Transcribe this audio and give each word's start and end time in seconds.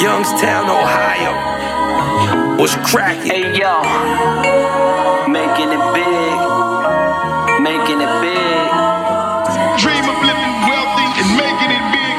Youngstown, 0.00 0.68
Ohio. 0.68 1.32
What's 2.58 2.76
cracking? 2.90 3.30
Hey 3.30 3.58
yo, 3.58 3.80
making 5.26 5.72
it 5.72 5.80
big, 5.94 6.36
making 7.62 8.02
it 8.02 8.20
big. 8.20 8.68
Dream 9.80 10.04
of 10.04 10.20
living 10.20 10.52
wealthy 10.68 11.06
and 11.16 11.36
making 11.38 11.70
it 11.72 11.84
big. 11.92 12.16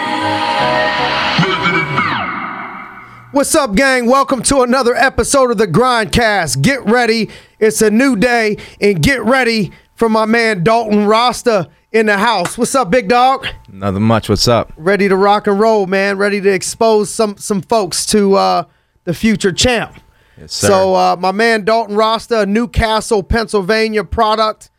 What's 3.32 3.54
up, 3.54 3.76
gang? 3.76 4.08
Welcome 4.08 4.42
to 4.44 4.62
another 4.62 4.96
episode 4.96 5.52
of 5.52 5.60
the 5.60 5.68
Grindcast. 5.68 6.64
Get 6.64 6.84
ready. 6.84 7.30
It's 7.60 7.84
a 7.84 7.92
new 7.92 8.16
day, 8.16 8.58
and 8.82 9.04
get 9.04 9.24
ready 9.24 9.72
for 9.94 10.10
my 10.10 10.26
man 10.26 10.64
Dalton 10.64 11.06
Rosta 11.06 11.70
in 11.92 12.06
the 12.06 12.18
house. 12.18 12.58
What's 12.58 12.76
up, 12.76 12.90
big 12.90 13.08
dog? 13.08 13.48
Nothing 13.70 14.04
much. 14.04 14.30
What's 14.30 14.48
up? 14.48 14.74
Ready 14.78 15.08
to 15.08 15.16
rock 15.16 15.48
and 15.48 15.60
roll, 15.60 15.88
man. 15.88 16.18
Ready 16.18 16.42
to 16.42 16.50
expose 16.50 17.10
some 17.14 17.38
some 17.38 17.62
folks 17.62 18.06
to 18.08 18.36
uh, 18.36 18.64
the 19.06 19.14
future 19.14 19.52
champ. 19.52 20.00
Yes, 20.38 20.54
sir. 20.54 20.68
So, 20.68 20.96
uh, 20.96 21.16
my 21.18 21.32
man 21.32 21.66
Dalton 21.66 21.96
Rosta, 21.96 22.42
a 22.42 22.46
Newcastle, 22.46 23.24
Pennsylvania 23.24 24.04
product, 24.04 24.70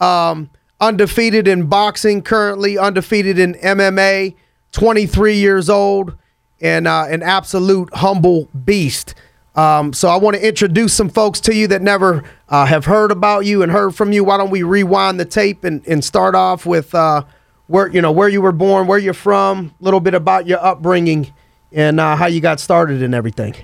um, 0.00 0.50
undefeated 0.80 1.48
in 1.48 1.66
boxing, 1.66 2.22
currently 2.22 2.76
undefeated 2.76 3.38
in 3.38 3.54
MMA, 3.54 4.34
23 4.72 5.36
years 5.36 5.70
old, 5.70 6.16
and 6.60 6.86
uh, 6.86 7.06
an 7.08 7.22
absolute 7.22 7.88
humble 7.94 8.46
beast. 8.64 9.14
Um, 9.56 9.92
so, 9.92 10.08
I 10.08 10.16
want 10.16 10.36
to 10.36 10.46
introduce 10.46 10.92
some 10.92 11.08
folks 11.08 11.40
to 11.40 11.54
you 11.54 11.66
that 11.68 11.80
never 11.80 12.22
uh, 12.48 12.66
have 12.66 12.84
heard 12.84 13.10
about 13.10 13.46
you 13.46 13.62
and 13.62 13.72
heard 13.72 13.94
from 13.94 14.12
you. 14.12 14.22
Why 14.22 14.36
don't 14.36 14.50
we 14.50 14.62
rewind 14.62 15.18
the 15.18 15.24
tape 15.24 15.64
and, 15.64 15.86
and 15.88 16.04
start 16.04 16.34
off 16.34 16.66
with 16.66 16.94
uh, 16.94 17.24
where 17.66 17.88
you 17.88 18.02
know 18.02 18.12
where 18.12 18.28
you 18.28 18.42
were 18.42 18.52
born, 18.52 18.86
where 18.86 18.98
you're 18.98 19.14
from, 19.14 19.74
a 19.80 19.84
little 19.84 20.00
bit 20.00 20.14
about 20.14 20.46
your 20.46 20.64
upbringing, 20.64 21.32
and 21.72 21.98
uh, 21.98 22.16
how 22.16 22.26
you 22.26 22.40
got 22.40 22.60
started 22.60 23.02
and 23.02 23.14
everything. 23.14 23.54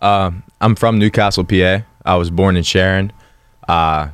Um, 0.00 0.42
I'm 0.60 0.74
from 0.74 0.98
Newcastle, 0.98 1.44
PA. 1.44 1.80
I 2.04 2.14
was 2.16 2.30
born 2.30 2.56
in 2.56 2.62
Sharon. 2.62 3.12
Uh, 3.66 4.08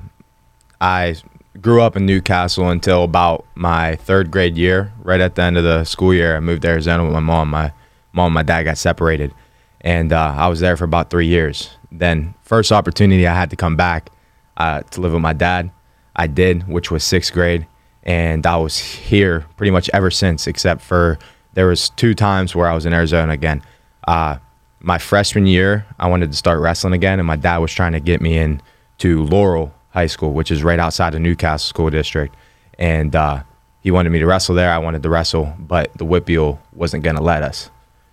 I 0.80 1.16
grew 1.60 1.82
up 1.82 1.96
in 1.96 2.06
Newcastle 2.06 2.68
until 2.70 3.04
about 3.04 3.44
my 3.54 3.96
third 3.96 4.30
grade 4.30 4.56
year. 4.56 4.92
Right 5.02 5.20
at 5.20 5.34
the 5.34 5.42
end 5.42 5.58
of 5.58 5.64
the 5.64 5.84
school 5.84 6.14
year, 6.14 6.36
I 6.36 6.40
moved 6.40 6.62
to 6.62 6.68
Arizona 6.68 7.04
with 7.04 7.12
my 7.12 7.20
mom. 7.20 7.50
My 7.50 7.72
mom 8.12 8.26
and 8.26 8.34
my 8.34 8.42
dad 8.42 8.64
got 8.64 8.78
separated, 8.78 9.34
and 9.82 10.12
uh, 10.12 10.34
I 10.36 10.48
was 10.48 10.60
there 10.60 10.76
for 10.76 10.84
about 10.84 11.10
three 11.10 11.26
years. 11.26 11.76
Then, 11.90 12.34
first 12.42 12.72
opportunity 12.72 13.26
I 13.26 13.34
had 13.34 13.50
to 13.50 13.56
come 13.56 13.76
back 13.76 14.10
uh, 14.56 14.80
to 14.80 15.00
live 15.00 15.12
with 15.12 15.22
my 15.22 15.32
dad, 15.32 15.70
I 16.16 16.26
did, 16.26 16.68
which 16.68 16.90
was 16.90 17.04
sixth 17.04 17.32
grade, 17.32 17.66
and 18.02 18.46
I 18.46 18.56
was 18.56 18.78
here 18.78 19.46
pretty 19.56 19.70
much 19.70 19.90
ever 19.92 20.10
since, 20.10 20.46
except 20.46 20.80
for 20.82 21.18
there 21.54 21.66
was 21.66 21.90
two 21.90 22.14
times 22.14 22.54
where 22.54 22.68
I 22.68 22.74
was 22.74 22.86
in 22.86 22.92
Arizona 22.92 23.32
again. 23.32 23.62
Uh, 24.06 24.38
my 24.80 24.98
freshman 24.98 25.46
year, 25.46 25.86
I 25.98 26.08
wanted 26.08 26.30
to 26.30 26.36
start 26.36 26.60
wrestling 26.60 26.92
again, 26.92 27.18
and 27.18 27.26
my 27.26 27.36
dad 27.36 27.58
was 27.58 27.72
trying 27.72 27.92
to 27.92 28.00
get 28.00 28.20
me 28.20 28.38
in 28.38 28.60
to 28.98 29.24
Laurel 29.24 29.74
High 29.90 30.06
School, 30.06 30.32
which 30.32 30.50
is 30.50 30.62
right 30.62 30.78
outside 30.78 31.14
of 31.14 31.20
Newcastle 31.20 31.68
School 31.68 31.90
District, 31.90 32.34
and 32.78 33.14
uh, 33.14 33.42
he 33.80 33.90
wanted 33.90 34.10
me 34.10 34.18
to 34.20 34.26
wrestle 34.26 34.54
there. 34.54 34.72
I 34.72 34.78
wanted 34.78 35.02
to 35.02 35.08
wrestle, 35.08 35.54
but 35.58 35.92
the 35.98 36.04
WPIAL 36.04 36.58
wasn't 36.72 37.04
going 37.04 37.16
to 37.16 37.22
let 37.22 37.42
us. 37.42 37.70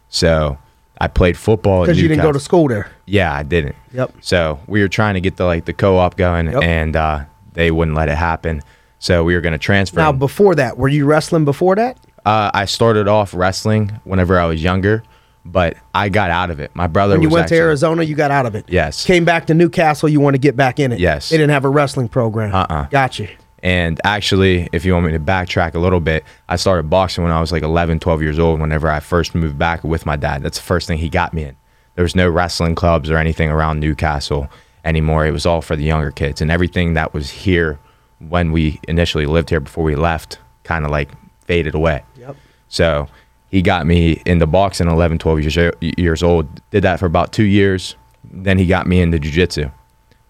So 0.09 0.58
I 1.00 1.08
played 1.08 1.38
football. 1.38 1.81
Because 1.83 2.02
you 2.02 2.08
didn't 2.08 2.23
go 2.23 2.31
to 2.31 2.39
school 2.39 2.67
there. 2.67 2.92
Yeah, 3.05 3.33
I 3.33 3.44
didn't. 3.44 3.75
Yep. 3.94 4.16
So 4.22 4.59
we 4.67 4.81
were 4.81 4.88
trying 4.89 5.14
to 5.16 5.22
get 5.22 5.38
the 5.38 5.45
like 5.45 5.66
the 5.66 5.73
co-op 5.73 6.17
going, 6.17 6.47
Yep. 6.52 6.64
and 6.64 6.95
uh, 6.95 7.25
they 7.53 7.72
wouldn't 7.72 7.95
let 7.95 8.09
it 8.09 8.16
happen. 8.17 8.61
So 9.00 9.23
we 9.23 9.33
were 9.33 9.41
going 9.41 9.53
to 9.53 9.58
transfer. 9.59 9.97
Now, 10.00 10.11
before 10.11 10.56
that, 10.56 10.78
were 10.78 10.89
you 10.89 11.06
wrestling 11.06 11.45
before 11.45 11.75
that? 11.75 11.97
uh, 12.25 12.52
I 12.53 12.66
started 12.66 13.08
off 13.08 13.33
wrestling 13.33 14.00
whenever 14.03 14.38
I 14.38 14.45
was 14.45 14.61
younger, 14.61 15.03
but 15.45 15.78
I 15.95 16.09
got 16.09 16.30
out 16.30 16.52
of 16.52 16.59
it. 16.59 16.69
My 16.75 16.88
brother 16.88 17.13
When 17.16 17.22
you 17.22 17.30
went 17.30 17.44
actually, 17.45 17.58
to 17.59 17.63
Arizona, 17.63 18.03
you 18.03 18.13
got 18.13 18.30
out 18.30 18.45
of 18.45 18.56
it. 18.56 18.66
Yes. 18.67 19.06
Came 19.06 19.23
back 19.23 19.47
to 19.47 19.53
Newcastle, 19.53 20.09
you 20.09 20.19
want 20.19 20.34
to 20.34 20.38
get 20.38 20.58
back 20.58 20.80
in 20.81 20.91
it. 20.91 21.00
Yes. 21.00 21.30
They 21.30 21.38
didn't 21.38 21.52
have 21.52 21.63
a 21.63 21.69
wrestling 21.69 22.09
program. 22.09 22.53
Uh-uh. 22.53 22.88
Gotcha. 22.91 23.29
And 23.62 24.00
actually, 24.03 24.70
if 24.72 24.86
you 24.86 24.94
want 24.94 25.08
me 25.08 25.12
to 25.12 25.20
backtrack 25.20 25.75
a 25.75 25.80
little 25.80 26.00
bit, 26.00 26.24
I 26.47 26.56
started 26.56 26.90
boxing 26.90 27.24
when 27.24 27.34
I 27.34 27.42
was 27.42 27.52
like 27.52 27.64
11, 27.64 28.00
12 28.00 28.22
years 28.22 28.40
old, 28.40 28.59
whenever 28.59 28.90
I 28.90 29.00
first 29.00 29.36
moved 29.36 29.58
back 29.58 29.84
with 29.84 30.06
my 30.06 30.16
dad. 30.16 30.44
That's 30.44 30.58
the 30.58 30.64
first 30.64 30.88
thing 30.88 30.97
he 30.97 31.09
got 31.09 31.34
me 31.34 31.44
in. 31.44 31.58
There 31.96 32.03
was 32.03 32.16
no 32.16 32.30
wrestling 32.30 32.75
clubs 32.75 33.09
or 33.09 33.18
anything 33.18 33.50
around 33.50 33.81
Newcastle 33.81 34.50
anymore. 34.86 35.25
It 35.25 35.31
was 35.31 35.46
all 35.46 35.62
for 35.62 35.75
the 35.75 35.84
younger 35.84 36.12
kids. 36.12 36.42
And 36.42 36.50
everything 36.50 36.94
that 36.94 37.14
was 37.14 37.30
here 37.30 37.80
when 38.19 38.52
we 38.52 38.80
initially 38.88 39.25
lived 39.25 39.50
here 39.50 39.59
before 39.59 39.84
we 39.84 39.96
left 39.96 40.40
kind 40.64 40.86
of 40.86 40.92
like 40.92 41.09
faded 41.46 41.75
away. 41.75 42.03
Yep. 42.18 42.38
So 42.69 43.08
he 43.50 43.62
got 43.62 43.86
me 43.86 44.22
into 44.25 44.46
boxing 44.46 44.88
at 44.88 44.94
11, 44.94 45.18
12 45.18 45.40
years, 45.42 45.75
years 45.98 46.24
old. 46.24 46.48
Did 46.72 46.84
that 46.84 47.00
for 47.00 47.06
about 47.06 47.34
two 47.34 47.44
years. 47.44 47.96
Then 48.24 48.58
he 48.58 48.66
got 48.66 48.88
me 48.88 49.02
into 49.02 49.18
jujitsu. 49.18 49.72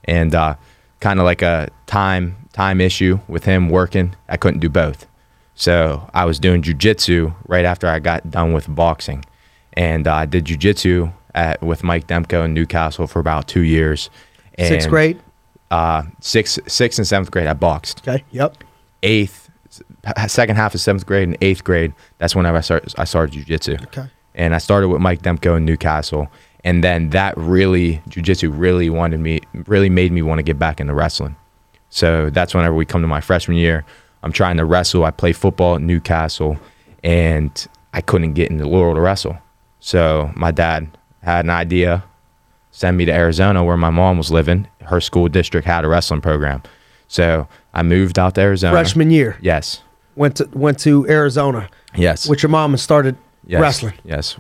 And 0.06 0.34
uh, 0.34 0.56
kind 1.00 1.20
of 1.20 1.26
like 1.26 1.42
a 1.42 1.70
time 1.86 2.39
time 2.60 2.82
issue 2.82 3.18
with 3.30 3.46
him 3.46 3.70
working, 3.70 4.14
I 4.28 4.36
couldn't 4.36 4.60
do 4.60 4.68
both. 4.68 5.06
So 5.56 6.10
I 6.14 6.26
was 6.26 6.40
doing 6.40 6.62
jujitsu 6.62 7.34
right 7.48 7.64
after 7.64 7.88
I 7.88 8.00
got 8.00 8.30
done 8.30 8.52
with 8.52 8.74
boxing. 8.74 9.24
And 9.74 10.08
uh, 10.08 10.14
I 10.14 10.26
did 10.26 10.44
jujitsu 10.46 11.14
at 11.34 11.62
with 11.62 11.84
Mike 11.84 12.08
Demko 12.08 12.44
in 12.44 12.54
Newcastle 12.54 13.08
for 13.08 13.20
about 13.20 13.48
two 13.48 13.62
years. 13.62 14.10
And, 14.56 14.68
Sixth 14.68 14.90
grade. 14.90 15.22
Uh, 15.72 16.04
sixth, 16.20 16.60
sixth 16.70 17.00
and 17.00 17.08
seventh 17.08 17.32
grade, 17.32 17.48
I 17.48 17.54
boxed 17.54 18.06
Okay. 18.06 18.26
Yep. 18.32 18.58
eighth, 19.04 19.50
second 20.28 20.58
half 20.58 20.74
of 20.74 20.82
seventh 20.82 21.06
grade 21.06 21.30
and 21.30 21.38
eighth 21.40 21.64
grade. 21.64 21.94
That's 22.18 22.36
when 22.36 22.46
I 22.46 22.60
started. 22.60 22.94
I 22.98 23.06
started 23.06 23.36
jujitsu. 23.40 23.82
Okay. 23.84 24.08
And 24.36 24.54
I 24.54 24.58
started 24.58 24.90
with 24.90 25.00
Mike 25.00 25.22
Demko 25.22 25.56
in 25.58 25.64
Newcastle, 25.66 26.28
and 26.66 26.84
then 26.84 27.12
that 27.12 27.38
really 27.38 28.02
jujitsu 28.10 28.52
really 28.54 28.90
wanted 28.90 29.20
me, 29.22 29.42
really 29.66 29.90
made 29.90 30.12
me 30.12 30.22
want 30.22 30.40
to 30.40 30.44
get 30.44 30.58
back 30.60 30.82
into 30.82 30.94
wrestling. 30.94 31.36
So 31.90 32.30
that's 32.30 32.54
whenever 32.54 32.76
we 32.76 32.86
come 32.86 33.02
to 33.02 33.08
my 33.08 33.22
freshman 33.22 33.58
year, 33.58 33.86
I'm 34.24 34.32
trying 34.32 34.58
to 34.58 34.66
wrestle. 34.66 35.06
I 35.06 35.12
play 35.12 35.34
football 35.34 35.76
at 35.76 35.82
Newcastle, 35.82 36.58
and 37.04 37.68
I 37.94 38.02
couldn't 38.02 38.34
get 38.34 38.52
into 38.52 38.68
Laurel 38.68 38.96
to 38.96 39.02
wrestle. 39.02 39.38
So 39.80 40.32
my 40.36 40.52
dad 40.52 40.88
had 41.24 41.46
an 41.46 41.50
idea, 41.52 42.04
send 42.72 42.98
me 42.98 43.06
to 43.06 43.12
Arizona 43.12 43.64
where 43.64 43.78
my 43.78 43.90
mom 43.90 44.18
was 44.18 44.30
living. 44.32 44.68
Her 44.86 45.02
school 45.02 45.28
district 45.30 45.66
had 45.66 45.86
a 45.86 45.88
wrestling 45.88 46.22
program. 46.22 46.62
So 47.08 47.48
I 47.74 47.84
moved 47.84 48.20
out 48.20 48.36
to 48.36 48.42
Arizona. 48.42 48.74
Freshman 48.74 49.10
year. 49.12 49.38
Yes. 49.42 49.82
Went 50.16 50.38
to 50.38 50.50
went 50.54 50.80
to 50.80 51.08
Arizona 51.10 51.70
Yes. 51.96 52.28
with 52.28 52.44
your 52.44 52.50
mom 52.50 52.74
and 52.74 52.80
started 52.80 53.16
yes. 53.48 53.62
wrestling. 53.62 53.94
Yes. 54.04 54.38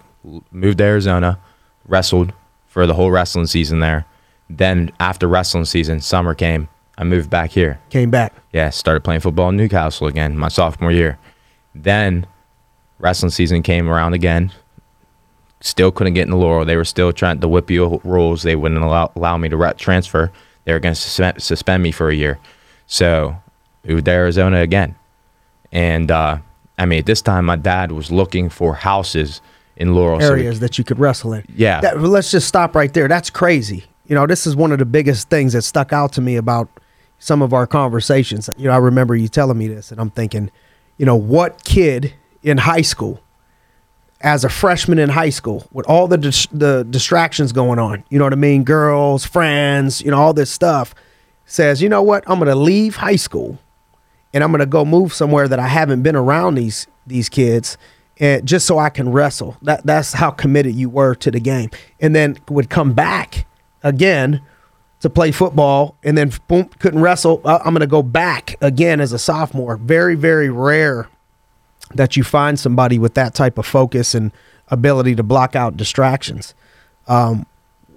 Moved 0.51 0.79
to 0.79 0.83
Arizona, 0.83 1.39
wrestled 1.87 2.33
for 2.67 2.85
the 2.85 2.93
whole 2.93 3.09
wrestling 3.11 3.47
season 3.47 3.79
there. 3.79 4.05
Then 4.49 4.91
after 4.99 5.27
wrestling 5.27 5.65
season, 5.65 6.01
summer 6.01 6.33
came. 6.35 6.67
I 6.99 7.03
moved 7.05 7.29
back 7.29 7.51
here. 7.51 7.79
Came 7.89 8.11
back. 8.11 8.33
Yeah, 8.51 8.69
started 8.69 9.03
playing 9.05 9.21
football 9.21 9.49
in 9.49 9.55
Newcastle 9.57 10.05
again 10.07 10.37
my 10.37 10.49
sophomore 10.49 10.91
year. 10.91 11.17
Then 11.73 12.27
wrestling 12.99 13.31
season 13.31 13.63
came 13.63 13.87
around 13.89 14.13
again. 14.13 14.51
Still 15.61 15.91
couldn't 15.91 16.13
get 16.13 16.23
in 16.23 16.29
the 16.31 16.35
Laurel. 16.37 16.65
They 16.65 16.75
were 16.75 16.85
still 16.85 17.11
trying 17.13 17.39
the 17.39 17.47
WPIAL 17.47 18.01
rules. 18.03 18.43
They 18.43 18.55
wouldn't 18.55 18.81
allow, 18.81 19.11
allow 19.15 19.37
me 19.37 19.47
to 19.49 19.57
re- 19.57 19.73
transfer. 19.77 20.31
They 20.65 20.73
were 20.73 20.79
going 20.79 20.93
to 20.93 20.99
suspend, 20.99 21.41
suspend 21.41 21.83
me 21.83 21.91
for 21.91 22.09
a 22.09 22.15
year. 22.15 22.37
So 22.87 23.35
moved 23.85 24.05
to 24.05 24.11
Arizona 24.11 24.59
again. 24.61 24.95
And 25.71 26.11
uh, 26.11 26.39
I 26.77 26.85
mean, 26.85 26.99
at 26.99 27.05
this 27.05 27.21
time, 27.21 27.45
my 27.45 27.55
dad 27.55 27.91
was 27.93 28.11
looking 28.11 28.49
for 28.49 28.73
houses 28.73 29.41
in 29.77 29.95
Laurel. 29.95 30.19
so 30.19 30.33
we- 30.33 30.39
Areas 30.41 30.59
that 30.59 30.77
you 30.77 30.83
could 30.83 30.99
wrestle 30.99 31.33
in. 31.33 31.45
Yeah. 31.53 31.79
That, 31.81 32.01
let's 32.01 32.31
just 32.31 32.47
stop 32.47 32.75
right 32.75 32.93
there. 32.93 33.07
That's 33.07 33.29
crazy. 33.29 33.85
You 34.05 34.15
know, 34.15 34.27
this 34.27 34.47
is 34.47 34.55
one 34.55 34.71
of 34.71 34.79
the 34.79 34.85
biggest 34.85 35.29
things 35.29 35.53
that 35.53 35.61
stuck 35.63 35.93
out 35.93 36.13
to 36.13 36.21
me 36.21 36.35
about 36.35 36.67
some 37.19 37.41
of 37.41 37.53
our 37.53 37.67
conversations. 37.67 38.49
You 38.57 38.65
know, 38.65 38.71
I 38.71 38.77
remember 38.77 39.15
you 39.15 39.27
telling 39.27 39.57
me 39.57 39.67
this, 39.67 39.91
and 39.91 39.99
I'm 39.99 40.09
thinking, 40.09 40.49
you 40.97 41.05
know, 41.05 41.15
what 41.15 41.63
kid 41.63 42.13
in 42.41 42.57
high 42.57 42.81
school, 42.81 43.21
as 44.21 44.43
a 44.43 44.49
freshman 44.49 44.99
in 44.99 45.09
high 45.09 45.29
school, 45.29 45.67
with 45.71 45.85
all 45.87 46.07
the 46.07 46.17
dis- 46.17 46.47
the 46.51 46.85
distractions 46.89 47.51
going 47.51 47.79
on, 47.79 48.03
you 48.09 48.17
know 48.17 48.25
what 48.25 48.33
I 48.33 48.37
mean, 48.37 48.63
girls, 48.63 49.25
friends, 49.25 50.01
you 50.01 50.11
know, 50.11 50.17
all 50.17 50.33
this 50.33 50.49
stuff, 50.49 50.95
says, 51.45 51.81
you 51.81 51.89
know 51.89 52.01
what, 52.01 52.23
I'm 52.27 52.39
gonna 52.39 52.55
leave 52.55 52.95
high 52.95 53.15
school, 53.17 53.59
and 54.33 54.43
I'm 54.43 54.51
gonna 54.51 54.65
go 54.65 54.83
move 54.85 55.13
somewhere 55.13 55.47
that 55.47 55.59
I 55.59 55.67
haven't 55.67 56.01
been 56.01 56.15
around 56.15 56.55
these 56.55 56.87
these 57.05 57.29
kids, 57.29 57.77
and 58.19 58.45
just 58.45 58.65
so 58.65 58.77
I 58.77 58.89
can 58.89 59.11
wrestle. 59.11 59.57
That 59.61 59.85
that's 59.85 60.13
how 60.13 60.31
committed 60.31 60.75
you 60.75 60.89
were 60.89 61.15
to 61.15 61.31
the 61.31 61.39
game, 61.39 61.69
and 61.99 62.15
then 62.15 62.37
would 62.49 62.69
come 62.69 62.93
back 62.93 63.45
again 63.83 64.41
to 65.01 65.09
play 65.09 65.31
football, 65.31 65.95
and 66.03 66.17
then 66.17 66.31
boom, 66.47 66.65
couldn't 66.79 67.01
wrestle. 67.01 67.41
I'm 67.45 67.73
gonna 67.73 67.87
go 67.87 68.03
back 68.03 68.55
again 68.61 68.99
as 68.99 69.13
a 69.13 69.19
sophomore. 69.19 69.77
Very 69.77 70.15
very 70.15 70.49
rare 70.49 71.07
that 71.95 72.15
you 72.17 72.23
find 72.23 72.59
somebody 72.59 72.99
with 72.99 73.13
that 73.15 73.33
type 73.33 73.57
of 73.57 73.65
focus 73.65 74.13
and 74.13 74.31
ability 74.69 75.15
to 75.15 75.23
block 75.23 75.55
out 75.55 75.75
distractions. 75.77 76.53
Um, 77.07 77.45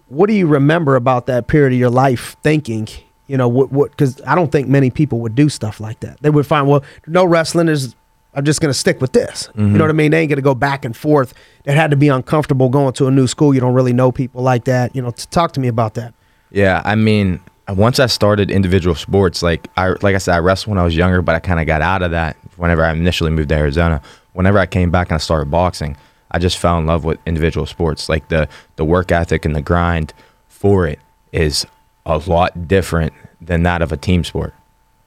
what 0.09 0.27
do 0.29 0.35
you 0.35 0.47
remember 0.47 0.97
about 0.97 1.27
that 1.27 1.47
period 1.47 1.73
of 1.73 1.79
your 1.79 1.91
life 1.91 2.37
thinking? 2.43 2.89
You 3.27 3.37
know 3.37 3.49
what? 3.49 3.73
What? 3.73 3.91
Because 3.91 4.21
I 4.27 4.35
don't 4.35 4.53
think 4.53 4.69
many 4.69 4.91
people 4.91 5.21
would 5.21 5.35
do 5.35 5.49
stuff 5.49 5.81
like 5.81 6.01
that. 6.01 6.21
They 6.23 6.31
would 6.31 6.47
find 6.47 6.67
well, 6.69 6.83
no 7.07 7.25
wrestling 7.25 7.69
is 7.69 7.95
I'm 8.35 8.45
just 8.47 8.63
going 8.63 8.71
to 8.71 8.79
stick 8.79 9.01
with 9.03 9.13
this. 9.13 9.51
You 9.55 9.63
Mm-hmm. 9.65 9.77
know 9.77 9.85
what 9.85 9.91
I 9.91 9.93
mean? 9.93 10.11
They 10.11 10.21
ain't 10.21 10.31
going 10.31 10.37
to 10.39 10.43
go 10.43 10.55
back 10.55 10.87
and 10.87 10.97
forth. 10.97 11.35
It 11.67 11.75
had 11.75 11.91
to 11.91 11.97
be 11.99 12.09
uncomfortable 12.09 12.71
going 12.71 12.95
to 12.95 13.07
a 13.07 13.11
new 13.11 13.27
school. 13.27 13.53
You 13.53 13.61
don't 13.61 13.75
really 13.75 13.93
know 13.93 14.11
people 14.11 14.43
like 14.43 14.65
that. 14.65 14.97
You 14.97 15.03
know, 15.03 15.11
t- 15.11 15.27
talk 15.31 15.53
to 15.53 15.61
me 15.61 15.69
about 15.69 15.93
that. 15.95 16.15
Yeah, 16.53 16.83
I 16.85 16.95
mean, 16.95 17.41
once 17.69 17.99
I 17.99 18.07
started 18.07 18.51
individual 18.51 18.95
sports, 18.95 19.43
like 19.43 19.69
I 19.77 19.89
like 20.03 20.15
I 20.15 20.19
said, 20.19 20.35
I 20.35 20.39
wrestled 20.39 20.71
when 20.71 20.79
I 20.79 20.85
was 20.85 20.95
younger, 20.95 21.23
but 21.23 21.35
I 21.35 21.39
kind 21.39 21.59
of 21.61 21.67
got 21.67 21.81
out 21.83 22.03
of 22.03 22.11
that 22.11 22.37
whenever 22.57 22.85
I 22.85 22.93
initially 22.93 23.31
moved 23.31 23.49
to 23.49 23.55
Arizona. 23.55 24.03
Whenever 24.35 24.59
I 24.59 24.67
came 24.67 24.91
back 24.91 25.09
and 25.09 25.15
I 25.15 25.19
started 25.19 25.51
boxing, 25.51 25.97
I 26.31 26.39
just 26.39 26.59
fell 26.59 26.79
in 26.79 26.87
love 26.87 27.05
with 27.05 27.19
individual 27.27 27.67
sports. 27.67 28.09
Like 28.09 28.29
the 28.29 28.49
the 28.77 28.85
work 28.85 29.11
ethic 29.11 29.45
and 29.45 29.57
the 29.57 29.63
grind 29.63 30.13
for 30.49 30.87
it 30.87 30.99
is 31.33 31.67
a 32.05 32.19
lot 32.19 32.69
different 32.69 33.13
than 33.41 33.63
that 33.63 33.81
of 33.83 33.93
a 33.93 33.97
team 33.97 34.23
sport. 34.23 34.55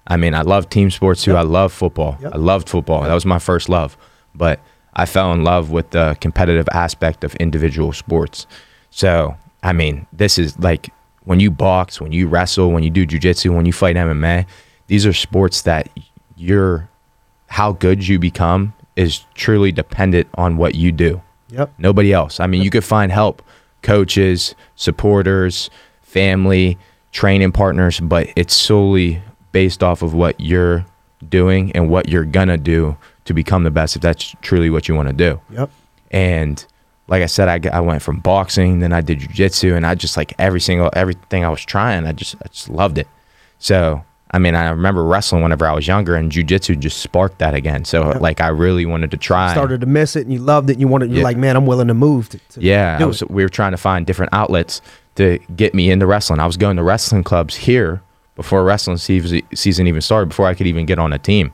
I 0.07 0.17
mean, 0.17 0.33
I 0.33 0.41
love 0.41 0.69
team 0.69 0.91
sports 0.91 1.23
too. 1.23 1.35
I 1.35 1.41
love 1.41 1.73
football. 1.73 2.17
Yep. 2.21 2.33
I 2.33 2.37
loved 2.37 2.69
football. 2.69 3.03
That 3.03 3.13
was 3.13 3.25
my 3.25 3.39
first 3.39 3.69
love. 3.69 3.97
But 4.33 4.59
I 4.93 5.05
fell 5.05 5.31
in 5.33 5.43
love 5.43 5.71
with 5.71 5.91
the 5.91 6.17
competitive 6.21 6.67
aspect 6.71 7.23
of 7.23 7.35
individual 7.35 7.91
sports. 7.91 8.45
So, 8.91 9.35
I 9.63 9.73
mean, 9.73 10.05
this 10.13 10.37
is 10.37 10.57
like 10.59 10.89
when 11.25 11.39
you 11.39 11.51
box, 11.51 11.99
when 11.99 12.11
you 12.11 12.27
wrestle, 12.27 12.71
when 12.71 12.83
you 12.83 12.89
do 12.89 13.05
jujitsu, 13.05 13.53
when 13.53 13.65
you 13.65 13.73
fight 13.73 13.95
MMA, 13.95 14.45
these 14.87 15.05
are 15.05 15.13
sports 15.13 15.63
that 15.63 15.89
you're 16.37 16.87
how 17.47 17.73
good 17.73 18.07
you 18.07 18.17
become 18.19 18.73
is 18.95 19.25
truly 19.33 19.71
dependent 19.71 20.27
on 20.35 20.57
what 20.57 20.75
you 20.75 20.91
do 20.91 21.21
Yep. 21.49 21.73
nobody 21.77 22.11
else. 22.13 22.39
I 22.39 22.47
mean, 22.47 22.61
you 22.61 22.69
could 22.69 22.83
find 22.83 23.11
help, 23.11 23.41
coaches, 23.81 24.55
supporters, 24.75 25.69
family, 26.01 26.77
training 27.11 27.51
partners, 27.51 27.99
but 27.99 28.27
it's 28.35 28.55
solely 28.55 29.21
based 29.51 29.83
off 29.83 30.01
of 30.01 30.13
what 30.13 30.39
you're 30.39 30.85
doing 31.29 31.71
and 31.73 31.89
what 31.89 32.09
you're 32.09 32.25
gonna 32.25 32.57
do 32.57 32.97
to 33.25 33.33
become 33.33 33.63
the 33.63 33.71
best 33.71 33.95
if 33.95 34.01
that's 34.01 34.35
truly 34.41 34.69
what 34.69 34.87
you 34.87 34.95
want 34.95 35.07
to 35.07 35.13
do. 35.13 35.39
Yep. 35.51 35.69
And 36.11 36.65
like 37.07 37.21
I 37.21 37.27
said, 37.27 37.47
I, 37.65 37.77
I 37.77 37.79
went 37.81 38.01
from 38.01 38.19
boxing, 38.19 38.79
then 38.79 38.91
I 38.93 39.01
did 39.01 39.19
jujitsu, 39.19 39.75
and 39.75 39.85
I 39.85 39.95
just 39.95 40.17
like 40.17 40.33
every 40.39 40.59
single 40.61 40.89
everything 40.93 41.45
I 41.45 41.49
was 41.49 41.63
trying, 41.63 42.05
I 42.05 42.11
just 42.13 42.35
I 42.43 42.47
just 42.47 42.69
loved 42.69 42.97
it. 42.97 43.07
So 43.59 44.03
I 44.31 44.39
mean, 44.39 44.55
I 44.55 44.69
remember 44.69 45.03
wrestling 45.05 45.43
whenever 45.43 45.65
I 45.67 45.71
was 45.73 45.87
younger, 45.87 46.15
and 46.15 46.31
jujitsu 46.31 46.77
just 46.79 46.97
sparked 46.99 47.37
that 47.39 47.53
again. 47.53 47.85
So 47.85 48.09
like, 48.19 48.41
I 48.41 48.47
really 48.47 48.85
wanted 48.85 49.11
to 49.11 49.17
try. 49.17 49.53
Started 49.53 49.81
to 49.81 49.87
miss 49.87 50.15
it 50.15 50.21
and 50.25 50.33
you 50.33 50.39
loved 50.39 50.69
it 50.69 50.73
and 50.73 50.81
you 50.81 50.87
wanted, 50.87 51.09
you're 51.11 51.19
Yeah. 51.19 51.23
like, 51.23 51.37
man, 51.37 51.55
I'm 51.55 51.65
willing 51.67 51.87
to 51.87 51.93
move. 51.93 52.27
To, 52.29 52.39
to 52.49 52.61
Yeah, 52.61 53.01
was, 53.05 53.23
we 53.29 53.43
were 53.43 53.49
trying 53.49 53.71
to 53.71 53.77
find 53.77 54.05
different 54.05 54.33
outlets 54.33 54.81
to 55.15 55.37
get 55.55 55.73
me 55.73 55.89
into 55.91 56.05
wrestling. 56.05 56.39
I 56.41 56.47
was 56.47 56.57
going 56.57 56.75
to 56.75 56.83
wrestling 56.83 57.23
clubs 57.23 57.55
here 57.55 58.01
before 58.35 58.63
wrestling 58.65 58.97
season 58.97 59.41
season 59.53 59.87
even 59.87 60.01
started, 60.01 60.27
before 60.29 60.47
I 60.47 60.53
could 60.55 60.67
even 60.67 60.85
get 60.85 60.99
on 60.99 61.13
a 61.13 61.19
team. 61.19 61.51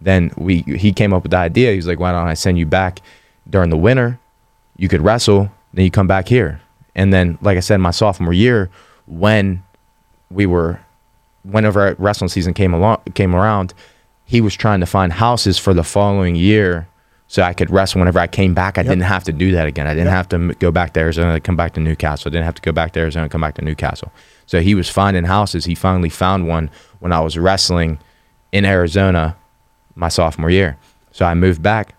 Then 0.00 0.30
we 0.36 0.58
he 0.58 0.92
came 0.92 1.12
up 1.12 1.24
with 1.24 1.32
the 1.32 1.38
idea. 1.38 1.70
He 1.70 1.76
was 1.76 1.88
like, 1.88 1.98
"Why 1.98 2.12
don't 2.12 2.28
I 2.28 2.34
send 2.34 2.58
you 2.58 2.66
back 2.66 3.00
during 3.48 3.70
the 3.70 3.76
winter? 3.76 4.19
You 4.80 4.88
could 4.88 5.02
wrestle, 5.02 5.50
then 5.74 5.84
you 5.84 5.90
come 5.90 6.06
back 6.06 6.26
here." 6.28 6.60
And 6.96 7.12
then, 7.12 7.38
like 7.42 7.56
I 7.56 7.60
said, 7.60 7.76
my 7.78 7.90
sophomore 7.92 8.32
year, 8.32 8.70
when 9.06 9.62
we 10.30 10.46
were 10.46 10.80
whenever 11.42 11.94
wrestling 11.98 12.28
season 12.28 12.52
came 12.54 12.74
along 12.74 12.98
came 13.14 13.34
around, 13.34 13.72
he 14.24 14.40
was 14.40 14.54
trying 14.54 14.80
to 14.80 14.86
find 14.86 15.12
houses 15.12 15.58
for 15.58 15.72
the 15.74 15.82
following 15.84 16.34
year 16.36 16.86
so 17.28 17.42
I 17.42 17.52
could 17.52 17.70
wrestle 17.70 17.98
whenever 18.00 18.18
I 18.18 18.26
came 18.26 18.54
back. 18.54 18.76
I 18.76 18.82
didn't 18.82 19.02
have 19.02 19.24
to 19.24 19.32
do 19.32 19.52
that 19.52 19.66
again. 19.66 19.86
I 19.86 19.94
didn't 19.94 20.06
Yep. 20.06 20.14
have 20.14 20.28
to 20.30 20.54
go 20.58 20.70
back 20.70 20.92
to 20.94 21.00
Arizona 21.00 21.38
come 21.40 21.56
back 21.56 21.74
to 21.74 21.80
Newcastle. 21.80 22.28
I 22.28 22.32
didn't 22.32 22.44
have 22.44 22.56
to 22.56 22.62
go 22.62 22.72
back 22.72 22.92
to 22.92 23.00
Arizona 23.00 23.28
come 23.28 23.40
back 23.40 23.54
to 23.54 23.64
Newcastle. 23.64 24.10
So 24.46 24.60
he 24.60 24.74
was 24.74 24.88
finding 24.90 25.24
houses. 25.24 25.64
He 25.64 25.74
finally 25.74 26.08
found 26.08 26.48
one 26.48 26.70
when 26.98 27.12
I 27.12 27.20
was 27.20 27.38
wrestling 27.38 27.98
in 28.50 28.64
Arizona 28.64 29.36
my 29.94 30.08
sophomore 30.08 30.50
year. 30.50 30.76
So 31.12 31.24
I 31.24 31.34
moved 31.34 31.62
back. 31.62 31.94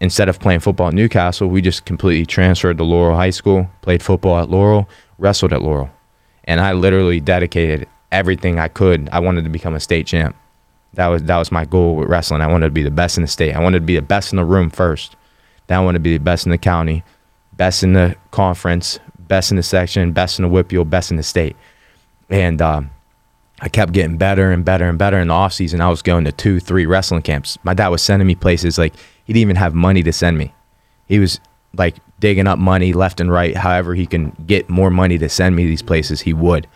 Instead 0.00 0.28
of 0.28 0.38
playing 0.38 0.60
football 0.60 0.88
at 0.88 0.94
Newcastle, 0.94 1.48
we 1.48 1.62
just 1.62 1.86
completely 1.86 2.26
transferred 2.26 2.76
to 2.78 2.84
Laurel 2.84 3.16
High 3.16 3.30
School, 3.30 3.70
played 3.80 4.02
football 4.02 4.38
at 4.38 4.50
Laurel, 4.50 4.88
wrestled 5.18 5.52
at 5.52 5.62
Laurel. 5.62 5.90
And 6.44 6.60
I 6.60 6.72
literally 6.72 7.18
dedicated 7.18 7.88
everything 8.12 8.58
I 8.58 8.68
could. 8.68 9.08
I 9.10 9.20
wanted 9.20 9.44
to 9.44 9.50
become 9.50 9.74
a 9.74 9.80
state 9.80 10.06
champ. 10.06 10.36
That 10.94 11.08
was 11.08 11.22
that 11.24 11.36
was 11.36 11.50
my 11.52 11.64
goal 11.64 11.96
with 11.96 12.08
wrestling. 12.08 12.40
I 12.40 12.46
wanted 12.46 12.66
to 12.66 12.72
be 12.72 12.82
the 12.82 12.90
best 12.90 13.16
in 13.16 13.22
the 13.22 13.28
state. 13.28 13.54
I 13.54 13.60
wanted 13.60 13.80
to 13.80 13.84
be 13.84 13.96
the 13.96 14.02
best 14.02 14.32
in 14.32 14.36
the 14.36 14.44
room 14.44 14.70
first. 14.70 15.16
Then 15.66 15.78
I 15.78 15.84
wanted 15.84 15.98
to 15.98 16.02
be 16.02 16.16
the 16.16 16.22
best 16.22 16.46
in 16.46 16.50
the 16.50 16.58
county, 16.58 17.02
best 17.54 17.82
in 17.82 17.92
the 17.92 18.16
conference, 18.30 18.98
best 19.18 19.50
in 19.50 19.56
the 19.56 19.62
section, 19.62 20.12
best 20.12 20.38
in 20.38 20.44
the 20.44 20.48
whip 20.48 20.72
best 20.88 21.10
in 21.10 21.16
the 21.16 21.22
state. 21.22 21.56
And 22.30 22.60
um, 22.62 22.90
I 23.60 23.68
kept 23.68 23.92
getting 23.92 24.16
better 24.16 24.52
and 24.52 24.64
better 24.64 24.88
and 24.88 24.98
better 24.98 25.18
in 25.18 25.28
the 25.28 25.34
off 25.34 25.52
season. 25.52 25.80
I 25.80 25.88
was 25.88 26.02
going 26.02 26.24
to 26.24 26.32
two, 26.32 26.60
three 26.60 26.86
wrestling 26.86 27.22
camps. 27.22 27.58
My 27.62 27.74
dad 27.74 27.88
was 27.88 28.02
sending 28.02 28.26
me 28.26 28.34
places 28.34 28.78
like 28.78 28.94
he 29.26 29.32
didn't 29.32 29.42
even 29.42 29.56
have 29.56 29.74
money 29.74 30.02
to 30.02 30.12
send 30.12 30.38
me. 30.38 30.54
He 31.06 31.18
was 31.18 31.38
like 31.76 31.96
digging 32.20 32.46
up 32.46 32.58
money 32.58 32.92
left 32.94 33.20
and 33.20 33.30
right. 33.30 33.54
However, 33.56 33.94
he 33.94 34.06
can 34.06 34.30
get 34.46 34.68
more 34.70 34.90
money 34.90 35.18
to 35.18 35.28
send 35.28 35.54
me 35.54 35.66
these 35.66 35.82
places, 35.82 36.22
he 36.22 36.32
would. 36.32 36.66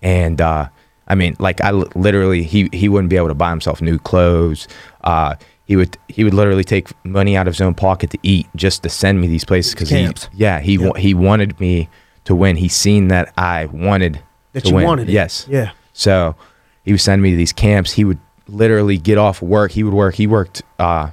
And 0.00 0.40
uh, 0.40 0.68
I 1.06 1.14
mean, 1.14 1.36
like 1.38 1.60
I 1.60 1.70
literally, 1.72 2.42
he 2.44 2.68
he 2.72 2.88
wouldn't 2.88 3.10
be 3.10 3.16
able 3.16 3.28
to 3.28 3.34
buy 3.34 3.50
himself 3.50 3.82
new 3.82 3.98
clothes. 3.98 4.66
Uh, 5.02 5.34
he 5.66 5.76
would 5.76 5.98
he 6.08 6.24
would 6.24 6.34
literally 6.34 6.64
take 6.64 6.88
money 7.04 7.36
out 7.36 7.46
of 7.46 7.54
his 7.54 7.60
own 7.60 7.74
pocket 7.74 8.10
to 8.10 8.18
eat 8.22 8.46
just 8.56 8.82
to 8.84 8.88
send 8.88 9.20
me 9.20 9.26
these 9.26 9.44
places 9.44 9.74
because 9.74 9.90
he 9.90 9.96
Camps. 10.04 10.28
yeah 10.34 10.60
he 10.60 10.78
wa- 10.78 10.94
he 10.94 11.12
wanted 11.14 11.58
me 11.60 11.88
to 12.24 12.34
win. 12.34 12.56
He 12.56 12.68
seen 12.68 13.08
that 13.08 13.32
I 13.36 13.66
wanted 13.66 14.20
That 14.54 14.62
to 14.64 14.68
you 14.70 14.74
win. 14.76 14.84
wanted 14.86 15.08
it. 15.08 15.12
Yes. 15.12 15.46
Yeah. 15.48 15.72
So 15.92 16.36
he 16.84 16.92
was 16.92 17.02
sending 17.02 17.22
me 17.22 17.30
to 17.32 17.36
these 17.36 17.52
camps. 17.52 17.92
He 17.92 18.04
would 18.04 18.18
literally 18.46 18.96
get 18.96 19.18
off 19.18 19.42
work. 19.42 19.72
He 19.72 19.82
would 19.82 19.92
work. 19.94 20.14
He 20.14 20.26
worked 20.26 20.62
uh, 20.78 21.10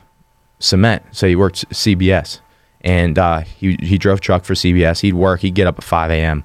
cement, 0.65 1.03
so 1.11 1.27
he 1.27 1.35
worked 1.35 1.67
CBS, 1.69 2.39
and 2.81 3.17
uh, 3.17 3.41
he 3.41 3.77
he 3.81 3.97
drove 3.97 4.21
truck 4.21 4.43
for 4.43 4.53
CBS. 4.53 5.01
He'd 5.01 5.13
work. 5.13 5.41
He'd 5.41 5.55
get 5.55 5.67
up 5.67 5.77
at 5.77 5.83
five 5.83 6.11
a.m., 6.11 6.43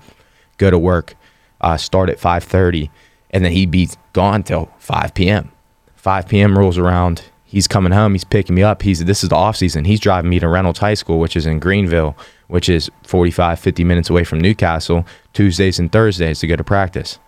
go 0.59 0.71
to 0.71 0.79
work, 0.79 1.15
uh, 1.61 1.77
start 1.77 2.09
at 2.09 2.21
five 2.21 2.45
thirty, 2.45 2.91
and 3.31 3.45
then 3.45 3.53
he'd 3.53 3.71
be 3.71 3.89
gone 4.13 4.43
till 4.43 4.71
five 4.79 5.15
p.m. 5.15 5.51
Five 5.97 6.29
p.m. 6.29 6.59
rolls 6.59 6.79
around. 6.79 7.25
He's 7.45 7.67
coming 7.67 7.93
home. 7.93 8.13
He's 8.13 8.25
picking 8.25 8.55
me 8.55 8.63
up. 8.63 8.83
He's 8.83 9.05
this 9.05 9.23
is 9.23 9.31
the 9.31 9.37
off 9.37 9.57
season. 9.57 9.85
He's 9.85 10.01
driving 10.01 10.31
me 10.31 10.39
to 10.39 10.49
Reynolds 10.49 10.79
High 10.79 10.95
School, 10.95 11.19
which 11.19 11.37
is 11.37 11.47
in 11.47 11.59
Greenville, 11.59 12.17
which 12.47 12.69
is 12.69 12.91
45, 13.03 13.59
50 13.59 13.85
minutes 13.85 14.11
away 14.11 14.25
from 14.25 14.41
Newcastle. 14.41 15.07
Tuesdays 15.33 15.79
and 15.79 15.91
Thursdays 15.91 16.41
to 16.41 16.47
go 16.47 16.57
to 16.57 16.65
practice 16.65 17.19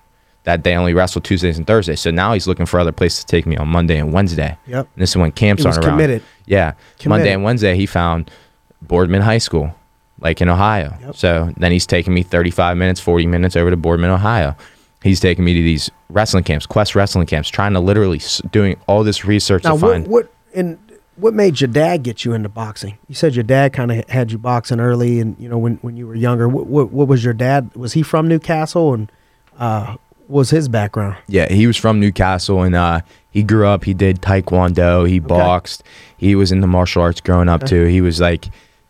that 0.44 0.64
they 0.64 0.74
only 0.74 0.92
wrestle 0.94 1.20
Tuesdays 1.20 1.56
and 1.56 1.66
Thursdays. 1.66 2.00
So 2.00 2.10
now 2.10 2.32
he's 2.32 2.46
looking 2.46 2.66
for 2.66 2.80
other 2.80 2.92
places 2.92 3.20
to 3.20 3.26
take 3.26 3.46
me 3.46 3.56
on 3.56 3.68
Monday 3.68 3.98
and 3.98 4.12
Wednesday. 4.12 4.56
Yep. 4.66 4.88
And 4.94 5.02
this 5.02 5.10
is 5.10 5.16
when 5.16 5.30
camps 5.32 5.64
aren't 5.64 5.78
around. 5.78 5.90
committed. 5.90 6.22
Yeah. 6.46 6.72
Committed. 6.98 7.08
Monday 7.08 7.32
and 7.32 7.44
Wednesday 7.44 7.76
he 7.76 7.86
found 7.86 8.30
Boardman 8.80 9.22
High 9.22 9.38
School, 9.38 9.74
like 10.20 10.40
in 10.40 10.48
Ohio. 10.48 10.94
Yep. 11.02 11.16
So 11.16 11.52
then 11.56 11.70
he's 11.72 11.86
taking 11.86 12.12
me 12.12 12.22
35 12.22 12.76
minutes, 12.76 12.98
40 13.00 13.26
minutes 13.26 13.54
over 13.56 13.70
to 13.70 13.76
Boardman, 13.76 14.10
Ohio. 14.10 14.56
He's 15.02 15.20
taking 15.20 15.44
me 15.44 15.54
to 15.54 15.62
these 15.62 15.90
wrestling 16.10 16.44
camps, 16.44 16.66
Quest 16.66 16.94
wrestling 16.94 17.26
camps, 17.26 17.48
trying 17.48 17.72
to 17.74 17.80
literally 17.80 18.18
s- 18.18 18.40
doing 18.50 18.76
all 18.86 19.02
this 19.04 19.24
research 19.24 19.64
Now, 19.64 19.74
to 19.74 19.78
find. 19.78 20.06
what, 20.06 20.24
what 20.26 20.32
and 20.54 20.78
what 21.16 21.34
made 21.34 21.60
your 21.60 21.68
dad 21.68 22.02
get 22.04 22.24
you 22.24 22.32
into 22.34 22.48
boxing? 22.48 22.98
You 23.08 23.14
said 23.14 23.34
your 23.34 23.42
dad 23.42 23.72
kind 23.72 23.90
of 23.92 24.08
had 24.08 24.30
you 24.32 24.38
boxing 24.38 24.80
early, 24.80 25.18
and 25.20 25.36
you 25.38 25.48
know 25.48 25.58
when, 25.58 25.76
when 25.76 25.96
you 25.96 26.06
were 26.06 26.14
younger. 26.14 26.48
What, 26.48 26.66
what 26.66 26.90
what 26.92 27.08
was 27.08 27.24
your 27.24 27.34
dad? 27.34 27.74
Was 27.74 27.92
he 27.94 28.02
from 28.02 28.28
Newcastle, 28.28 28.94
and 28.94 29.10
uh, 29.58 29.86
what 29.86 29.98
was 30.32 30.50
his 30.50 30.68
background? 30.68 31.16
Yeah, 31.28 31.50
he 31.52 31.66
was 31.66 31.76
from 31.76 32.00
Newcastle 32.00 32.62
and 32.62 32.74
uh, 32.74 33.02
he 33.30 33.42
grew 33.42 33.66
up. 33.66 33.84
He 33.84 33.94
did 33.94 34.20
taekwondo. 34.20 35.08
He 35.08 35.18
boxed. 35.18 35.84
He 36.16 36.34
was 36.34 36.52
into 36.52 36.66
martial 36.66 37.02
arts 37.02 37.20
growing 37.20 37.48
up 37.48 37.64
too. 37.64 37.84
He 37.84 38.00
was 38.00 38.20
like, 38.20 38.46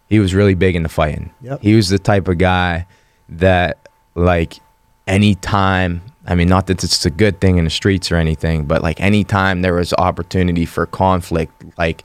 he 0.08 0.18
was 0.18 0.34
really 0.34 0.54
big 0.54 0.76
into 0.76 0.88
fighting. 0.88 1.32
Yep. 1.42 1.62
He 1.62 1.75
was 1.75 1.88
the 1.88 1.99
type 1.99 2.28
of 2.28 2.38
guy 2.38 2.87
that 3.28 3.88
like 4.14 4.58
anytime. 5.06 6.02
I 6.26 6.37
mean, 6.37 6.49
not 6.49 6.68
that 6.68 6.84
it's 6.84 7.04
a 7.04 7.11
good 7.11 7.40
thing 7.40 7.58
in 7.58 7.64
the 7.64 7.70
streets 7.70 8.12
or 8.12 8.16
anything, 8.16 8.64
but 8.64 8.82
like 8.82 9.00
anytime 9.00 9.62
there 9.62 9.75
was 9.75 9.92
opportunity 9.94 10.64
for 10.64 10.87
conflict, 10.87 11.64
like 11.76 12.04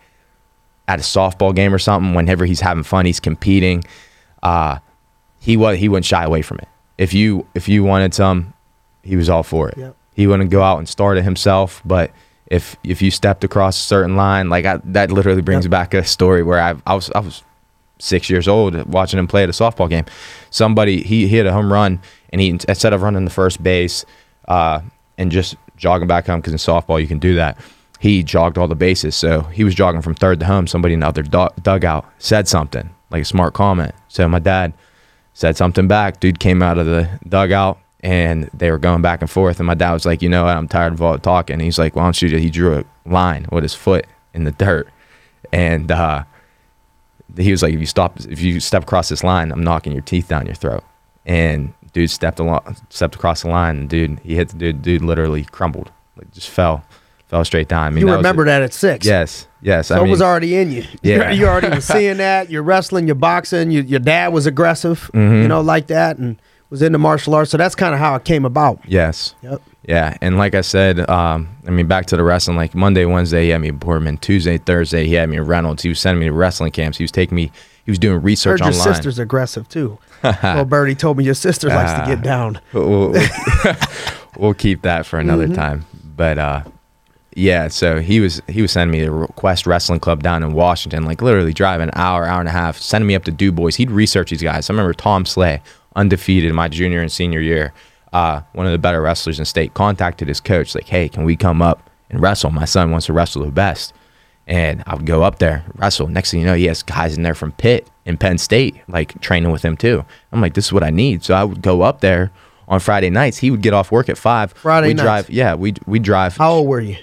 at 0.88 1.00
a 1.00 1.04
softball 1.04 1.54
game 1.54 1.74
or 1.74 1.80
something, 1.80 2.16
whenever 2.16 2.46
he's 2.46 2.62
having 2.62 2.84
fun, 2.84 3.06
he's 3.06 3.20
competing. 3.20 3.84
Uh, 4.42 4.80
he 5.40 5.56
was 5.56 5.78
he 5.78 5.88
wouldn't 5.90 6.06
shy 6.06 6.24
away 6.24 6.42
from 6.42 6.58
it. 6.60 6.68
If 6.98 7.14
you 7.14 7.46
if 7.54 7.68
you 7.68 7.84
wanted 7.84 8.14
some, 8.14 8.54
he 9.08 9.16
was 9.16 9.30
all 9.30 9.44
for 9.44 9.70
it. 9.70 9.78
Yep. 9.78 9.96
He 10.14 10.28
wouldn't 10.28 10.50
go 10.50 10.62
out 10.62 10.78
and 10.78 10.88
start 10.90 11.18
it 11.18 11.24
himself, 11.24 11.82
but 11.86 12.12
if 12.48 12.76
if 12.84 13.02
you 13.02 13.12
stepped 13.12 13.44
across 13.44 13.78
a 13.78 13.82
certain 13.82 14.16
line, 14.16 14.50
like 14.50 14.66
I, 14.66 14.80
that 14.86 15.12
literally 15.12 15.42
brings 15.42 15.66
Yep. 15.66 15.72
back 15.72 15.94
a 15.94 16.04
story 16.04 16.44
where 16.44 16.60
I 16.62 16.76
I 16.86 16.94
was 16.96 17.10
I 17.16 17.20
was 17.20 17.44
six 18.00 18.30
years 18.30 18.48
old 18.48 18.76
watching 18.92 19.18
him 19.20 19.28
play 19.28 19.44
at 19.44 19.50
a 19.50 19.54
softball 19.54 19.90
game. 19.90 20.06
Somebody 20.50 21.02
he, 21.02 21.28
he 21.28 21.28
hit 21.28 21.46
a 21.46 21.52
home 21.54 21.72
run 21.74 22.00
and 22.32 22.40
he 22.42 22.50
instead 22.50 22.94
of 22.94 23.02
running 23.02 23.26
the 23.26 23.32
first 23.32 23.62
base 23.64 24.06
uh, 24.48 24.82
and 25.18 25.32
just 25.32 25.56
jogging 25.78 26.08
back 26.08 26.28
home 26.28 26.40
because 26.40 26.54
in 26.54 26.60
softball 26.60 27.02
you 27.02 27.08
can 27.08 27.20
do 27.20 27.36
that. 27.36 27.58
He 28.00 28.22
jogged 28.22 28.58
all 28.60 28.68
the 28.68 28.76
bases, 28.76 29.16
so 29.16 29.42
he 29.42 29.64
was 29.64 29.74
jogging 29.74 30.04
from 30.04 30.14
third 30.14 30.40
to 30.42 30.46
home. 30.46 30.68
Somebody 30.68 30.94
in 30.94 31.00
the 31.00 31.08
other 31.08 31.24
du- 31.24 31.50
dugout 31.64 32.06
said 32.20 32.48
something 32.48 32.90
like 33.10 33.24
a 33.24 33.26
smart 33.26 33.56
comment. 33.56 33.94
So 34.08 34.28
my 34.28 34.38
dad 34.40 34.74
said 35.34 35.58
something 35.58 35.88
back. 35.88 36.20
Dude 36.20 36.40
came 36.40 36.62
out 36.62 36.78
of 36.78 36.86
the 36.86 37.10
dugout 37.28 37.80
and 38.08 38.50
they 38.54 38.72
were 38.72 38.78
going 38.80 39.02
back 39.02 39.22
and 39.22 39.30
forth. 39.30 39.60
And 39.60 39.68
my 39.68 39.74
dad 39.76 39.92
was 39.94 40.06
like, 40.06 40.22
you 40.22 40.30
know 40.30 40.46
what? 40.46 40.56
I'm 40.56 40.68
tired 40.68 40.94
of 40.94 41.02
all 41.02 41.12
the 41.14 41.20
talking. 41.20 41.60
He's 41.60 41.78
like, 41.78 41.96
why 41.96 42.04
don't 42.04 42.22
you? 42.22 42.38
He 42.38 42.50
drew 42.50 42.78
a 42.80 42.84
line 43.10 43.46
with 43.52 43.64
his 43.64 43.74
foot 43.74 44.06
in 44.34 44.44
the 44.46 44.52
dirt. 44.52 44.88
and 45.52 45.92
uh, 45.92 46.24
he 47.38 47.52
was 47.52 47.62
like, 47.62 47.74
"If 47.74 47.80
you 47.80 47.86
stop, 47.86 48.20
if 48.22 48.42
you 48.42 48.60
step 48.60 48.84
across 48.84 49.10
this 49.10 49.24
line, 49.24 49.52
I'm 49.52 49.64
knocking 49.64 49.92
your 49.94 50.02
teeth 50.02 50.28
down 50.28 50.46
your 50.46 50.56
throat." 50.56 50.84
And 51.26 51.74
dude 51.94 52.10
stepped 52.10 52.40
along, 52.40 52.76
stepped 52.90 53.16
across 53.16 53.42
the 53.44 53.50
line, 53.50 53.78
and 53.78 53.90
dude, 53.90 54.20
he 54.24 54.36
hit 54.36 54.50
the 54.50 54.56
dude. 54.58 54.82
Dude 54.82 55.02
literally 55.02 55.44
crumbled, 55.44 55.92
like 56.16 56.32
just 56.32 56.50
fell, 56.50 56.84
fell 57.28 57.44
straight 57.46 57.68
down. 57.68 57.84
I 57.86 57.90
mean, 57.90 58.02
you 58.02 58.06
that 58.08 58.18
was 58.18 58.24
remember 58.24 58.44
a- 58.44 58.46
that 58.46 58.62
at 58.62 58.74
six. 58.74 59.06
Yes, 59.06 59.48
yes. 59.62 59.88
So 59.88 59.96
I 60.02 60.06
it 60.06 60.10
was 60.10 60.22
already 60.22 60.56
in 60.56 60.72
you. 60.72 60.84
Yeah. 61.04 61.32
you 61.32 61.46
already 61.48 61.70
was 61.70 61.86
seeing 61.86 62.18
that. 62.18 62.50
You're 62.50 62.64
wrestling, 62.64 63.08
you're 63.08 63.16
boxing. 63.16 63.72
You, 63.72 63.82
your 63.82 64.00
dad 64.00 64.34
was 64.34 64.46
aggressive, 64.46 65.10
Mm-hmm. 65.14 65.42
you 65.44 65.48
know, 65.48 65.62
like 65.62 65.88
that, 65.88 66.18
and 66.18 66.42
was 66.70 66.82
into 66.82 66.98
martial 66.98 67.34
arts. 67.36 67.52
So 67.52 67.58
that's 67.58 67.76
kind 67.76 67.94
of 67.94 68.00
how 68.00 68.16
it 68.16 68.24
came 68.26 68.46
about. 68.46 68.80
yes. 68.88 69.36
Yep. 69.42 69.62
Yeah, 69.88 70.18
and 70.20 70.38
like 70.38 70.54
I 70.54 70.60
said, 70.62 71.10
um, 71.10 71.48
I 71.66 71.70
mean, 71.72 71.88
back 71.88 72.08
to 72.08 72.18
the 72.18 72.24
wrestling. 72.24 72.58
Like 72.58 72.76
Monday, 72.76 73.06
Wednesday, 73.06 73.44
he 73.46 73.50
had 73.52 73.62
me 73.62 73.72
Boardman. 73.72 74.18
Tuesday, 74.18 74.58
Thursday, 74.58 75.06
he 75.08 75.14
had 75.14 75.30
me 75.30 75.38
in 75.38 75.46
Reynolds. 75.46 75.82
He 75.82 75.88
was 75.88 75.98
sending 76.02 76.20
me 76.20 76.26
to 76.26 76.34
wrestling 76.34 76.74
camps. 76.74 76.98
He 76.98 77.06
was 77.06 77.12
taking 77.12 77.38
me. 77.38 77.54
He 77.86 77.92
was 77.92 77.98
doing 77.98 78.22
research 78.22 78.60
Heard 78.60 78.66
your 78.74 78.78
online. 78.78 78.94
sister's 78.96 79.18
aggressive 79.18 79.70
too. 79.70 79.98
well, 80.24 80.66
Birdie 80.66 80.94
told 80.94 81.18
me 81.18 81.24
your 81.24 81.36
sister 81.36 81.70
likes 81.70 81.94
to 81.94 82.02
Ah. 82.04 82.06
get 82.06 82.22
down. 82.22 82.60
we'll, 82.74 83.12
we'll- 83.12 83.30
we'll 84.38 84.54
keep 84.54 84.82
that 84.82 85.06
for 85.06 85.20
another 85.20 85.46
Mm-hmm. 85.46 85.56
time. 85.56 85.86
But 86.18 86.38
uh, 86.38 86.64
yeah, 87.34 87.70
so 87.70 88.02
he 88.02 88.20
was 88.20 88.42
he 88.50 88.62
was 88.62 88.74
sending 88.74 89.00
me 89.00 89.06
to 89.06 89.28
Quest 89.38 89.66
Wrestling 89.68 90.02
Club 90.02 90.22
down 90.22 90.44
in 90.44 90.52
Washington, 90.52 91.06
like 91.06 91.22
literally 91.22 91.54
driving 91.54 91.88
an 91.88 91.94
hour, 91.96 92.26
hour 92.26 92.40
and 92.42 92.50
a 92.50 92.52
half, 92.52 92.78
sending 92.78 93.08
me 93.08 93.16
up 93.16 93.24
to 93.24 93.32
Du 93.32 93.54
Bois. 93.54 93.72
He'd 93.78 93.92
research 93.92 94.32
these 94.32 94.42
guys. 94.44 94.70
I 94.70 94.74
remember 94.74 94.94
Tom 94.94 95.26
Slay, 95.26 95.62
undefeated 95.98 96.50
in 96.50 96.56
my 96.56 96.70
junior 96.70 97.02
and 97.02 97.12
senior 97.12 97.42
year, 97.42 97.74
uh, 98.14 98.42
one 98.54 98.66
of 98.66 98.72
the 98.72 98.78
better 98.78 99.02
wrestlers 99.02 99.40
in 99.40 99.46
state, 99.46 99.74
contacted 99.74 100.30
his 100.30 100.40
coach 100.40 100.74
like, 100.74 100.88
"Hey, 100.88 101.10
can 101.10 101.26
we 101.26 101.36
come 101.36 101.62
up 101.62 101.90
and 102.10 102.22
wrestle? 102.22 102.52
My 102.52 102.64
son 102.66 102.92
wants 102.92 103.08
to 103.08 103.14
wrestle 103.14 103.44
the 103.44 103.52
best." 103.52 103.94
And 104.48 104.82
I 104.88 104.96
would 104.96 105.06
go 105.06 105.24
up 105.24 105.40
there, 105.40 105.66
wrestle. 105.76 106.08
Next 106.08 106.32
thing 106.32 106.40
you 106.40 106.46
know, 106.46 106.56
he 106.56 106.66
has 106.68 106.82
guys 106.82 107.18
in 107.18 107.24
there 107.24 107.36
from 107.36 107.52
Pitt 107.52 107.90
and 108.06 108.18
Penn 108.18 108.38
State, 108.38 108.78
like 108.88 109.20
training 109.20 109.52
with 109.52 109.66
him 109.66 109.76
too. 109.76 110.06
I'm 110.32 110.40
like, 110.40 110.54
this 110.54 110.68
is 110.68 110.72
what 110.72 110.84
I 110.84 110.90
need. 110.90 111.26
So 111.26 111.34
I 111.34 111.44
would 111.44 111.62
go 111.62 111.82
up 111.82 112.00
there 112.00 112.32
on 112.70 112.80
Friday 112.80 113.10
nights. 113.10 113.40
He 113.40 113.52
would 113.52 113.62
get 113.62 113.74
off 113.74 113.92
work 113.92 114.08
at 114.08 114.18
five. 114.18 114.54
Friday 114.54 114.88
we 114.88 114.94
nights? 114.94 115.04
drive. 115.04 115.30
Yeah, 115.30 115.56
we 115.56 115.74
we 115.86 116.00
drive 116.00 116.38
How 116.38 116.54
old 116.54 116.68
were 116.68 116.80
you? 116.80 116.96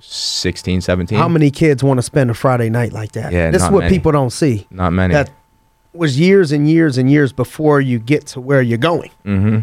16, 0.00 0.80
17. 0.80 1.16
How 1.16 1.28
many 1.28 1.50
kids 1.50 1.82
want 1.82 1.98
to 1.98 2.02
spend 2.02 2.28
a 2.28 2.34
Friday 2.34 2.68
night 2.68 2.92
like 2.92 3.12
that? 3.12 3.32
Yeah, 3.32 3.50
this 3.50 3.62
is 3.62 3.70
what 3.70 3.84
many. 3.84 3.96
people 3.96 4.12
don't 4.12 4.32
see. 4.32 4.66
Not 4.70 4.92
many. 4.92 5.14
That 5.14 5.30
was 5.92 6.18
years 6.18 6.52
and 6.52 6.68
years 6.68 6.98
and 6.98 7.10
years 7.10 7.32
before 7.32 7.80
you 7.80 7.98
get 7.98 8.26
to 8.28 8.40
where 8.40 8.62
you're 8.62 8.78
going. 8.78 9.10
Mm-hmm. 9.24 9.60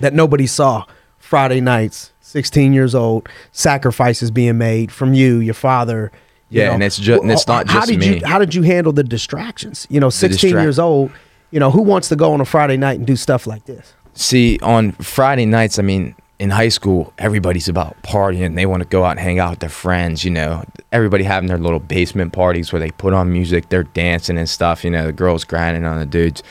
That 0.00 0.14
nobody 0.14 0.46
saw. 0.46 0.84
Friday 1.18 1.60
nights, 1.60 2.12
16 2.22 2.72
years 2.72 2.92
old, 2.92 3.28
sacrifices 3.52 4.32
being 4.32 4.58
made 4.58 4.90
from 4.90 5.14
you, 5.14 5.38
your 5.38 5.54
father. 5.54 6.10
you 6.48 6.60
Yeah, 6.62 6.72
and 6.72 6.82
it's 6.82 6.98
just 6.98 7.22
and 7.22 7.30
it's 7.30 7.46
not 7.46 7.66
just 7.66 7.78
how 7.78 7.86
did 7.86 8.00
me. 8.00 8.18
You, 8.18 8.26
how 8.26 8.40
did 8.40 8.52
you 8.52 8.62
handle 8.62 8.92
the 8.92 9.04
distractions? 9.04 9.86
You 9.90 10.00
know, 10.00 10.10
16 10.10 10.32
distract- 10.32 10.64
years 10.64 10.78
old. 10.80 11.12
You 11.52 11.60
know, 11.60 11.70
who 11.70 11.82
wants 11.82 12.08
to 12.08 12.16
go 12.16 12.32
on 12.32 12.40
a 12.40 12.44
Friday 12.44 12.76
night 12.76 12.98
and 12.98 13.06
do 13.06 13.14
stuff 13.14 13.46
like 13.46 13.64
this? 13.66 13.94
See, 14.14 14.58
on 14.60 14.92
Friday 14.92 15.46
nights, 15.46 15.78
I 15.78 15.82
mean, 15.82 16.16
in 16.40 16.48
high 16.48 16.70
school, 16.70 17.12
everybody's 17.18 17.68
about 17.68 18.02
partying. 18.02 18.56
They 18.56 18.64
want 18.64 18.82
to 18.82 18.88
go 18.88 19.04
out 19.04 19.10
and 19.10 19.20
hang 19.20 19.38
out 19.38 19.50
with 19.50 19.58
their 19.58 19.68
friends, 19.68 20.24
you 20.24 20.30
know. 20.30 20.64
Everybody 20.90 21.22
having 21.22 21.48
their 21.48 21.58
little 21.58 21.78
basement 21.78 22.32
parties 22.32 22.72
where 22.72 22.80
they 22.80 22.90
put 22.92 23.12
on 23.12 23.30
music, 23.30 23.68
they're 23.68 23.84
dancing 23.84 24.38
and 24.38 24.48
stuff, 24.48 24.82
you 24.82 24.90
know, 24.90 25.04
the 25.04 25.12
girls 25.12 25.44
grinding 25.44 25.84
on 25.84 25.98
the 25.98 26.06
dudes. 26.06 26.42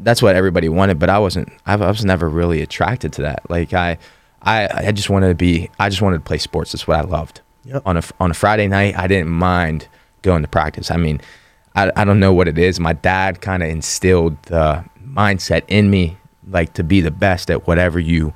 That's 0.00 0.22
what 0.22 0.34
everybody 0.34 0.70
wanted, 0.70 0.98
but 0.98 1.10
I 1.10 1.18
wasn't 1.18 1.52
I 1.66 1.76
was 1.76 2.06
never 2.06 2.26
really 2.26 2.62
attracted 2.62 3.12
to 3.12 3.22
that. 3.22 3.48
Like 3.50 3.74
I 3.74 3.98
I 4.40 4.86
I 4.88 4.92
just 4.92 5.10
wanted 5.10 5.28
to 5.28 5.34
be 5.34 5.68
I 5.78 5.90
just 5.90 6.00
wanted 6.00 6.18
to 6.18 6.24
play 6.24 6.38
sports. 6.38 6.72
That's 6.72 6.88
what 6.88 6.96
I 6.96 7.02
loved. 7.02 7.42
Yep. 7.66 7.82
On 7.84 7.98
a 7.98 8.02
on 8.18 8.30
a 8.30 8.34
Friday 8.34 8.66
night, 8.66 8.98
I 8.98 9.08
didn't 9.08 9.28
mind 9.28 9.88
going 10.22 10.40
to 10.40 10.48
practice. 10.48 10.90
I 10.90 10.96
mean, 10.96 11.20
I, 11.76 11.92
I 11.96 12.04
don't 12.04 12.18
know 12.18 12.32
what 12.32 12.48
it 12.48 12.56
is. 12.56 12.80
My 12.80 12.94
dad 12.94 13.42
kind 13.42 13.62
of 13.62 13.68
instilled 13.68 14.42
the 14.44 14.86
mindset 15.06 15.64
in 15.68 15.90
me, 15.90 16.16
like 16.48 16.72
to 16.74 16.82
be 16.82 17.02
the 17.02 17.10
best 17.10 17.50
at 17.50 17.66
whatever 17.66 18.00
you 18.00 18.32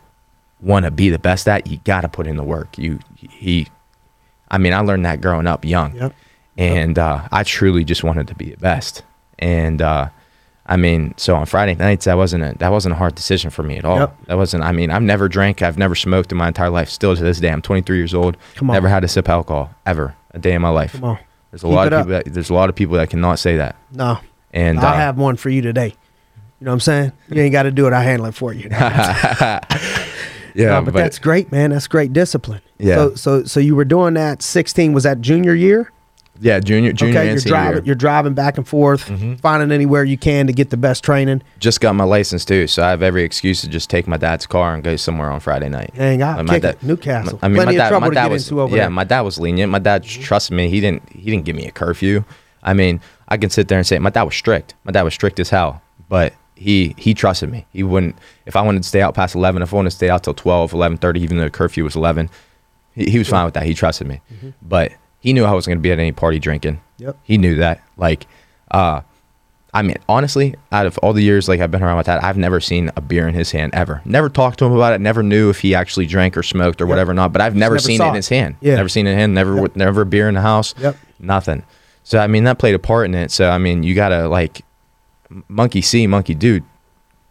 want 0.60 0.84
to 0.84 0.90
be 0.90 1.08
the 1.10 1.18
best 1.18 1.48
at. 1.48 1.66
You 1.66 1.78
got 1.84 2.02
to 2.02 2.08
put 2.08 2.26
in 2.26 2.36
the 2.36 2.44
work. 2.44 2.78
You 2.78 2.98
he, 3.16 3.68
I 4.50 4.58
mean, 4.58 4.72
I 4.72 4.80
learned 4.80 5.04
that 5.04 5.20
growing 5.20 5.46
up 5.46 5.64
young, 5.64 5.94
Yep. 5.96 6.14
and 6.56 6.98
uh, 6.98 7.28
I 7.32 7.42
truly 7.42 7.84
just 7.84 8.04
wanted 8.04 8.28
to 8.28 8.34
be 8.34 8.50
the 8.50 8.56
best. 8.56 9.02
And 9.38 9.82
uh, 9.82 10.08
I 10.66 10.76
mean, 10.76 11.14
so 11.16 11.34
on 11.36 11.46
Friday 11.46 11.75
nights, 11.75 12.06
that 12.06 12.16
wasn't 12.16 12.42
a 12.44 12.54
that 12.58 12.70
wasn't 12.70 12.94
a 12.94 12.96
hard 12.96 13.14
decision 13.14 13.50
for 13.50 13.62
me 13.62 13.76
at 13.78 13.84
all. 13.84 13.98
Yep. 13.98 14.16
That 14.26 14.36
wasn't. 14.36 14.64
I 14.64 14.72
mean, 14.72 14.90
I've 14.90 15.02
never 15.02 15.28
drank. 15.28 15.62
I've 15.62 15.78
never 15.78 15.94
smoked 15.94 16.32
in 16.32 16.38
my 16.38 16.48
entire 16.48 16.70
life. 16.70 16.88
Still 16.88 17.14
to 17.16 17.22
this 17.22 17.38
day, 17.40 17.50
I'm 17.50 17.62
23 17.62 17.96
years 17.98 18.14
old. 18.14 18.36
Come 18.54 18.70
on. 18.70 18.75
Never 18.75 18.88
had 18.88 19.04
a 19.04 19.08
sip 19.08 19.26
of 19.26 19.30
alcohol 19.32 19.70
ever 19.84 20.14
a 20.32 20.38
day 20.38 20.52
in 20.54 20.62
my 20.62 20.70
life. 20.70 20.92
Come 20.92 21.04
on. 21.04 21.18
There's 21.50 21.62
a 21.62 21.66
Keep 21.66 21.75
lot 21.75 21.86
of 21.88 21.92
up. 21.92 22.06
people. 22.06 22.12
That, 22.12 22.34
there's 22.34 22.50
a 22.50 22.54
lot 22.54 22.68
of 22.68 22.75
people 22.75 22.96
that 22.96 23.10
cannot 23.10 23.38
say 23.38 23.56
that. 23.58 23.76
No. 23.92 24.18
And 24.52 24.78
I'll 24.80 24.86
uh, 24.94 24.96
have 24.96 25.18
one 25.18 25.36
for 25.36 25.50
you 25.50 25.60
today. 25.62 25.94
You 26.60 26.64
know 26.64 26.70
what 26.70 26.75
I'm 26.76 26.80
saying? 26.80 27.12
You 27.28 27.42
ain't 27.42 27.52
got 27.52 27.64
to 27.64 27.70
do 27.70 27.86
it. 27.86 27.92
I 27.92 28.02
handle 28.02 28.26
it 28.26 28.34
for 28.34 28.52
you. 28.52 28.68
yeah, 30.56 30.68
No, 30.68 30.82
but, 30.82 30.94
that's 30.94 31.18
great, 31.18 31.52
man. 31.52 31.70
That's 31.70 31.86
great 31.86 32.12
discipline. 32.12 32.62
Yeah. 32.78 32.96
So, 32.96 33.14
so, 33.14 33.44
so 33.44 33.60
you 33.60 33.75
were 33.76 33.84
doing 33.84 34.14
that. 34.14 34.42
16 34.42 34.92
was 34.92 35.04
that 35.04 35.20
junior 35.20 35.54
year? 35.54 35.92
yeah, 36.40 36.60
junior, 36.60 36.92
junior 36.92 37.12
year. 37.12 37.22
okay, 37.22 37.30
you're 37.30 37.40
driving. 37.40 37.75
year. 37.76 37.82
You're 37.86 37.94
driving 37.94 38.34
back 38.34 38.58
and 38.58 38.66
forth, 38.66 39.06
mm-hmm. 39.06 39.34
finding 39.36 39.72
anywhere 39.72 40.04
you 40.04 40.18
can 40.18 40.46
to 40.46 40.52
get 40.52 40.70
the 40.70 40.76
best 40.76 41.04
training. 41.04 41.42
just 41.58 41.80
got 41.80 41.94
my 41.94 42.04
license 42.04 42.44
too, 42.44 42.66
so 42.66 42.82
I 42.82 42.90
have 42.90 43.02
every 43.02 43.22
excuse 43.25 43.60
to 43.62 43.68
just 43.68 43.90
take 43.90 44.06
my 44.06 44.16
dad's 44.16 44.46
car 44.46 44.75
and 44.75 44.82
go 44.82 44.96
somewhere 44.96 45.30
on 45.30 45.40
Friday 45.40 45.68
night. 45.68 45.94
Hang 45.94 46.22
out, 46.22 46.38
Like, 46.38 46.46
my 46.46 46.58
dad-. 46.58 46.82
Newcastle. 46.82 47.38
I 47.42 47.48
mean, 47.48 47.56
Plenty 47.56 47.78
my 47.78 47.90
dad, 47.90 48.00
my 48.00 48.10
dad 48.10 48.30
was 48.30 48.50
yeah, 48.50 48.66
there. 48.66 48.90
my 48.90 49.04
dad 49.04 49.20
was 49.22 49.38
lenient. 49.38 49.70
My 49.70 49.78
dad 49.78 50.02
mm-hmm. 50.02 50.22
trusted 50.22 50.56
me. 50.56 50.68
He 50.68 50.80
didn't 50.80 51.08
he 51.10 51.30
didn't 51.30 51.44
give 51.44 51.56
me 51.56 51.66
a 51.66 51.72
curfew. 51.72 52.25
I 52.62 52.75
mean, 52.75 53.00
I 53.28 53.36
can 53.36 53.50
sit 53.50 53.68
there 53.68 53.78
and 53.78 53.86
say 53.86 53.98
my 53.98 54.10
dad 54.10 54.25
was 54.25 54.34
strict. 54.34 54.75
My 54.84 54.92
dad 54.92 55.02
was 55.02 55.14
strict 55.14 55.40
as 55.40 55.50
hell, 55.50 55.82
but 56.08 56.34
he 56.56 56.94
he 56.98 57.14
trusted 57.14 57.50
me. 57.50 57.66
He 57.72 57.82
wouldn't 57.82 58.16
if 58.46 58.56
I 58.56 58.62
wanted 58.62 58.82
to 58.82 58.88
stay 58.88 59.00
out 59.02 59.14
past 59.14 59.34
11, 59.34 59.62
if 59.62 59.72
I 59.72 59.76
wanted 59.76 59.90
to 59.90 59.96
stay 59.96 60.08
out 60.10 60.25
till 60.25 60.34
12, 60.34 60.72
11:30 60.72 61.18
even 61.18 61.36
though 61.38 61.44
the 61.44 61.50
curfew 61.50 61.84
was 61.84 61.94
11, 61.94 62.28
he, 62.94 63.10
he 63.10 63.18
was 63.18 63.28
fine 63.28 63.44
with 63.44 63.54
that. 63.54 63.64
He 63.64 63.75
trusted 63.75 64.06
me. 64.06 64.20
But 64.62 64.92
he 65.20 65.32
knew 65.32 65.44
I 65.44 65.52
wasn't 65.52 65.72
going 65.72 65.78
to 65.78 65.82
be 65.82 65.92
at 65.92 65.98
any 65.98 66.12
party 66.12 66.38
drinking. 66.38 66.75
Mm-hmm. 66.76 67.04
Yep. 67.04 67.18
He 67.22 67.38
knew 67.38 67.54
that. 67.56 67.82
Like 67.96 68.26
uh 68.70 69.02
I 69.75 69.82
mean, 69.82 69.96
honestly, 70.08 70.54
out 70.72 70.86
of 70.86 70.96
all 70.98 71.12
the 71.12 71.22
years 71.22 71.48
like 71.48 71.60
I've 71.60 71.70
been 71.70 71.82
around 71.82 71.98
with 71.98 72.06
that, 72.06 72.25
I've 72.25 72.38
never 72.38 72.60
seen 72.60 72.90
a 72.96 73.02
beer 73.02 73.28
in 73.28 73.34
his 73.34 73.50
hand 73.50 73.75
ever. 73.75 74.00
Never 74.06 74.30
talked 74.30 74.58
to 74.60 74.64
him 74.64 74.72
about 74.72 74.94
it. 74.94 75.02
Never 75.02 75.22
knew 75.22 75.50
if 75.50 75.60
he 75.60 75.75
actually 75.75 76.06
drank 76.06 76.34
or 76.38 76.42
smoked 76.42 76.80
or 76.80 76.86
whatever. 76.86 77.12
Not, 77.12 77.32
but 77.34 77.42
I've 77.42 77.54
never, 77.54 77.75
never 77.75 77.78
seen 77.80 78.00
it 78.00 78.06
in 78.08 78.14
his 78.14 78.28
hand. 78.30 78.56
Yeah. 78.62 78.76
Never 78.76 78.88
seen 78.88 79.06
it 79.06 79.10
in 79.10 79.18
hand. 79.18 79.34
Never, 79.34 79.56
Yep. 79.56 79.76
never 79.76 80.06
beer 80.06 80.28
in 80.30 80.34
the 80.34 80.40
house. 80.40 80.75
Yep. 80.78 80.96
Nothing. 81.18 81.62
So 82.04 82.18
I 82.18 82.26
mean, 82.26 82.44
that 82.44 82.58
played 82.58 82.75
a 82.75 82.78
part 82.78 83.04
in 83.04 83.14
it. 83.14 83.30
So 83.30 83.50
I 83.50 83.58
mean, 83.58 83.82
you 83.82 83.94
gotta 83.94 84.28
like 84.28 84.62
monkey 85.49 85.83
see, 85.83 86.06
monkey 86.06 86.35
do 86.35 86.61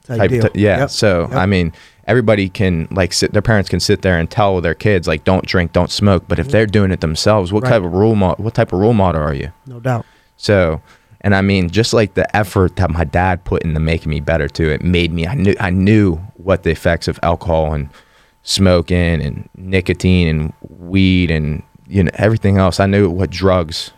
Type 0.05 0.29
t- 0.29 0.37
yeah. 0.53 0.81
Yep. 0.81 0.89
So 0.91 1.21
Yep. 1.21 1.33
I 1.33 1.45
mean, 1.47 1.73
everybody 2.05 2.47
can 2.47 2.87
like 2.91 3.11
sit. 3.11 3.33
Their 3.33 3.41
parents 3.41 3.69
can 3.69 3.79
sit 3.79 4.03
there 4.03 4.19
and 4.19 4.29
tell 4.29 4.61
their 4.61 4.75
kids 4.75 5.07
like, 5.07 5.23
don't 5.23 5.43
drink, 5.47 5.73
don't 5.73 5.89
smoke. 5.89 6.25
But 6.27 6.37
if 6.37 6.49
they're 6.49 6.67
doing 6.67 6.91
it 6.91 7.01
themselves, 7.01 7.51
what 7.51 7.63
Right. 7.63 7.71
type 7.71 7.83
of 7.83 7.91
role 7.91 8.13
model? 8.13 8.43
What 8.45 8.53
type 8.53 8.71
of 8.71 8.79
role 8.79 8.93
model 8.93 9.21
are 9.23 9.33
you? 9.33 9.51
no 9.65 9.79
doubt. 9.79 10.05
So, 10.37 10.79
and 11.21 11.33
I 11.33 11.41
mean, 11.41 11.71
just 11.71 11.91
like 11.91 12.13
the 12.13 12.35
effort 12.35 12.75
that 12.75 12.91
my 12.91 13.03
dad 13.03 13.43
put 13.45 13.63
into 13.63 13.79
making 13.79 14.11
me 14.11 14.19
better 14.19 14.47
too, 14.47 14.69
it 14.69 14.83
made 14.83 15.11
me. 15.11 15.25
I 15.25 15.33
knew 15.33 15.55
I 15.59 15.71
knew 15.71 16.17
what 16.35 16.61
the 16.61 16.69
effects 16.69 17.07
of 17.07 17.19
alcohol 17.23 17.73
and 17.73 17.89
smoking 18.43 19.21
and 19.23 19.49
nicotine 19.57 20.27
and 20.27 20.53
weed 20.69 21.31
and 21.31 21.63
you 21.87 22.03
know 22.03 22.11
everything 22.13 22.57
else. 22.57 22.79
I 22.79 22.85
knew 22.85 23.09
what 23.09 23.31
drugs, 23.31 23.91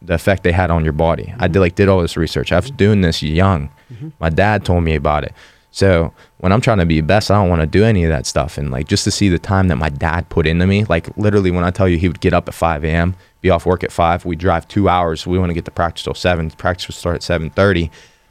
the 0.00 0.14
effect 0.14 0.42
they 0.42 0.52
had 0.52 0.70
on 0.70 0.84
your 0.84 0.92
body. 0.92 1.34
I 1.38 1.48
did 1.48 1.60
like 1.60 1.74
did 1.74 1.88
all 1.88 2.00
this 2.00 2.16
research. 2.16 2.52
I 2.52 2.56
was 2.56 2.70
doing 2.70 3.00
this 3.00 3.22
young. 3.22 3.70
Mm-hmm. 3.92 4.10
My 4.20 4.30
dad 4.30 4.64
told 4.64 4.84
me 4.84 4.94
about 4.94 5.24
it. 5.24 5.32
So 5.70 6.12
when 6.38 6.52
I'm 6.52 6.60
trying 6.60 6.78
to 6.78 6.86
be 6.86 7.00
best, 7.00 7.30
I 7.30 7.34
don't 7.34 7.48
want 7.48 7.60
to 7.60 7.66
do 7.66 7.84
any 7.84 8.04
of 8.04 8.10
that 8.10 8.26
stuff. 8.26 8.58
And 8.58 8.70
like 8.70 8.88
just 8.88 9.04
to 9.04 9.10
see 9.10 9.28
the 9.28 9.38
time 9.38 9.68
that 9.68 9.76
my 9.76 9.88
dad 9.88 10.28
put 10.28 10.46
into 10.46 10.66
me, 10.66 10.84
like 10.84 11.14
literally 11.16 11.50
when 11.50 11.64
I 11.64 11.70
tell 11.70 11.88
you 11.88 11.98
he 11.98 12.08
would 12.08 12.20
get 12.20 12.32
up 12.32 12.48
at 12.48 12.54
5 12.54 12.84
a.m., 12.84 13.16
be 13.40 13.50
off 13.50 13.66
work 13.66 13.84
at 13.84 13.92
5, 13.92 14.24
we 14.24 14.34
drive 14.34 14.66
two 14.66 14.88
hours. 14.88 15.26
We 15.26 15.38
want 15.38 15.50
to 15.50 15.54
get 15.54 15.64
to 15.66 15.70
practice 15.70 16.04
till 16.04 16.14
7. 16.14 16.50
Practice 16.52 16.88
would 16.88 16.96
start 16.96 17.16
at 17.16 17.40
7.30. 17.40 17.90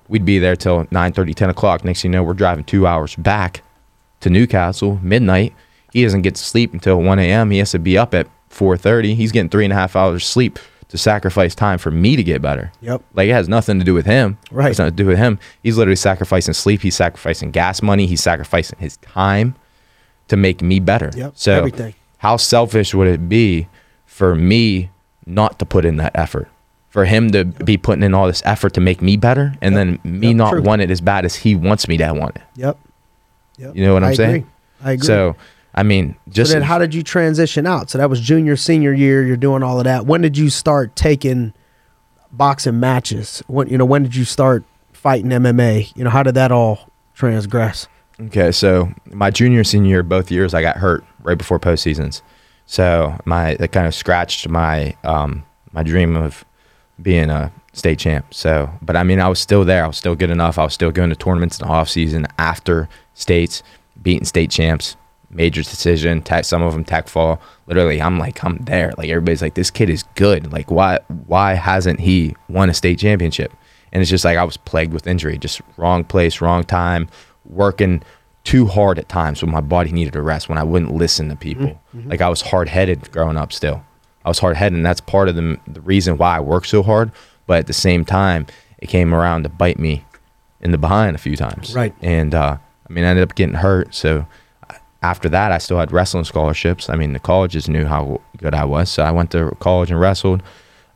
We'd 0.10 0.26
be 0.26 0.40
there 0.40 0.56
till 0.56 0.86
9.30, 0.86 1.36
10 1.36 1.50
o'clock. 1.50 1.84
Next 1.86 2.02
thing 2.02 2.12
you 2.12 2.18
know, 2.18 2.24
we're 2.24 2.34
driving 2.34 2.64
two 2.64 2.88
hours 2.88 3.16
back 3.16 3.62
to 4.22 4.30
Newcastle, 4.30 5.00
midnight. 5.02 5.54
He 5.94 6.04
doesn't 6.04 6.24
get 6.24 6.36
to 6.36 6.44
sleep 6.44 6.74
until 6.74 7.02
1 7.02 7.20
a.m. 7.20 7.52
He 7.52 7.60
has 7.60 7.72
to 7.72 7.80
be 7.80 7.98
up 7.98 8.14
at 8.14 8.28
4.30. 8.50 9.16
He's 9.16 9.32
getting 9.32 9.50
three 9.50 9.64
and 9.64 9.74
a 9.74 9.76
half 9.76 9.96
hours 9.96 10.26
sleep 10.26 10.60
to 10.89 10.98
sacrifice 10.98 11.53
time 11.53 11.77
for 11.77 11.91
me 11.91 12.15
to 12.15 12.24
get 12.24 12.41
better. 12.41 12.72
Yep. 12.82 13.01
Like 13.13 13.27
it 13.29 13.34
has 13.34 13.50
nothing 13.50 13.77
to 13.79 13.86
do 13.86 13.94
with 13.94 14.06
him. 14.06 14.38
Right. 14.51 14.70
It's 14.70 14.79
nothing 14.79 14.96
to 14.96 15.03
do 15.03 15.08
with 15.08 15.17
him. 15.17 15.38
He's 15.62 15.77
literally 15.77 15.96
sacrificing 15.98 16.53
sleep. 16.53 16.82
He's 16.82 16.96
sacrificing 16.96 17.51
gas 17.51 17.82
money. 17.82 18.06
He's 18.08 18.22
sacrificing 18.24 18.79
his 18.79 18.98
time 18.98 19.56
to 20.29 20.38
make 20.38 20.62
me 20.62 20.79
better. 20.79 21.12
Yep, 21.15 21.34
So 21.36 21.53
everything. 21.53 21.94
how 22.20 22.38
selfish 22.38 22.94
would 22.94 23.08
it 23.08 23.27
be 23.29 23.67
for 24.06 24.34
me 24.36 24.89
not 25.25 25.60
to 25.60 25.65
put 25.65 25.84
in 25.86 25.98
that 25.98 26.12
effort? 26.15 26.48
For 26.89 27.03
him 27.06 27.32
to 27.32 27.44
be 27.46 27.77
putting 27.77 28.01
in 28.03 28.13
all 28.13 28.25
this 28.27 28.41
effort 28.46 28.74
to 28.75 28.82
make 28.82 29.01
me 29.01 29.17
better 29.17 29.53
and 29.62 29.75
then 29.75 30.00
me 30.03 30.27
Yep, 30.27 30.36
not 30.38 30.50
true. 30.51 30.62
want 30.63 30.82
it 30.82 30.89
as 30.89 31.01
bad 31.01 31.25
as 31.25 31.36
he 31.36 31.53
wants 31.56 31.88
me 31.88 31.98
to 31.98 32.12
want 32.13 32.38
it. 32.38 32.41
Yep. 32.56 32.77
Yep. 33.58 33.75
You 33.75 33.86
know 33.86 33.94
what 33.94 34.03
I'm 34.03 34.10
I 34.12 34.13
saying? 34.15 34.36
Agree. 34.36 34.46
I 34.84 34.91
agree. 34.94 35.06
So, 35.06 35.36
I 35.78 35.84
mean, 35.84 36.16
just 36.28 36.50
so 36.50 36.56
then 36.58 36.64
how 36.64 36.80
did 36.80 36.96
you 36.96 37.04
transition 37.04 37.68
out? 37.68 37.92
So 37.92 38.00
that 38.00 38.10
was 38.10 38.20
junior, 38.20 38.56
senior 38.56 38.92
year. 38.92 39.24
You're 39.24 39.38
doing 39.38 39.62
all 39.62 39.78
of 39.78 39.84
that. 39.84 40.08
When 40.08 40.22
did 40.22 40.36
you 40.36 40.50
start 40.50 40.96
taking 40.96 41.54
boxing 42.32 42.80
matches? 42.80 43.44
When 43.46 43.70
you 43.70 43.78
know 43.78 43.86
when 43.86 44.02
did 44.02 44.16
you 44.16 44.26
start 44.26 44.66
fighting 44.92 45.30
MMA? 45.30 45.96
You 45.96 46.04
know 46.04 46.10
how 46.10 46.24
did 46.24 46.34
that 46.34 46.52
all 46.52 46.90
transgress? 47.14 47.88
Okay, 48.20 48.52
so 48.52 48.92
my 49.12 49.30
junior 49.30 49.64
senior 49.64 49.90
year, 49.90 50.04
both 50.04 50.32
years, 50.32 50.56
I 50.56 50.64
got 50.64 50.78
hurt 50.78 51.06
right 51.22 51.38
before 51.38 51.60
postseasons. 51.60 52.24
So 52.66 53.16
my 53.26 53.54
that 53.58 53.72
kind 53.72 53.86
of 53.86 53.94
scratched 53.94 54.50
my 54.50 54.96
um, 55.04 55.46
my 55.74 55.84
dream 55.84 56.18
of 56.18 56.44
being 57.00 57.30
a 57.30 57.52
state 57.74 58.00
champ. 58.00 58.34
So, 58.34 58.68
but 58.82 58.96
I 58.96 59.04
mean, 59.04 59.20
I 59.20 59.30
was 59.30 59.40
still 59.40 59.64
there. 59.64 59.84
I 59.84 59.88
was 59.88 59.98
still 59.98 60.16
good 60.16 60.32
enough. 60.32 60.58
I 60.58 60.64
was 60.64 60.74
still 60.74 60.92
going 60.92 61.12
to 61.12 61.16
tournaments 61.16 61.60
in 61.60 61.68
the 61.68 61.72
off 61.72 61.88
season 61.88 62.26
after 62.40 62.90
states, 63.14 63.62
beating 64.02 64.26
state 64.26 64.50
champs, 64.50 64.98
major 65.38 65.62
decision. 65.62 66.22
Tech, 66.22 66.44
some 66.44 66.63
of 66.63 66.74
them 66.74 66.84
tech 66.84 67.08
fall. 67.08 67.39
Literally, 67.67 68.01
I'm 68.01 68.17
like, 68.17 68.44
I'm 68.44 68.58
there. 68.58 68.91
Like 68.98 69.10
everybody's 69.10 69.41
like, 69.41 69.53
this 69.53 69.72
kid 69.72 69.89
is 69.89 70.03
good. 70.15 70.51
Like, 70.51 70.70
why 70.72 71.00
why 71.27 71.53
hasn't 71.53 72.00
he 72.01 72.36
won 72.50 72.70
a 72.70 72.74
state 72.74 73.00
championship? 73.00 73.53
And 73.94 74.01
it's 74.01 74.10
just 74.10 74.25
like 74.25 74.38
I 74.38 74.44
was 74.44 74.58
plagued 74.58 74.91
with 74.91 75.08
injury, 75.08 75.38
just 75.38 75.62
wrong 75.77 76.03
place, 76.03 76.41
wrong 76.41 76.63
time, 76.63 77.08
working 77.46 78.03
too 78.44 78.65
hard 78.65 79.00
at 79.00 79.08
times 79.08 79.41
when 79.41 79.51
my 79.51 79.62
body 79.62 79.91
needed 79.91 80.15
a 80.15 80.22
rest, 80.22 80.50
when 80.50 80.58
I 80.58 80.63
wouldn't 80.63 80.94
listen 80.94 81.29
to 81.29 81.36
people. 81.36 81.79
Like 81.94 82.22
I 82.22 82.29
was 82.29 82.41
hard 82.41 82.67
headed 82.70 83.12
growing 83.12 83.38
up 83.38 83.53
still. 83.53 83.84
I 84.25 84.29
was 84.29 84.39
hard 84.39 84.58
headed, 84.58 84.75
and 84.75 84.86
that's 84.86 85.00
part 85.00 85.29
of 85.29 85.36
the, 85.36 85.58
the 85.67 85.82
reason 85.82 86.17
why 86.17 86.38
I 86.38 86.39
work 86.41 86.65
so 86.65 86.84
hard. 86.84 87.12
But 87.46 87.60
at 87.60 87.67
the 87.67 87.74
same 87.74 88.03
time, 88.03 88.46
it 88.79 88.88
came 88.88 89.13
around 89.13 89.44
to 89.44 89.50
bite 89.50 89.79
me 89.79 90.03
in 90.60 90.72
the 90.72 90.77
behind 90.77 91.15
a 91.15 91.20
few 91.20 91.38
times. 91.38 91.74
Right. 91.74 91.94
And 92.01 92.36
uh, 92.36 92.58
I 92.89 92.94
mean, 92.94 93.06
I 93.06 93.10
ended 93.10 93.24
up 93.24 93.36
getting 93.36 93.56
hurt. 93.56 93.96
So 93.96 94.25
after 95.08 95.30
that, 95.30 95.54
I 95.54 95.58
still 95.58 95.80
had 95.80 95.92
wrestling 95.94 96.26
scholarships. 96.26 96.90
I 96.90 96.96
mean, 96.98 97.14
the 97.14 97.20
colleges 97.20 97.70
knew 97.70 97.86
how 97.86 98.20
good 98.38 98.54
I 98.54 98.66
was. 98.66 98.90
So 98.90 99.04
I 99.04 99.12
went 99.12 99.32
to 99.32 99.56
college 99.60 99.90
and 99.90 100.00
wrestled. 100.00 100.44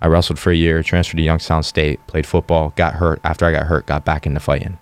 I 0.02 0.08
wrestled 0.08 0.38
for 0.38 0.52
a 0.52 0.56
year, 0.56 0.84
transferred 0.84 1.18
to 1.18 1.24
Youngstown 1.24 1.64
State, 1.64 2.06
played 2.08 2.26
football, 2.26 2.74
got 2.76 2.96
hurt. 2.96 3.22
After 3.24 3.46
I 3.46 3.52
got 3.54 3.68
hurt, 3.68 3.86
got 3.86 4.04
back 4.04 4.26
into 4.26 4.42
fighting. 4.42 4.80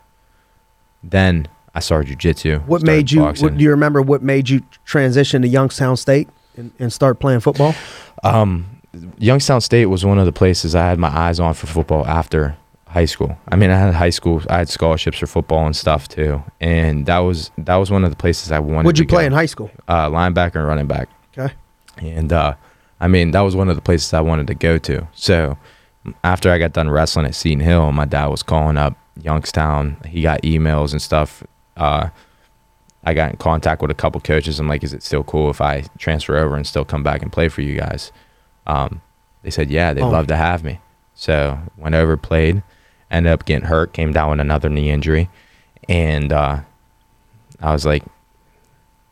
Then 1.03 1.47
I 1.75 1.79
started 1.79 2.17
jujitsu. 2.17 2.65
What 2.65 2.81
started 2.81 2.97
made 2.97 3.11
you? 3.11 3.21
What, 3.23 3.57
do 3.57 3.63
you 3.63 3.69
remember 3.69 4.01
what 4.01 4.23
made 4.23 4.49
you 4.49 4.61
transition 4.85 5.43
to 5.43 5.47
Youngstown 5.47 5.95
State 5.97 6.27
and, 6.57 6.71
and 6.79 6.91
start 6.91 7.19
playing 7.19 7.41
football? 7.41 7.75
Um, 8.23 8.81
Youngstown 9.19 9.61
State 9.61 9.85
was 9.85 10.03
one 10.03 10.17
of 10.17 10.25
the 10.25 10.31
places 10.31 10.73
I 10.73 10.87
had 10.87 10.97
my 10.97 11.09
eyes 11.09 11.39
on 11.39 11.53
for 11.53 11.67
football 11.67 12.05
after 12.07 12.57
high 12.89 13.05
school. 13.05 13.37
I 13.47 13.55
mean, 13.55 13.69
I 13.69 13.77
had 13.77 13.93
high 13.93 14.09
school, 14.09 14.41
I 14.49 14.57
had 14.59 14.69
scholarships 14.69 15.17
for 15.19 15.27
football 15.27 15.65
and 15.65 15.75
stuff 15.75 16.07
too, 16.07 16.43
and 16.59 17.05
that 17.05 17.19
was 17.19 17.51
that 17.57 17.75
was 17.77 17.89
one 17.91 18.03
of 18.03 18.09
the 18.09 18.15
places 18.17 18.51
I 18.51 18.59
wanted. 18.59 18.85
What'd 18.85 18.99
you 18.99 19.05
to 19.05 19.09
play 19.09 19.23
go. 19.23 19.27
in 19.27 19.33
high 19.33 19.45
school? 19.45 19.69
Uh, 19.87 20.09
linebacker 20.09 20.55
and 20.55 20.67
running 20.67 20.87
back, 20.87 21.07
Okay. 21.37 21.53
and 21.97 22.31
uh, 22.33 22.55
I 22.99 23.07
mean 23.07 23.31
that 23.31 23.41
was 23.41 23.55
one 23.55 23.69
of 23.69 23.75
the 23.75 23.81
places 23.81 24.13
I 24.13 24.21
wanted 24.21 24.47
to 24.47 24.55
go 24.55 24.77
to. 24.79 25.07
So 25.13 25.57
after 26.23 26.51
I 26.51 26.57
got 26.57 26.73
done 26.73 26.89
wrestling 26.89 27.25
at 27.25 27.35
Seton 27.35 27.59
Hill, 27.59 27.91
my 27.91 28.05
dad 28.05 28.27
was 28.27 28.41
calling 28.43 28.77
up 28.77 28.97
Youngstown. 29.21 29.97
He 30.07 30.21
got 30.21 30.41
emails 30.41 30.91
and 30.91 31.01
stuff. 31.01 31.43
Uh, 31.77 32.09
I 33.03 33.13
got 33.13 33.31
in 33.31 33.37
contact 33.37 33.81
with 33.81 33.91
a 33.91 33.95
couple 33.95 34.19
coaches. 34.21 34.59
I'm 34.59 34.67
like, 34.67 34.83
is 34.83 34.93
it 34.93 35.03
still 35.03 35.23
cool 35.23 35.49
if 35.49 35.61
I 35.61 35.83
transfer 35.97 36.35
over 36.37 36.55
and 36.55 36.65
still 36.67 36.83
come 36.85 37.01
back 37.03 37.21
and 37.21 37.31
play 37.31 37.47
for 37.49 37.61
you 37.61 37.77
guys? 37.77 38.11
Um, 38.67 39.01
they 39.43 39.49
said, 39.49 39.69
yeah, 39.69 39.93
they'd 39.93 40.01
Oh. 40.03 40.09
love 40.09 40.27
to 40.27 40.35
have 40.35 40.63
me. 40.63 40.79
So 41.15 41.57
went 41.77 41.95
over, 41.95 42.17
played, 42.17 42.61
ended 43.11 43.31
up 43.31 43.45
getting 43.45 43.67
hurt, 43.67 43.93
came 43.93 44.13
down 44.13 44.31
with 44.31 44.39
another 44.39 44.69
knee 44.69 44.89
injury. 44.89 45.29
And 45.87 46.31
uh, 46.31 46.61
I 47.61 47.71
was 47.73 47.85
like, 47.85 48.03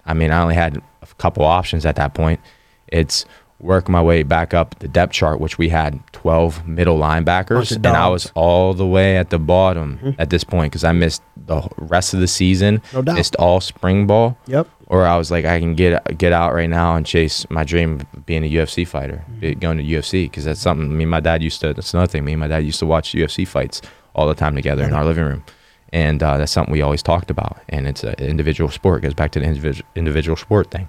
I 0.06 0.14
mean, 0.14 0.32
I 0.32 0.42
only 0.42 0.56
had 0.56 0.82
a 1.02 1.08
couple 1.18 1.44
options 1.44 1.86
at 1.86 1.96
that 1.98 2.14
point. 2.14 2.40
It's 2.88 3.26
work 3.60 3.90
my 3.90 4.02
way 4.02 4.22
back 4.24 4.54
up 4.54 4.78
the 4.80 4.88
depth 4.88 5.14
chart, 5.14 5.40
which 5.40 5.58
we 5.58 5.70
had 5.70 6.00
12 6.14 6.68
middle 6.68 6.98
linebackers. 7.00 7.76
And 7.76 7.88
I 7.88 8.08
was 8.08 8.32
all 8.36 8.74
the 8.76 8.86
way 8.86 9.18
at 9.18 9.30
the 9.32 9.40
bottom 9.40 10.16
at 10.20 10.30
this 10.30 10.44
point 10.44 10.72
because 10.72 10.84
I 10.84 10.92
missed 10.92 11.22
the 11.36 11.68
rest 11.78 12.14
of 12.14 12.20
the 12.20 12.28
season, 12.28 12.82
No 12.94 13.02
doubt. 13.02 13.16
missed 13.16 13.36
all 13.38 13.60
spring 13.60 14.06
ball. 14.06 14.38
Yep. 14.48 14.68
Or 14.90 15.06
I 15.06 15.18
was 15.18 15.32
like, 15.32 15.44
I 15.44 15.60
can 15.60 15.74
get 15.76 16.18
get 16.18 16.32
out 16.32 16.54
right 16.54 16.70
now 16.70 16.96
and 16.96 17.06
chase 17.06 17.50
my 17.50 17.64
dream 17.66 18.00
of 18.14 18.26
being 18.26 18.44
a 18.46 18.50
UFC 18.50 18.88
fighter, 18.88 19.24
be- 19.40 19.54
going 19.56 19.78
to 19.80 19.84
UFC, 19.84 20.26
because 20.26 20.46
that's 20.46 20.62
something. 20.62 20.96
Me 20.96 21.04
and 21.04 21.12
my 21.12 21.20
dad 21.20 21.42
used 21.44 21.60
to. 21.62 21.74
That's 21.74 21.94
another 21.94 22.08
thing. 22.10 22.24
Me 22.24 22.34
and 22.34 22.40
my 22.40 22.48
dad 22.48 22.60
used 22.64 22.80
to 22.80 22.86
watch 22.86 23.12
UFC 23.12 23.46
fights 23.46 23.82
all 24.16 24.28
the 24.30 24.34
time 24.36 24.56
together 24.56 24.84
in 24.86 24.94
our 24.94 25.04
living 25.04 25.26
room, 25.26 25.44
and 25.92 26.24
uh, 26.24 26.38
that's 26.38 26.54
something 26.54 26.72
we 26.72 26.82
always 26.82 27.04
talked 27.04 27.30
about. 27.30 27.60
And 27.68 27.86
it's 27.86 28.06
an 28.06 28.14
individual 28.20 28.70
sport. 28.72 29.00
It 29.00 29.08
goes 29.08 29.14
back 29.14 29.32
to 29.32 29.40
the 29.42 29.46
individual 29.46 29.86
individual 29.96 30.38
sport 30.38 30.72
thing, 30.72 30.88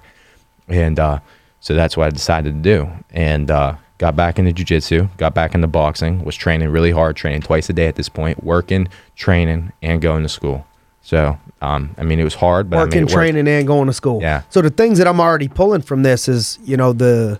and 0.69 0.97
uh, 0.97 1.19
so 1.59 1.73
that's 1.73 1.97
what 1.97 2.07
I 2.07 2.09
decided 2.09 2.55
to 2.55 2.61
do. 2.61 2.89
And 3.11 3.51
uh, 3.51 3.75
got 3.97 4.15
back 4.15 4.39
into 4.39 4.51
jujitsu, 4.51 5.15
got 5.17 5.33
back 5.33 5.53
into 5.53 5.67
boxing, 5.67 6.23
was 6.23 6.35
training 6.35 6.69
really 6.69 6.91
hard, 6.91 7.15
training 7.15 7.41
twice 7.41 7.69
a 7.69 7.73
day 7.73 7.87
at 7.87 7.95
this 7.95 8.09
point, 8.09 8.43
working, 8.43 8.87
training, 9.15 9.71
and 9.81 10.01
going 10.01 10.23
to 10.23 10.29
school. 10.29 10.65
So, 11.01 11.37
um, 11.61 11.95
I 11.97 12.03
mean, 12.03 12.19
it 12.19 12.23
was 12.23 12.35
hard, 12.35 12.69
but 12.69 12.77
I 12.77 12.83
Working, 12.83 13.01
mean, 13.01 13.09
it 13.09 13.13
training, 13.13 13.47
and 13.47 13.67
going 13.67 13.87
to 13.87 13.93
school. 13.93 14.21
Yeah. 14.21 14.43
So 14.49 14.61
the 14.61 14.69
things 14.69 14.97
that 14.97 15.07
I'm 15.07 15.19
already 15.19 15.47
pulling 15.47 15.81
from 15.81 16.03
this 16.03 16.27
is, 16.27 16.59
you 16.63 16.77
know, 16.77 16.93
the 16.93 17.39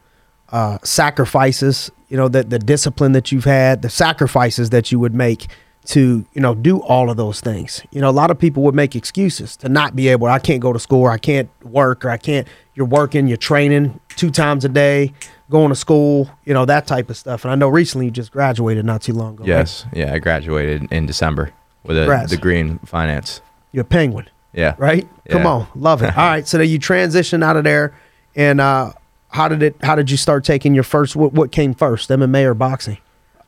uh, 0.50 0.80
sacrifices, 0.84 1.92
you 2.08 2.18
know, 2.18 2.28
the 2.28 2.44
the 2.44 2.60
discipline 2.60 3.12
that 3.12 3.32
you've 3.32 3.46
had, 3.46 3.82
the 3.82 3.90
sacrifices 3.90 4.72
that 4.72 4.92
you 4.92 5.00
would 5.00 5.14
make 5.14 5.48
to, 5.90 6.24
you 6.34 6.42
know, 6.42 6.54
do 6.54 6.80
all 6.82 7.10
of 7.10 7.18
those 7.18 7.42
things. 7.42 7.82
You 7.92 8.00
know, 8.00 8.10
a 8.10 8.12
lot 8.12 8.30
of 8.30 8.38
people 8.38 8.62
would 8.64 8.76
make 8.76 8.96
excuses 8.96 9.58
to 9.58 9.70
not 9.70 9.96
be 9.96 10.08
able. 10.08 10.28
I 10.28 10.38
can't 10.38 10.62
go 10.62 10.72
to 10.72 10.80
school. 10.80 11.02
Or 11.02 11.12
I 11.12 11.18
can't 11.18 11.50
work. 11.64 12.06
Or 12.06 12.12
I 12.12 12.18
can't. 12.18 12.48
You're 12.76 12.86
working. 12.86 13.28
You're 13.28 13.38
training 13.38 14.00
two 14.16 14.30
times 14.30 14.64
a 14.66 14.70
day, 14.70 15.14
going 15.50 15.70
to 15.70 15.76
school. 15.76 16.30
You 16.46 16.54
know 16.54 16.66
that 16.66 16.86
type 16.86 17.10
of 17.10 17.18
stuff. 17.18 17.44
And 17.44 17.52
I 17.52 17.56
know 17.56 17.70
recently 17.70 18.06
you 18.06 18.12
just 18.12 18.32
graduated 18.32 18.86
not 18.86 19.02
too 19.02 19.14
long 19.14 19.34
ago. 19.34 19.42
right? 19.44 19.48
Yes, 19.48 19.86
yeah, 19.92 20.14
I 20.14 20.20
graduated 20.20 20.92
in 20.92 21.06
December 21.08 21.52
with 21.84 21.98
a 21.98 22.02
Congrats. 22.02 22.32
degree 22.32 22.60
in 22.60 22.78
finance. 22.80 23.42
You're 23.72 23.82
a 23.82 23.86
penguin. 23.86 24.30
Yeah, 24.54 24.76
right? 24.78 25.08
Come 25.30 25.46
on, 25.46 25.68
love 25.76 26.02
it. 26.04 26.16
All 26.18 26.28
right, 26.28 26.48
so 26.48 26.58
then 26.58 26.70
you 26.70 26.80
transitioned 26.80 27.44
out 27.44 27.58
of 27.58 27.64
there, 27.64 27.94
and 28.36 28.62
uh, 28.62 28.94
how 29.30 29.48
did 29.48 29.62
it? 29.64 29.76
How 29.82 29.96
did 29.96 30.10
you 30.12 30.18
start 30.18 30.44
taking 30.46 30.74
your 30.76 30.84
first? 30.84 31.16
What, 31.16 31.34
what 31.34 31.52
came 31.52 31.74
first, 31.74 32.10
MMA 32.10 32.46
or 32.46 32.54
boxing? 32.54 32.98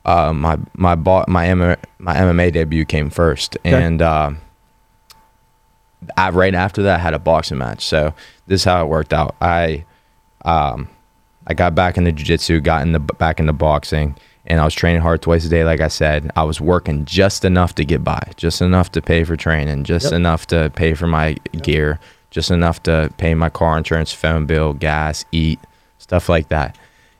Uh, 0.04 0.32
my 0.32 0.58
my 0.74 0.94
bo- 0.96 1.24
my 1.28 1.46
M- 1.48 1.76
my 1.98 2.14
MMA 2.16 2.52
debut 2.52 2.84
came 2.84 3.08
first, 3.10 3.56
and 3.64 4.02
uh, 4.02 4.32
I 6.16 6.30
right 6.30 6.54
after 6.54 6.82
that 6.82 6.96
I 7.00 7.02
had 7.02 7.14
a 7.14 7.18
boxing 7.18 7.58
match. 7.58 7.84
So 7.84 8.14
this 8.46 8.62
is 8.62 8.64
how 8.64 8.82
it 8.84 8.88
worked 8.88 9.12
out. 9.12 9.36
I 9.40 9.84
um, 10.44 10.88
I 11.46 11.54
got 11.54 11.74
back 11.74 11.96
into 11.96 12.10
jiu-jitsu, 12.12 12.60
got 12.60 12.82
in 12.82 12.92
the 12.92 12.98
back 12.98 13.38
into 13.38 13.52
boxing, 13.52 14.16
and 14.46 14.60
I 14.60 14.64
was 14.64 14.74
training 14.74 15.02
hard 15.02 15.22
twice 15.22 15.44
a 15.44 15.48
day. 15.48 15.64
Like 15.64 15.80
I 15.80 15.88
said, 15.88 16.30
I 16.34 16.42
was 16.42 16.60
working 16.60 17.04
just 17.04 17.44
enough 17.44 17.74
to 17.76 17.84
get 17.84 18.02
by, 18.02 18.32
just 18.36 18.60
enough 18.60 18.90
to 18.92 19.02
pay 19.02 19.22
for 19.24 19.36
training, 19.36 19.84
just 19.84 20.06
Yep. 20.06 20.12
enough 20.14 20.46
to 20.48 20.70
pay 20.74 20.94
for 20.94 21.06
my 21.06 21.34
gear, 21.62 22.00
just 22.30 22.50
enough 22.50 22.82
to 22.84 23.12
pay 23.18 23.34
my 23.34 23.50
car 23.50 23.78
insurance, 23.78 24.12
phone 24.12 24.46
bill, 24.46 24.72
gas, 24.72 25.24
eat, 25.30 25.60
stuff 25.98 26.28
like 26.28 26.48
that. 26.48 26.76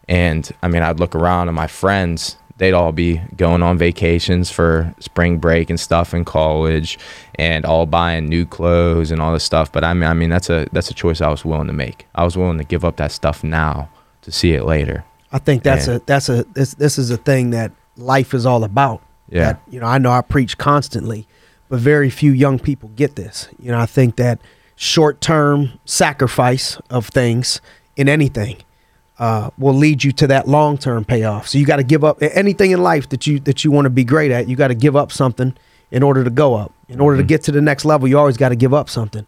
And 0.08 0.50
I 0.64 0.68
mean, 0.68 0.82
I'd 0.82 0.98
look 0.98 1.14
around 1.14 1.46
and 1.48 1.54
my 1.54 1.68
friends, 1.68 2.36
they'd 2.58 2.72
all 2.72 2.92
be 2.92 3.20
going 3.36 3.62
on 3.62 3.78
vacations 3.78 4.50
for 4.50 4.94
spring 5.00 5.38
break 5.38 5.70
and 5.70 5.80
stuff 5.80 6.14
in 6.14 6.24
college 6.24 6.98
and 7.36 7.64
all 7.64 7.86
buying 7.86 8.26
new 8.28 8.44
clothes 8.46 9.10
and 9.10 9.20
all 9.20 9.32
this 9.32 9.44
stuff. 9.44 9.72
But 9.72 9.84
I 9.84 9.94
mean, 9.94 10.08
I 10.08 10.14
mean, 10.14 10.30
that's 10.30 10.50
a, 10.50 10.66
that's 10.72 10.90
a 10.90 10.94
choice 10.94 11.20
I 11.20 11.28
was 11.28 11.44
willing 11.44 11.66
to 11.66 11.72
make. 11.72 12.06
I 12.14 12.24
was 12.24 12.36
willing 12.36 12.58
to 12.58 12.64
give 12.64 12.84
up 12.84 12.96
that 12.96 13.10
stuff 13.12 13.42
now 13.42 13.88
to 14.22 14.30
see 14.30 14.52
it 14.52 14.64
later. 14.64 15.04
I 15.32 15.38
think 15.38 15.62
that's 15.62 15.88
Yeah. 15.88 15.94
a 15.94 15.98
that's 16.00 16.28
a 16.28 16.44
this 16.52 16.74
this 16.74 16.98
is 16.98 17.10
a 17.10 17.16
thing 17.16 17.50
that 17.50 17.72
life 17.96 18.34
is 18.34 18.44
all 18.46 18.64
about. 18.64 19.00
Yeah. 19.30 19.44
That, 19.54 19.62
you 19.70 19.80
know, 19.80 19.86
I 19.86 19.96
know 19.98 20.10
I 20.10 20.20
preach 20.20 20.58
constantly, 20.58 21.26
but 21.70 21.80
very 21.80 22.10
few 22.10 22.32
young 22.32 22.58
people 22.58 22.90
get 22.96 23.16
this. 23.16 23.48
You 23.58 23.70
know, 23.72 23.78
I 23.78 23.86
think 23.86 24.16
that 24.16 24.40
short 24.76 25.20
term 25.22 25.78
sacrifice 25.86 26.78
of 26.90 27.06
things 27.08 27.60
in 27.96 28.08
anything 28.10 28.56
uh, 29.18 29.50
will 29.58 29.74
lead 29.74 30.02
you 30.02 30.12
to 30.12 30.26
that 30.28 30.48
long 30.48 30.78
term 30.78 31.04
payoff. 31.04 31.48
So 31.48 31.58
you 31.58 31.66
got 31.66 31.76
to 31.76 31.84
give 31.84 32.04
up 32.04 32.22
anything 32.22 32.70
in 32.70 32.82
life 32.82 33.08
that 33.10 33.26
you 33.26 33.40
that 33.40 33.64
you 33.64 33.70
want 33.70 33.86
to 33.86 33.90
be 33.90 34.04
great 34.04 34.30
at. 34.30 34.48
You 34.48 34.56
got 34.56 34.68
to 34.68 34.74
give 34.74 34.96
up 34.96 35.12
something 35.12 35.56
in 35.90 36.02
order 36.02 36.24
to 36.24 36.30
go 36.30 36.54
up. 36.54 36.72
In 36.88 37.00
order 37.00 37.18
to 37.18 37.22
get 37.22 37.42
to 37.44 37.52
the 37.52 37.60
next 37.60 37.84
level, 37.84 38.08
you 38.08 38.18
always 38.18 38.36
got 38.36 38.48
to 38.48 38.56
give 38.56 38.74
up 38.74 38.90
something. 38.90 39.26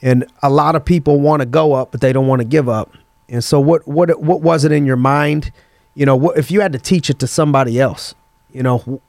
And 0.00 0.26
a 0.42 0.50
lot 0.50 0.76
of 0.76 0.84
people 0.84 1.20
want 1.20 1.40
to 1.40 1.46
go 1.46 1.74
up, 1.74 1.92
but 1.92 2.00
they 2.00 2.12
don't 2.12 2.26
want 2.26 2.40
to 2.40 2.44
give 2.44 2.68
up. 2.68 2.92
And 3.28 3.42
so, 3.42 3.60
what 3.60 3.86
what 3.86 4.20
what 4.20 4.42
was 4.42 4.64
it 4.64 4.72
in 4.72 4.84
your 4.84 4.96
mind? 4.96 5.52
You 5.94 6.06
know, 6.06 6.16
what 6.16 6.36
if 6.36 6.50
you 6.50 6.60
had 6.60 6.72
to 6.72 6.78
teach 6.78 7.08
it 7.08 7.18
to 7.20 7.26
somebody 7.26 7.80
else? 7.80 8.14
You 8.52 8.62
know, 8.62 9.00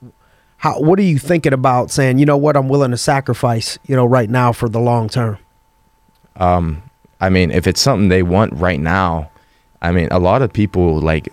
how 0.57 0.79
what 0.79 0.97
are 0.99 1.03
you 1.03 1.19
thinking 1.19 1.51
about 1.51 1.91
saying? 1.91 2.19
You 2.19 2.25
know 2.25 2.37
what, 2.37 2.55
I'm 2.55 2.69
willing 2.69 2.91
to 2.91 2.97
sacrifice. 2.97 3.77
You 3.85 3.95
know, 3.95 4.05
right 4.05 4.29
now 4.29 4.51
for 4.51 4.69
the 4.69 4.79
long 4.79 5.09
term. 5.09 5.37
Um, 6.37 6.83
I 7.19 7.29
mean, 7.29 7.51
if 7.51 7.67
it's 7.67 7.81
something 7.81 8.09
they 8.09 8.23
want 8.23 8.53
right 8.53 8.79
now, 8.79 9.29
I 9.83 9.91
mean, 9.91 10.07
a 10.11 10.19
lot 10.19 10.41
of 10.41 10.51
people 10.51 10.99
like 10.99 11.31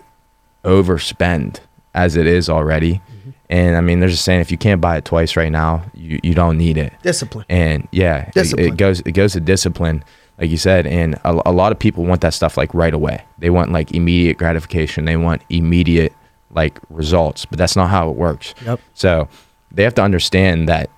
overspend 0.63 1.59
as 1.93 2.15
it 2.15 2.27
is 2.27 2.49
already. 2.49 2.95
Mm-hmm. 2.95 3.29
And 3.49 3.75
I 3.75 3.81
mean, 3.81 3.99
they're 3.99 4.09
just 4.09 4.23
saying 4.23 4.39
if 4.41 4.51
you 4.51 4.57
can't 4.57 4.79
buy 4.79 4.97
it 4.97 5.05
twice 5.05 5.35
right 5.35 5.51
now, 5.51 5.83
you, 5.93 6.19
you 6.23 6.33
don't 6.33 6.57
need 6.57 6.77
it. 6.77 6.93
Discipline. 7.01 7.45
And 7.49 7.87
yeah, 7.91 8.27
it- 8.27 8.33
Discipline. 8.33 8.67
It, 8.73 8.77
goes 8.77 8.99
it 9.01 9.11
goes 9.11 9.33
to 9.33 9.39
discipline. 9.39 10.03
like 10.39 10.49
you 10.49 10.57
said, 10.57 10.87
and 10.87 11.15
a, 11.25 11.41
a 11.47 11.51
lot 11.51 11.71
of 11.71 11.79
people 11.79 12.05
want 12.05 12.21
that 12.21 12.33
stuff 12.33 12.57
like 12.57 12.73
right 12.73 12.93
away. 12.93 13.23
They 13.39 13.49
want 13.49 13.71
like 13.71 13.91
immediate 13.93 14.37
gratification. 14.37 15.05
They 15.05 15.17
want 15.17 15.41
immediate 15.49 16.13
like 16.49 16.79
results, 16.89 17.45
but 17.45 17.57
that's 17.57 17.75
not 17.75 17.89
how 17.89 18.09
it 18.09 18.15
works. 18.15 18.53
Yep. 18.65 18.79
So 18.93 19.27
they 19.71 19.83
have 19.83 19.95
to 19.95 20.01
understand 20.03 20.67
that 20.69 20.89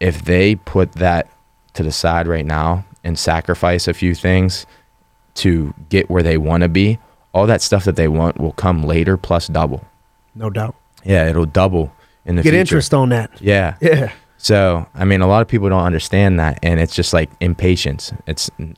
if 0.00 0.24
they 0.24 0.56
put 0.56 0.92
that 0.92 1.28
to 1.74 1.82
the 1.82 1.92
side 1.92 2.26
right 2.26 2.46
now 2.46 2.84
and 3.04 3.18
sacrifice 3.18 3.86
a 3.88 3.94
few 3.94 4.14
things 4.14 4.66
to 5.36 5.74
get 5.88 6.08
where 6.10 6.22
they 6.22 6.36
want 6.38 6.62
to 6.62 6.68
be, 6.68 6.98
all 7.32 7.46
that 7.46 7.62
stuff 7.62 7.84
that 7.84 7.96
they 7.96 8.08
want 8.08 8.38
will 8.38 8.52
come 8.52 8.82
later 8.82 9.16
plus 9.16 9.46
double. 9.48 9.84
No 10.34 10.50
doubt. 10.50 10.74
Yeah, 11.04 11.28
it'll 11.28 11.46
double 11.46 11.92
in 12.24 12.36
the 12.36 12.42
future. 12.42 12.52
Get 12.52 12.58
future. 12.58 12.60
interest 12.76 12.94
on 12.94 13.08
that. 13.10 13.30
Yeah. 13.40 13.76
Yeah. 13.82 14.12
So, 14.38 14.86
I 14.94 15.04
mean, 15.06 15.22
a 15.22 15.26
lot 15.26 15.40
of 15.42 15.48
people 15.48 15.68
don't 15.70 15.84
understand 15.84 16.38
that, 16.40 16.58
and 16.62 16.78
it's 16.78 16.94
just 16.94 17.12
like 17.14 17.30
impatience. 17.40 18.12
It's 18.26 18.50
n- 18.60 18.76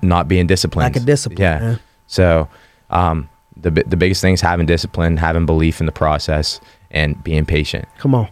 not 0.00 0.28
being 0.28 0.46
disciplined. 0.46 0.86
Lack 0.94 0.96
of 0.96 1.04
discipline, 1.04 1.40
Yeah. 1.42 1.60
yeah. 1.62 1.76
So, 2.06 2.48
um, 2.88 3.28
the 3.56 3.70
the 3.70 3.96
biggest 3.98 4.22
thing 4.22 4.32
is 4.32 4.40
having 4.40 4.64
discipline, 4.66 5.18
having 5.18 5.44
belief 5.44 5.78
in 5.80 5.86
the 5.86 5.92
process, 5.92 6.58
and 6.90 7.22
being 7.22 7.44
patient. 7.44 7.86
Come 7.98 8.14
on. 8.14 8.28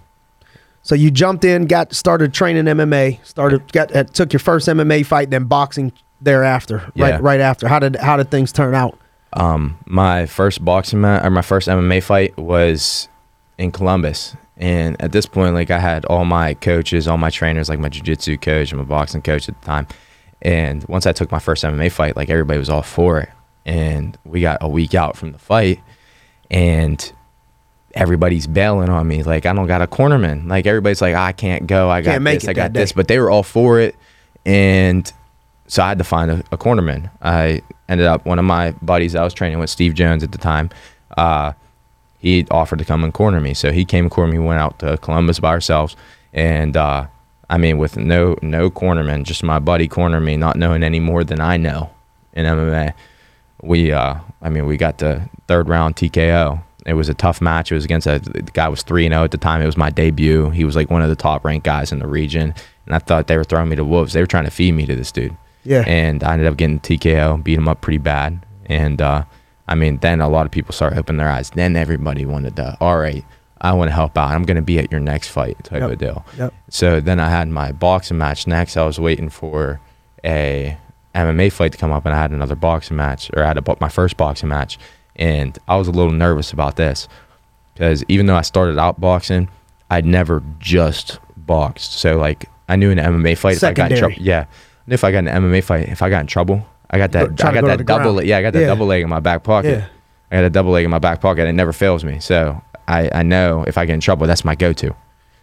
So 0.83 0.95
you 0.95 1.11
jumped 1.11 1.45
in, 1.45 1.67
got 1.67 1.93
started 1.95 2.33
training 2.33 2.65
MMA, 2.65 3.25
started 3.25 3.71
got 3.73 3.95
uh, 3.95 4.05
took 4.05 4.33
your 4.33 4.41
first 4.41 4.67
MMA 4.67 5.05
fight, 5.05 5.29
then 5.31 5.45
boxing 5.45 5.93
thereafter. 6.21 6.91
Yeah. 6.95 7.11
Right 7.11 7.23
right 7.23 7.41
after. 7.41 7.69
How 7.69 7.79
did 7.79 7.97
how 7.97 8.17
did 8.17 8.31
things 8.31 8.53
turn 8.53 8.75
out? 8.75 8.99
Um, 9.33 9.79
my 9.87 10.27
first 10.27 10.65
boxing 10.65 11.01
match 11.01 11.25
or 11.25 11.31
my 11.31 11.43
first 11.43 11.69
MMA 11.69 12.03
fight 12.03 12.37
was 12.37 13.09
in 13.59 13.71
Columbus. 13.71 14.37
And 14.57 15.01
at 15.01 15.13
this 15.13 15.27
point, 15.27 15.55
like 15.55 15.71
I 15.71 15.79
had 15.79 16.05
all 16.07 16.25
my 16.25 16.55
coaches, 16.55 17.07
all 17.09 17.17
my 17.17 17.31
trainers, 17.31 17.69
like 17.69 17.79
my 17.79 17.89
jiu-jitsu 17.89 18.39
coach 18.39 18.73
and 18.73 18.79
my 18.81 18.85
boxing 18.85 19.23
coach 19.23 19.49
at 19.49 19.59
the 19.59 19.67
time. 19.67 19.87
And 20.43 20.85
once 20.89 21.07
I 21.07 21.13
took 21.13 21.31
my 21.31 21.39
first 21.39 21.65
MMA 21.65 21.93
fight, 21.93 22.17
like 22.17 22.29
everybody 22.29 22.59
was 22.59 22.69
all 22.69 22.83
for 22.83 23.21
it. 23.21 23.31
And 23.65 24.19
we 24.25 24.41
got 24.41 24.59
a 24.61 24.69
week 24.69 24.95
out 24.95 25.17
from 25.17 25.33
the 25.33 25.39
fight 25.39 25.81
and 26.51 27.13
everybody's 27.95 28.47
bailing 28.47 28.89
on 28.89 29.07
me. 29.07 29.23
Like 29.23 29.47
I 29.47 29.53
don't 29.53 29.67
got 29.67 29.83
a 29.83 29.87
cornerman. 29.87 30.49
Like 30.49 30.67
everybody's 30.67 31.01
like, 31.01 31.15
I 31.15 31.33
can't 31.33 31.67
go. 31.67 31.89
I 31.91 32.01
got 32.03 32.23
this. 32.23 32.49
I 32.49 32.53
got 32.53 32.73
this. 32.73 32.93
But 32.93 33.09
they 33.09 33.19
were 33.19 33.31
all 33.31 33.43
for 33.43 33.81
it. 33.81 33.97
And 34.45 35.11
so 35.71 35.85
I 35.85 35.89
had 35.89 35.99
to 35.99 36.05
find 36.05 36.33
a, 36.33 36.43
a 36.51 36.59
cornerman. 36.59 37.11
I 37.23 37.63
ended 37.89 38.09
up 38.09 38.27
one 38.27 38.41
of 38.41 38.45
my 38.45 38.73
buddies 38.83 39.15
I 39.15 39.23
was 39.23 39.33
training 39.33 39.61
with, 39.61 39.71
Steve 39.71 39.95
Jones 39.95 40.25
at 40.25 40.33
the 40.33 40.39
time. 40.39 40.69
Uh, 41.17 41.53
he 42.19 42.45
offered 42.51 42.81
to 42.81 42.85
come 42.85 43.05
and 43.05 43.15
corner 43.15 43.41
me, 43.41 43.55
so 43.55 43.71
he 43.71 43.85
came 43.85 44.07
and 44.07 44.11
cornered 44.11 44.33
me. 44.33 44.41
We 44.41 44.47
went 44.47 44.61
out 44.61 44.81
to 44.81 44.99
Columbus 44.99 45.39
by 45.39 45.51
ourselves, 45.51 45.95
and 46.33 46.77
uh, 46.77 47.07
I 47.49 47.57
mean, 47.57 47.79
with 47.79 47.97
no 47.97 48.37
no 48.43 48.69
cornerman, 48.69 49.23
just 49.23 49.45
my 49.45 49.61
buddy 49.61 49.87
corner 49.87 50.21
me, 50.21 50.37
not 50.37 50.57
knowing 50.57 50.83
any 50.83 50.99
more 50.99 51.23
than 51.23 51.41
I 51.41 51.57
know 51.57 51.91
in 52.33 52.47
MMA. 52.47 52.93
We, 53.63 53.93
uh, 53.93 54.17
I 54.43 54.49
mean, 54.49 54.67
we 54.67 54.77
got 54.77 54.99
the 54.99 55.29
third 55.47 55.69
round 55.69 55.95
TKO. 55.95 56.63
It 56.87 56.95
was 56.95 57.09
a 57.09 57.15
tough 57.15 57.41
match. 57.41 57.71
It 57.71 57.77
was 57.77 57.85
against 57.85 58.09
a 58.09 58.19
the 58.19 58.43
guy 58.43 58.69
was 58.69 58.83
three 58.83 59.07
and 59.07 59.13
zero 59.13 59.23
at 59.23 59.31
the 59.31 59.39
time. 59.39 59.63
It 59.63 59.67
was 59.67 59.77
my 59.77 59.91
debut. 59.91 60.51
He 60.51 60.65
was 60.65 60.75
like 60.75 60.91
one 60.91 61.03
of 61.03 61.11
the 61.11 61.17
top 61.17 61.45
ranked 61.45 61.65
guys 61.65 61.93
in 61.93 62.01
the 62.01 62.09
region, 62.09 62.55
and 62.87 62.95
I 62.95 62.99
thought 62.99 63.29
they 63.29 63.37
were 63.37 63.45
throwing 63.45 63.69
me 63.69 63.77
to 63.77 63.85
wolves. 63.85 64.15
They 64.15 64.21
were 64.21 64.27
trying 64.27 64.47
to 64.47 64.51
feed 64.51 64.73
me 64.73 64.85
to 64.87 64.97
this 64.97 65.13
dude. 65.13 65.37
Yeah. 65.65 65.85
And 65.87 66.23
I 66.25 66.33
ended 66.35 66.47
up 66.49 66.57
getting 66.57 66.81
TKO, 66.81 67.43
beat 67.43 67.59
him 67.59 67.69
up 67.69 67.81
pretty 67.81 67.99
bad. 67.99 68.45
And 68.67 69.01
uh, 69.03 69.25
I 69.69 69.75
mean, 69.75 69.99
then 69.99 70.21
a 70.21 70.29
lot 70.29 70.47
of 70.47 70.53
people 70.53 70.73
started 70.73 70.99
opening 70.99 71.19
their 71.19 71.29
eyes. 71.29 71.51
Then 71.51 71.77
everybody 71.77 72.25
wanted 72.25 72.57
to, 72.57 72.77
all 72.81 72.99
right, 72.99 73.25
I 73.61 73.73
want 73.75 73.89
to 73.91 73.95
help 73.95 74.17
out. 74.17 74.31
I'm 74.31 74.45
going 74.45 74.57
to 74.57 74.63
be 74.63 74.79
at 74.79 74.91
your 74.91 75.01
next 75.01 75.29
fight 75.29 75.63
type 75.65 75.81
Yep. 75.83 75.91
of 75.91 75.99
deal. 75.99 76.25
Yep. 76.39 76.55
So 76.71 77.01
then 77.01 77.21
I 77.21 77.29
had 77.29 77.49
my 77.49 77.73
boxing 77.73 78.17
match 78.19 78.47
next. 78.47 78.77
I 78.77 78.85
was 78.87 78.99
waiting 78.99 79.29
for 79.29 79.81
a 80.25 80.77
MMA 81.15 81.53
fight 81.53 81.73
to 81.73 81.79
come 81.79 81.93
up, 81.93 82.07
and 82.07 82.15
I 82.15 82.19
had 82.19 82.31
another 82.31 82.55
boxing 82.55 82.97
match, 82.97 83.31
or 83.35 83.43
I 83.45 83.49
had 83.49 83.59
a, 83.59 83.77
my 83.81 83.89
first 83.89 84.17
boxing 84.17 84.49
match, 84.49 84.79
and 85.17 85.59
I 85.69 85.77
was 85.77 85.89
a 85.89 85.91
little 85.93 86.13
nervous 86.13 86.53
about 86.53 86.77
this 86.77 87.09
because 87.75 88.05
even 88.09 88.27
though 88.27 88.37
I 88.37 88.43
started 88.43 88.79
out 88.79 89.01
boxing, 89.01 89.49
I'd 89.91 90.07
never 90.07 90.43
just 90.59 91.19
boxed. 91.37 91.93
So 91.95 92.17
like 92.17 92.49
I 92.69 92.77
knew 92.77 92.91
in 92.91 92.99
an 92.99 93.13
MMA 93.23 93.37
fight, 93.37 93.57
if 93.57 93.65
I 93.65 93.73
got 93.73 93.91
in 93.93 93.99
trouble, 93.99 94.17
yeah, 94.19 94.47
if 94.93 95.05
I 95.05 95.13
got 95.13 95.19
an 95.19 95.27
MMA 95.27 95.63
fight, 95.65 95.89
if 95.89 96.03
I 96.03 96.11
got 96.11 96.21
in 96.21 96.27
trouble, 96.27 96.67
I 96.91 96.99
got 96.99 97.13
that, 97.13 97.23
I 97.45 97.53
got 97.53 97.61
go 97.61 97.67
that 97.69 97.87
double, 97.87 98.15
ground. 98.15 98.27
yeah, 98.27 98.39
I 98.39 98.43
got 98.43 98.53
that 98.53 98.61
Yeah. 98.61 98.67
double 98.67 98.87
leg 98.87 99.03
in 99.03 99.09
my 99.09 99.21
back 99.21 99.43
pocket. 99.43 99.79
Yeah. 99.79 99.87
I 100.33 100.37
got 100.37 100.45
a 100.45 100.51
double 100.51 100.73
leg 100.73 100.85
in 100.85 100.91
my 100.91 100.99
back 100.99 101.21
pocket. 101.21 101.41
And 101.43 101.49
it 101.51 101.53
never 101.55 101.73
fails 101.73 102.05
me. 102.05 102.19
So 102.21 102.61
I, 102.89 103.11
I 103.13 103.23
know 103.23 103.65
if 103.67 103.79
I 103.79 103.85
get 103.87 103.95
in 103.95 104.01
trouble, 104.01 104.27
that's 104.27 104.45
my 104.45 104.55
go-to. 104.55 104.95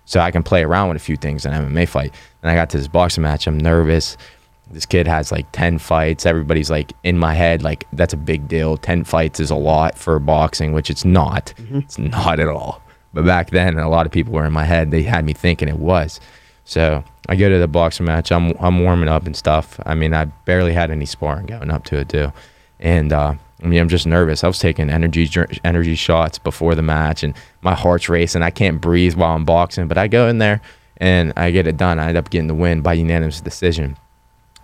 So 0.05 0.19
I 0.21 0.31
can 0.31 0.43
play 0.43 0.63
around 0.63 0.88
with 0.89 0.97
a 0.97 1.01
few 1.01 1.17
things 1.17 1.45
in 1.45 1.51
an 1.53 1.69
MMA 1.73 1.88
fight. 1.88 2.13
And 2.41 2.49
I 2.49 2.55
got 2.55 2.69
to 2.71 2.77
this 2.77 2.88
boxing 2.88 3.23
match. 3.23 3.47
I'm 3.47 3.57
nervous. 3.57 4.15
This 4.71 4.86
kid 4.86 5.07
has 5.07 5.31
like 5.31 5.45
10 5.53 5.79
fights. 5.79 6.25
Everybody's 6.25 6.69
like 6.69 6.91
in 7.03 7.17
my 7.17 7.33
head, 7.33 7.63
like 7.63 7.86
that's 7.93 8.13
a 8.13 8.17
big 8.17 8.47
deal. 8.47 8.77
10 8.77 9.03
fights 9.05 9.39
is 9.39 9.49
a 9.49 9.55
lot 9.55 9.97
for 9.97 10.19
boxing, 10.19 10.71
which 10.73 10.89
it's 10.89 11.05
not. 11.05 11.53
It's 11.71 11.97
not 11.97 12.39
at 12.39 12.47
all. 12.49 12.81
But 13.13 13.25
back 13.25 13.49
then, 13.51 13.77
a 13.77 13.89
lot 13.89 14.05
of 14.05 14.12
people 14.12 14.33
were 14.33 14.45
in 14.45 14.51
my 14.53 14.65
head. 14.65 14.91
They 14.91 15.03
had 15.03 15.23
me 15.25 15.31
thinking 15.33 15.67
it 15.69 15.79
was. 15.79 16.19
So 16.67 17.01
I 17.30 17.36
go 17.38 17.47
to 17.49 17.58
the 17.60 17.67
boxing 17.67 18.06
match. 18.06 18.30
I'm 18.32 18.51
I'm 18.60 18.84
warming 18.84 19.08
up 19.08 19.25
and 19.25 19.36
stuff. 19.36 19.80
I 19.86 19.95
mean, 19.95 20.13
I 20.13 20.25
barely 20.25 20.73
had 20.73 20.91
any 20.91 21.06
sparring 21.06 21.45
going 21.45 21.71
up 21.71 21.86
to 21.86 21.97
it 21.97 22.10
too, 22.10 22.34
and 22.82 23.13
uh, 23.13 23.36
I 23.63 23.65
mean, 23.65 23.80
I'm 23.80 23.88
just 23.88 24.06
nervous. 24.06 24.43
I 24.43 24.47
was 24.47 24.60
taking 24.60 24.89
energy 24.89 25.30
energy 25.63 25.95
shots 25.95 26.38
before 26.38 26.75
the 26.75 26.82
match, 26.82 27.23
and 27.23 27.34
my 27.62 27.73
heart's 27.73 28.10
racing. 28.10 28.43
I 28.43 28.49
can't 28.49 28.82
breathe 28.82 29.15
while 29.15 29.34
I'm 29.34 29.45
boxing, 29.45 29.88
but 29.88 29.97
I 29.97 30.10
go 30.10 30.27
in 30.27 30.39
there 30.39 30.60
and 30.97 31.32
I 31.38 31.51
get 31.51 31.67
it 31.67 31.77
done. 31.77 31.99
I 31.99 32.10
end 32.10 32.17
up 32.17 32.30
getting 32.30 32.47
the 32.47 32.53
win 32.56 32.82
by 32.82 32.93
unanimous 32.93 33.39
decision, 33.39 33.95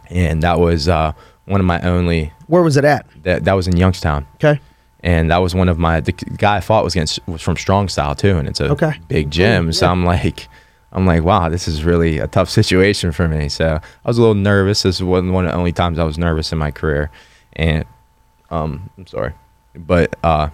and 0.10 0.44
that 0.44 0.60
was 0.60 0.90
uh, 0.90 1.14
one 1.46 1.62
of 1.62 1.66
my 1.66 1.80
only. 1.82 2.34
Where 2.48 2.64
was 2.64 2.76
it 2.76 2.84
at? 2.84 3.06
That 3.24 3.46
that 3.46 3.54
was 3.54 3.66
in 3.70 3.78
Youngstown 3.78 4.28
Okay. 4.36 4.60
and 5.00 5.32
that 5.32 5.38
was 5.38 5.56
one 5.56 5.70
of 5.70 5.80
my 5.80 6.02
the 6.02 6.12
guy 6.12 6.58
I 6.58 6.60
fought 6.60 6.84
was 6.84 6.94
against 6.96 7.20
was 7.28 7.42
from 7.42 7.56
Strong 7.56 7.88
Style 7.88 8.14
too, 8.14 8.36
and 8.38 8.50
it's 8.50 8.60
a 8.60 8.70
Okay. 8.72 9.00
big 9.08 9.32
gym. 9.32 9.72
So 9.72 9.88
I'm 9.88 10.04
like, 10.04 10.50
I'm 10.94 11.06
like, 11.06 11.24
wow, 11.24 11.50
this 11.50 11.68
is 11.68 11.84
really 11.84 12.20
a 12.20 12.28
tough 12.28 12.50
situation 12.50 13.12
for 13.12 13.28
me. 13.28 13.50
So 13.50 13.80
I 13.82 14.08
was 14.08 14.18
a 14.18 14.22
little 14.22 14.36
nervous. 14.36 14.84
This 14.84 15.02
was 15.02 15.24
one 15.24 15.46
of 15.46 15.52
the 15.52 15.58
only 15.58 15.74
times 15.74 16.00
I 16.00 16.04
was 16.04 16.18
nervous 16.18 16.52
in 16.52 16.58
my 16.58 16.72
career, 16.72 17.12
and 17.54 17.86
um, 18.50 18.90
I'm 18.98 19.08
sorry, 19.08 19.34
but 19.76 20.16
uh, 20.24 20.50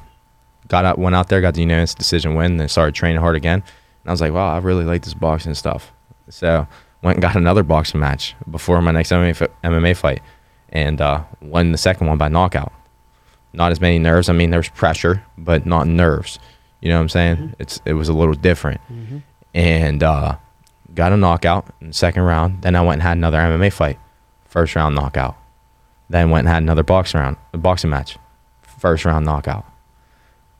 got 0.68 0.86
out, 0.86 0.98
went 0.98 1.16
out 1.16 1.30
there, 1.30 1.42
got 1.42 1.54
the 1.54 1.62
unanimous 1.62 1.94
decision 1.94 2.36
win, 2.36 2.58
then 2.58 2.70
started 2.70 2.96
training 2.96 3.20
hard 3.20 3.36
again, 3.36 3.62
and 4.04 4.10
I 4.10 4.12
was 4.12 4.22
like, 4.22 4.34
wow, 4.34 4.54
I 4.54 4.60
really 4.60 4.86
like 4.86 5.04
this 5.04 5.14
boxing 5.14 5.54
stuff. 5.54 5.92
So 6.30 6.68
went 7.02 7.18
and 7.18 7.22
got 7.22 7.36
another 7.36 7.64
boxing 7.64 8.00
match 8.00 8.36
before 8.50 8.82
my 8.82 8.92
next 8.92 9.12
MMA, 9.12 9.50
MMA 9.64 9.96
fight, 9.96 10.22
and 10.70 11.02
uh, 11.02 11.24
won 11.42 11.72
the 11.72 11.78
second 11.78 12.08
one 12.08 12.18
by 12.18 12.30
knockout 12.30 12.72
not 13.54 13.72
as 13.72 13.82
many 13.82 14.00
nerves. 14.00 14.30
I 14.30 14.34
mean, 14.34 14.52
there's 14.52 14.70
pressure, 14.70 15.24
but 15.38 15.66
not 15.66 15.88
nerves. 15.88 16.40
You 16.82 16.90
know 16.90 16.96
what 16.96 17.02
I'm 17.02 17.10
saying? 17.10 17.56
It's 17.60 17.82
it 17.86 17.94
was 17.94 18.10
a 18.10 18.14
little 18.14 18.34
different, 18.34 18.80
and 19.54 20.04
uh, 20.04 20.36
got 20.94 21.12
a 21.12 21.18
knockout 21.18 21.68
in 21.82 21.88
the 21.88 21.94
second 21.94 22.24
round. 22.24 22.62
Then 22.62 22.76
I 22.76 22.82
went 22.82 22.96
and 22.96 23.04
had 23.04 23.18
another 23.18 23.38
MMA 23.38 23.72
fight, 23.72 23.98
first 24.46 24.76
round 24.76 24.96
knockout. 24.96 25.38
Then 26.10 26.30
went 26.30 26.48
and 26.48 26.54
had 26.54 26.64
another 26.64 26.84
boxing 26.84 27.20
round, 27.20 27.38
a 27.54 27.58
boxing 27.58 27.90
match, 27.90 28.18
first 28.62 29.06
round 29.06 29.26
knockout. 29.26 29.66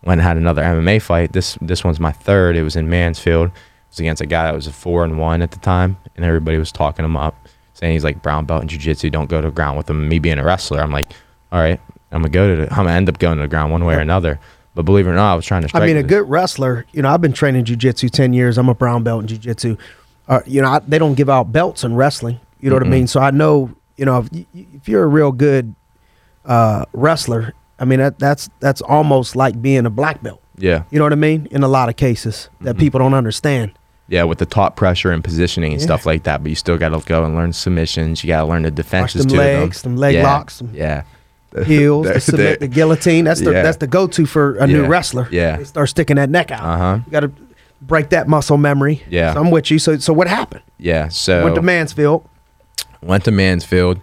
Went 0.04 0.20
and 0.20 0.28
had 0.28 0.38
another 0.38 0.62
MMA 0.62 1.02
fight. 1.02 1.34
This 1.34 1.58
this 1.62 1.84
one's 1.84 2.00
my 2.00 2.12
third. 2.12 2.56
It 2.56 2.64
was 2.64 2.76
in 2.76 2.90
Mansfield. 2.90 3.48
It 3.48 3.54
was 3.90 4.00
against 4.00 4.22
a 4.22 4.26
guy 4.26 4.46
that 4.46 4.56
was 4.56 4.68
a 4.68 4.72
four 4.72 5.04
and 5.04 5.20
one 5.20 5.42
at 5.42 5.52
the 5.52 5.60
time, 5.60 5.98
and 6.16 6.24
everybody 6.24 6.58
was 6.58 6.72
talking 6.72 7.04
him 7.04 7.18
up, 7.18 7.48
saying 7.74 7.94
he's 7.94 8.04
like 8.04 8.22
brown 8.22 8.46
belt 8.46 8.62
in 8.62 8.68
jiu-jitsu. 8.68 9.10
Don't 9.10 9.30
go 9.30 9.42
to 9.42 9.48
the 9.48 9.54
ground 9.54 9.78
with 9.78 9.90
him. 9.90 10.08
Me 10.08 10.20
being 10.20 10.38
a 10.38 10.44
wrestler, 10.44 10.80
I'm 10.80 10.92
like, 10.92 11.12
all 11.52 11.60
right, 11.60 11.82
I'm 12.12 12.22
gonna 12.22 12.30
go 12.30 12.56
to. 12.56 12.62
The, 12.62 12.70
I'm 12.72 12.86
gonna 12.86 12.92
end 12.92 13.10
up 13.10 13.20
going 13.20 13.38
to 13.38 13.42
the 13.42 13.48
ground 13.48 13.72
one 13.72 13.84
way 13.84 13.96
or 13.96 14.00
another. 14.00 14.40
But 14.76 14.84
believe 14.86 15.08
it 15.08 15.10
or 15.10 15.16
not, 15.16 15.34
I 15.34 15.36
was 15.36 15.46
trying 15.46 15.68
to. 15.68 15.78
I 15.78 15.86
mean, 15.86 15.98
a 15.98 16.02
this- 16.04 16.10
good 16.10 16.30
wrestler. 16.30 16.86
You 16.94 17.02
know, 17.02 17.10
I've 17.10 17.22
been 17.22 17.34
training 17.34 17.66
jujitsu 17.66 18.10
ten 18.10 18.34
years. 18.34 18.58
I'm 18.58 18.70
a 18.70 18.76
brown 18.76 19.04
belt 19.04 19.30
in 19.30 19.38
jujitsu. 19.38 19.78
Uh, 20.28 20.42
you 20.46 20.62
know, 20.62 20.68
I, 20.70 20.80
they 20.80 21.00
don't 21.00 21.16
give 21.16 21.30
out 21.30 21.52
belts 21.52 21.84
in 21.84 21.96
wrestling. 21.96 22.40
You 22.62 22.70
know 22.70 22.76
what 22.76 22.84
I 22.86 22.90
mean? 22.90 23.08
So 23.08 23.20
I 23.20 23.32
know. 23.32 23.72
You 23.98 24.06
know, 24.06 24.20
if, 24.20 24.30
if 24.54 24.88
you're 24.88 25.04
a 25.04 25.08
real 25.08 25.32
good 25.34 25.76
uh, 26.46 26.86
wrestler, 26.94 27.54
I 27.80 27.86
mean 27.86 28.00
that 28.00 28.18
that's 28.20 28.50
that's 28.60 28.82
almost 28.82 29.36
like 29.36 29.62
being 29.62 29.86
a 29.86 29.90
black 29.90 30.22
belt. 30.24 30.42
Yeah, 30.58 30.84
You 30.92 31.00
know 31.00 31.06
what 31.06 31.14
I 31.14 31.18
mean? 31.18 31.48
In 31.52 31.64
a 31.64 31.70
lot 31.70 31.88
of 31.88 31.96
cases 31.96 32.50
that 32.62 32.72
Mm-hmm. 32.72 32.80
people 32.80 33.00
don't 33.00 33.14
understand. 33.14 33.72
yeah, 34.10 34.24
with 34.24 34.40
the 34.40 34.46
top 34.46 34.76
pressure 34.76 35.10
and 35.12 35.24
positioning 35.24 35.72
and 35.72 35.80
Yeah. 35.82 35.86
stuff 35.86 36.06
like 36.06 36.24
that. 36.24 36.44
But 36.44 36.50
you 36.50 36.56
still 36.56 36.78
got 36.78 36.90
to 36.90 37.00
go 37.08 37.24
and 37.24 37.34
learn 37.36 37.54
submissions. 37.54 38.24
You 38.24 38.28
got 38.28 38.42
to 38.42 38.46
learn 38.48 38.64
the 38.64 38.72
defenses 38.72 39.22
them 39.22 39.30
to 39.32 39.38
legs, 39.38 39.82
them. 39.84 39.94
them 39.94 40.00
leg 40.02 40.16
yeah. 40.16 40.24
locks, 40.24 40.58
them 40.60 40.72
Yeah, 40.74 41.04
Heels, 41.66 42.08
the 42.14 42.20
submit, 42.20 42.60
the 42.60 42.68
guillotine. 42.68 43.26
That's 43.26 43.42
the 43.42 43.52
Yeah. 43.52 43.64
that's 43.64 43.78
the 43.78 43.88
go 43.88 44.08
to 44.08 44.26
for 44.26 44.56
a 44.58 44.68
new 44.68 44.86
wrestler. 44.86 45.28
Yeah. 45.32 45.58
they 45.58 45.64
start 45.64 45.90
sticking 45.90 46.16
that 46.18 46.30
neck 46.30 46.52
out. 46.52 46.64
Uh-huh. 46.64 47.00
You 47.06 47.12
got 47.12 47.20
to 47.22 47.32
break 47.82 48.10
that 48.10 48.28
muscle 48.28 48.58
memory. 48.58 49.02
Yeah. 49.10 49.34
so 49.34 49.40
I'm 49.42 49.50
with 49.52 49.72
you. 49.72 49.80
So 49.80 49.98
so 49.98 50.14
what 50.14 50.28
happened? 50.28 50.62
yeah. 50.78 51.08
So 51.08 51.44
Went 51.44 51.56
to 51.56 51.62
Mansfield. 51.62 52.28
went 53.02 53.24
to 53.26 53.32
Mansfield. 53.32 54.00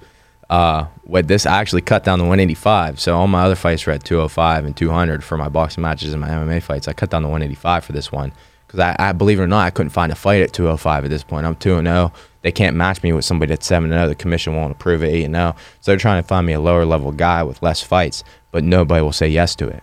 Uh, 0.48 0.86
what 1.02 1.26
this 1.26 1.44
I 1.46 1.58
actually 1.60 1.82
cut 1.82 2.04
down 2.04 2.18
to 2.18 2.24
185. 2.24 3.00
So 3.00 3.16
all 3.16 3.26
my 3.26 3.42
other 3.42 3.54
fights 3.56 3.84
were 3.86 3.92
at 3.92 4.04
205 4.04 4.64
and 4.64 4.76
200 4.76 5.24
for 5.24 5.36
my 5.36 5.48
boxing 5.48 5.82
matches 5.82 6.12
and 6.12 6.20
my 6.20 6.28
MMA 6.28 6.62
fights. 6.62 6.86
I 6.88 6.92
cut 6.92 7.10
down 7.10 7.22
to 7.22 7.28
185 7.28 7.84
for 7.84 7.92
this 7.92 8.12
one 8.12 8.32
because 8.66 8.78
I, 8.80 8.94
I 8.98 9.12
believe 9.12 9.40
it 9.40 9.42
or 9.42 9.46
not, 9.48 9.64
I 9.66 9.70
couldn't 9.70 9.90
find 9.90 10.10
a 10.12 10.14
fight 10.16 10.42
at 10.42 10.52
205 10.52 11.04
at 11.04 11.10
this 11.10 11.22
point. 11.24 11.46
I'm 11.46 11.56
2 11.56 11.76
and 11.78 11.86
0. 11.88 12.12
They 12.42 12.52
can't 12.52 12.76
match 12.76 13.02
me 13.02 13.12
with 13.12 13.24
somebody 13.24 13.50
that's 13.50 13.66
7 13.66 13.90
and 13.90 13.98
0. 13.98 14.08
The 14.08 14.14
commission 14.14 14.54
won't 14.54 14.72
approve 14.72 15.02
it 15.02 15.08
8 15.08 15.24
and 15.24 15.34
0. 15.34 15.56
So 15.80 15.90
they're 15.90 15.98
trying 15.98 16.22
to 16.22 16.26
find 16.26 16.46
me 16.46 16.52
a 16.52 16.60
lower 16.60 16.84
level 16.84 17.12
guy 17.12 17.42
with 17.42 17.62
less 17.62 17.82
fights, 17.82 18.22
but 18.52 18.64
nobody 18.64 19.02
will 19.02 19.12
say 19.12 19.28
yes 19.28 19.54
to 19.56 19.68
it. 19.68 19.82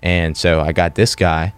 And 0.00 0.36
so 0.36 0.60
I 0.60 0.72
got 0.72 0.94
this 0.94 1.14
guy. 1.14 1.52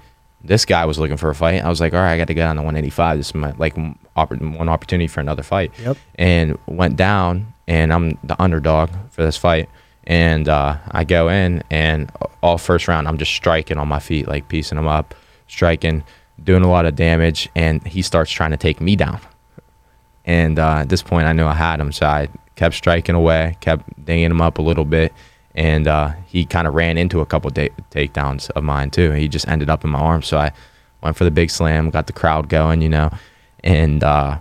This 0.44 0.64
guy 0.64 0.84
was 0.84 0.98
looking 0.98 1.16
for 1.16 1.30
a 1.30 1.34
fight. 1.34 1.62
I 1.64 1.68
was 1.68 1.80
like, 1.80 1.92
all 1.94 2.00
right, 2.00 2.14
I 2.14 2.16
got 2.18 2.26
to 2.26 2.34
get 2.34 2.48
on 2.48 2.56
to 2.56 2.62
185. 2.62 3.16
This 3.16 3.28
is 3.28 3.34
my 3.34 3.52
like 3.52 3.76
one 3.76 4.68
opportunity 4.68 5.06
for 5.06 5.20
another 5.20 5.42
fight. 5.42 5.72
Yep. 5.80 5.96
And 6.16 6.58
went 6.66 6.96
down, 6.96 7.52
and 7.68 7.92
I'm 7.92 8.18
the 8.24 8.40
underdog 8.42 8.90
for 9.10 9.22
this 9.22 9.36
fight. 9.36 9.68
And 10.04 10.48
uh, 10.48 10.78
I 10.90 11.04
go 11.04 11.28
in, 11.28 11.62
and 11.70 12.10
all 12.42 12.58
first 12.58 12.88
round, 12.88 13.06
I'm 13.06 13.18
just 13.18 13.32
striking 13.32 13.78
on 13.78 13.86
my 13.86 14.00
feet, 14.00 14.26
like 14.26 14.48
piecing 14.48 14.78
him 14.78 14.88
up, 14.88 15.14
striking, 15.46 16.02
doing 16.42 16.64
a 16.64 16.70
lot 16.70 16.86
of 16.86 16.96
damage. 16.96 17.48
And 17.54 17.86
he 17.86 18.02
starts 18.02 18.32
trying 18.32 18.50
to 18.50 18.56
take 18.56 18.80
me 18.80 18.96
down. 18.96 19.20
And 20.24 20.58
uh, 20.58 20.78
at 20.78 20.88
this 20.88 21.02
point, 21.02 21.26
I 21.26 21.32
knew 21.32 21.46
I 21.46 21.54
had 21.54 21.80
him, 21.80 21.92
so 21.92 22.06
I 22.06 22.28
kept 22.54 22.74
striking 22.74 23.14
away, 23.14 23.56
kept 23.60 24.04
dinging 24.04 24.30
him 24.30 24.40
up 24.40 24.58
a 24.58 24.62
little 24.62 24.84
bit, 24.84 25.12
and 25.54 25.88
uh, 25.88 26.12
he 26.26 26.44
kind 26.44 26.66
of 26.66 26.74
ran 26.74 26.96
into 26.96 27.20
a 27.20 27.26
couple 27.26 27.50
da- 27.50 27.72
takedowns 27.90 28.50
of 28.50 28.62
mine 28.62 28.90
too. 28.90 29.10
He 29.12 29.28
just 29.28 29.48
ended 29.48 29.68
up 29.68 29.84
in 29.84 29.90
my 29.90 29.98
arms, 29.98 30.26
so 30.26 30.38
I 30.38 30.52
went 31.02 31.16
for 31.16 31.24
the 31.24 31.30
big 31.30 31.50
slam, 31.50 31.90
got 31.90 32.06
the 32.06 32.12
crowd 32.12 32.48
going, 32.48 32.82
you 32.82 32.88
know, 32.88 33.10
and 33.64 34.04
uh, 34.04 34.38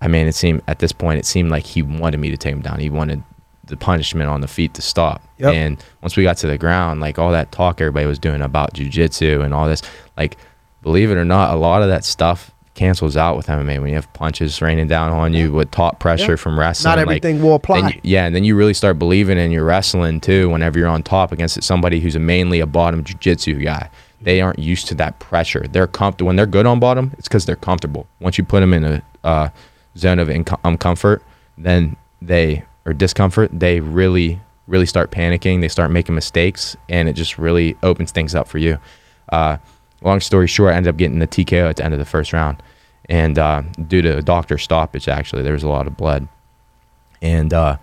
I 0.00 0.08
mean, 0.08 0.26
it 0.26 0.34
seemed 0.34 0.62
at 0.68 0.78
this 0.78 0.92
point, 0.92 1.18
it 1.18 1.26
seemed 1.26 1.50
like 1.50 1.64
he 1.64 1.82
wanted 1.82 2.18
me 2.18 2.30
to 2.30 2.36
take 2.36 2.52
him 2.52 2.60
down. 2.60 2.78
He 2.78 2.90
wanted 2.90 3.22
the 3.64 3.76
punishment 3.76 4.28
on 4.28 4.40
the 4.40 4.48
feet 4.48 4.74
to 4.74 4.82
stop. 4.82 5.22
Yep. 5.38 5.54
And 5.54 5.84
once 6.02 6.16
we 6.16 6.22
got 6.22 6.36
to 6.38 6.46
the 6.46 6.58
ground, 6.58 7.00
like 7.00 7.18
all 7.18 7.32
that 7.32 7.50
talk 7.50 7.80
everybody 7.80 8.06
was 8.06 8.18
doing 8.18 8.42
about 8.42 8.74
jujitsu 8.74 9.44
and 9.44 9.52
all 9.52 9.66
this, 9.66 9.82
like 10.16 10.36
believe 10.82 11.10
it 11.10 11.16
or 11.16 11.24
not, 11.24 11.52
a 11.52 11.56
lot 11.56 11.82
of 11.82 11.88
that 11.88 12.04
stuff 12.04 12.52
cancels 12.76 13.16
out 13.16 13.36
with 13.36 13.46
MMA 13.48 13.80
when 13.80 13.88
you 13.88 13.94
have 13.96 14.12
punches 14.12 14.62
raining 14.62 14.86
down 14.86 15.10
on 15.10 15.32
you 15.34 15.50
with 15.52 15.70
top 15.72 15.98
pressure 15.98 16.32
Yeah. 16.32 16.36
from 16.36 16.58
wrestling. 16.60 16.90
Not 16.90 16.98
like, 16.98 17.16
everything 17.24 17.42
will 17.42 17.54
apply. 17.54 17.88
you- 17.88 18.00
yeah, 18.04 18.26
and 18.26 18.36
then 18.36 18.44
you 18.44 18.54
really 18.54 18.74
start 18.74 18.98
believing 18.98 19.38
in 19.38 19.50
your 19.50 19.64
wrestling 19.64 20.20
too. 20.20 20.48
Whenever 20.50 20.78
you're 20.78 20.86
on 20.88 21.02
top 21.02 21.32
against 21.32 21.60
somebody 21.64 21.98
who's 22.00 22.14
a 22.14 22.20
mainly 22.20 22.60
a 22.60 22.66
bottom 22.66 23.02
jiu-jitsu 23.02 23.54
guy, 23.64 23.88
they 24.22 24.40
aren't 24.40 24.58
used 24.58 24.86
to 24.88 24.94
that 24.94 25.18
pressure. 25.18 25.64
They're 25.70 25.86
comfortable 25.86 26.28
when 26.28 26.36
they're 26.36 26.46
good 26.46 26.66
on 26.66 26.78
bottom. 26.78 27.12
It's 27.18 27.26
because 27.28 27.46
they're 27.46 27.56
comfortable. 27.56 28.06
Once 28.20 28.38
you 28.38 28.44
put 28.44 28.60
them 28.60 28.72
in 28.72 28.84
a 28.84 29.02
uh, 29.24 29.48
zone 29.98 30.18
of 30.18 30.28
inco- 30.28 30.60
uncomfort, 30.62 31.20
then 31.58 31.96
they 32.22 32.62
or 32.84 32.92
discomfort, 32.92 33.50
they 33.52 33.80
really 33.80 34.40
really 34.68 34.86
start 34.86 35.10
panicking. 35.12 35.60
They 35.60 35.68
start 35.68 35.90
making 35.92 36.14
mistakes, 36.16 36.76
and 36.88 37.08
it 37.08 37.12
just 37.14 37.38
really 37.38 37.76
opens 37.82 38.10
things 38.10 38.34
up 38.34 38.48
for 38.48 38.58
you. 38.58 38.78
Uh, 39.30 39.58
long 40.02 40.20
story 40.20 40.46
short, 40.46 40.72
I 40.72 40.76
ended 40.76 40.90
up 40.90 40.96
getting 40.96 41.18
the 41.18 41.26
TKO 41.26 41.68
at 41.68 41.76
the 41.76 41.84
end 41.84 41.94
of 41.94 41.98
the 41.98 42.04
first 42.06 42.32
round, 42.32 42.62
and 43.08 43.38
uh, 43.38 43.62
due 43.86 44.02
to 44.02 44.18
a 44.18 44.22
doctor 44.22 44.58
stoppage, 44.58 45.08
actually, 45.08 45.42
there 45.42 45.52
was 45.52 45.62
a 45.62 45.68
lot 45.68 45.86
of 45.86 45.96
blood. 45.96 46.28
And 47.22 47.52
uh, 47.52 47.78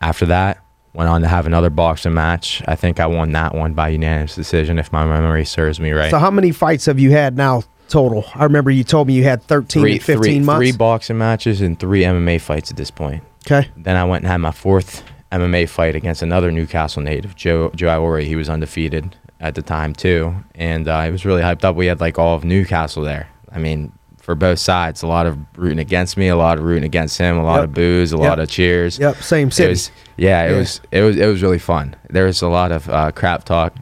after 0.00 0.26
that, 0.26 0.62
went 0.94 1.08
on 1.08 1.20
to 1.20 1.28
have 1.28 1.46
another 1.46 1.70
boxing 1.70 2.14
match. 2.14 2.62
I 2.66 2.74
think 2.74 2.98
I 2.98 3.06
won 3.06 3.32
that 3.32 3.54
one 3.54 3.74
by 3.74 3.90
unanimous 3.90 4.34
decision, 4.34 4.78
if 4.78 4.92
my 4.92 5.04
memory 5.06 5.44
serves 5.44 5.78
me 5.78 5.92
right. 5.92 6.10
So 6.10 6.18
how 6.18 6.30
many 6.30 6.50
fights 6.50 6.86
have 6.86 6.98
you 6.98 7.10
had 7.10 7.36
now 7.36 7.62
total? 7.88 8.24
I 8.34 8.44
remember 8.44 8.70
you 8.70 8.84
told 8.84 9.06
me 9.08 9.14
you 9.14 9.24
had 9.24 9.42
13 9.42 9.82
three, 9.82 9.94
at 9.96 10.02
15 10.02 10.22
three- 10.22 10.40
months. 10.40 10.58
three 10.58 10.72
boxing 10.76 11.18
matches 11.18 11.60
and 11.60 11.78
three 11.78 12.02
MMA 12.02 12.40
fights 12.40 12.70
at 12.70 12.76
this 12.76 12.90
point. 12.90 13.22
okay. 13.46 13.68
Then 13.76 13.96
I 13.96 14.04
went 14.04 14.24
and 14.24 14.30
had 14.30 14.38
my 14.38 14.50
fourth 14.50 15.04
MMA 15.30 15.68
fight 15.68 15.94
against 15.94 16.22
another 16.22 16.50
Newcastle 16.50 17.02
native, 17.02 17.36
Joe 17.36 17.70
Joe 17.74 17.88
Iori. 17.88 18.24
He 18.24 18.34
was 18.36 18.48
undefeated 18.48 19.14
at 19.40 19.54
the 19.54 19.62
time 19.62 19.94
too, 19.94 20.34
and 20.54 20.88
uh, 20.88 21.04
he 21.04 21.10
was 21.10 21.24
really 21.24 21.42
hyped 21.42 21.64
up. 21.64 21.76
We 21.76 21.86
had 21.86 22.00
like 22.00 22.18
all 22.18 22.34
of 22.34 22.44
Newcastle 22.44 23.02
there. 23.04 23.28
I 23.52 23.58
mean, 23.58 23.92
for 24.20 24.34
both 24.34 24.58
sides, 24.58 25.02
a 25.02 25.06
lot 25.06 25.26
of 25.26 25.38
rooting 25.56 25.78
against 25.78 26.16
me, 26.16 26.28
a 26.28 26.36
lot 26.36 26.58
of 26.58 26.64
rooting 26.64 26.84
against 26.84 27.16
him, 27.18 27.38
a 27.38 27.44
lot 27.44 27.56
Yep. 27.60 27.64
of 27.64 27.74
boos, 27.74 28.12
a 28.12 28.16
Yep. 28.18 28.28
lot 28.28 28.38
of 28.40 28.48
cheers. 28.50 28.98
Yep, 28.98 29.16
same 29.22 29.48
It 29.56 29.68
was, 29.68 29.90
yeah, 30.16 30.44
it 30.44 30.50
Yeah. 30.50 30.56
was 30.58 30.80
it 30.90 31.00
was 31.02 31.16
it 31.16 31.26
was 31.26 31.42
really 31.42 31.58
fun. 31.58 31.94
There 32.10 32.24
was 32.24 32.42
a 32.42 32.48
lot 32.48 32.72
of 32.72 32.88
uh, 32.90 33.12
crap 33.12 33.44
talk 33.44 33.74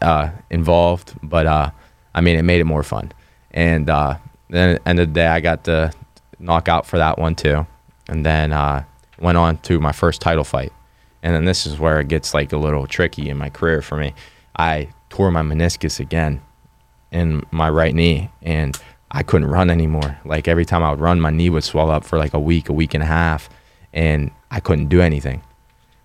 uh, 0.00 0.30
involved, 0.50 1.14
but 1.22 1.46
uh, 1.46 1.70
I 2.14 2.20
mean, 2.20 2.38
it 2.38 2.42
made 2.42 2.60
it 2.60 2.64
more 2.64 2.82
fun. 2.82 3.12
And 3.50 3.90
uh, 3.90 4.16
then 4.48 4.70
at 4.76 4.82
the 4.84 4.88
end 4.88 5.00
of 5.00 5.08
the 5.08 5.12
day, 5.14 5.26
I 5.26 5.40
got 5.40 5.64
the 5.64 5.92
knockout 6.38 6.86
for 6.86 6.98
that 6.98 7.18
one 7.18 7.34
too, 7.34 7.66
and 8.08 8.24
then 8.24 8.52
uh, 8.52 8.84
went 9.18 9.36
on 9.38 9.58
to 9.58 9.80
my 9.80 9.92
first 9.92 10.20
title 10.20 10.44
fight. 10.44 10.72
And 11.22 11.34
then 11.34 11.44
this 11.44 11.66
is 11.66 11.78
where 11.80 11.98
it 12.00 12.08
gets 12.08 12.32
like 12.32 12.52
a 12.52 12.56
little 12.56 12.86
tricky 12.86 13.28
in 13.28 13.36
my 13.36 13.50
career 13.50 13.82
for 13.82 13.96
me. 13.96 14.14
I 14.58 14.88
tore 15.08 15.30
my 15.30 15.42
meniscus 15.42 16.00
again 16.00 16.42
in 17.10 17.44
my 17.50 17.70
right 17.70 17.94
knee, 17.94 18.30
and 18.42 18.78
I 19.10 19.22
couldn't 19.22 19.48
run 19.48 19.70
anymore. 19.70 20.18
Like 20.24 20.48
every 20.48 20.64
time 20.64 20.82
I 20.82 20.90
would 20.90 21.00
run, 21.00 21.20
my 21.20 21.30
knee 21.30 21.50
would 21.50 21.64
swell 21.64 21.90
up 21.90 22.04
for 22.04 22.18
like 22.18 22.34
a 22.34 22.40
week, 22.40 22.68
a 22.68 22.72
week 22.72 22.94
and 22.94 23.02
a 23.02 23.06
half, 23.06 23.48
and 23.92 24.30
I 24.50 24.60
couldn't 24.60 24.88
do 24.88 25.00
anything. 25.00 25.42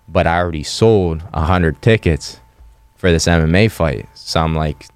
But 0.08 0.26
I 0.26 0.38
already 0.38 0.62
sold 0.62 1.22
a 1.32 1.42
hundred 1.42 1.82
tickets 1.82 2.40
for 2.96 3.10
this 3.10 3.26
MMA 3.26 3.70
fight, 3.70 4.08
so 4.14 4.40
I'm 4.40 4.54
like, 4.54 4.86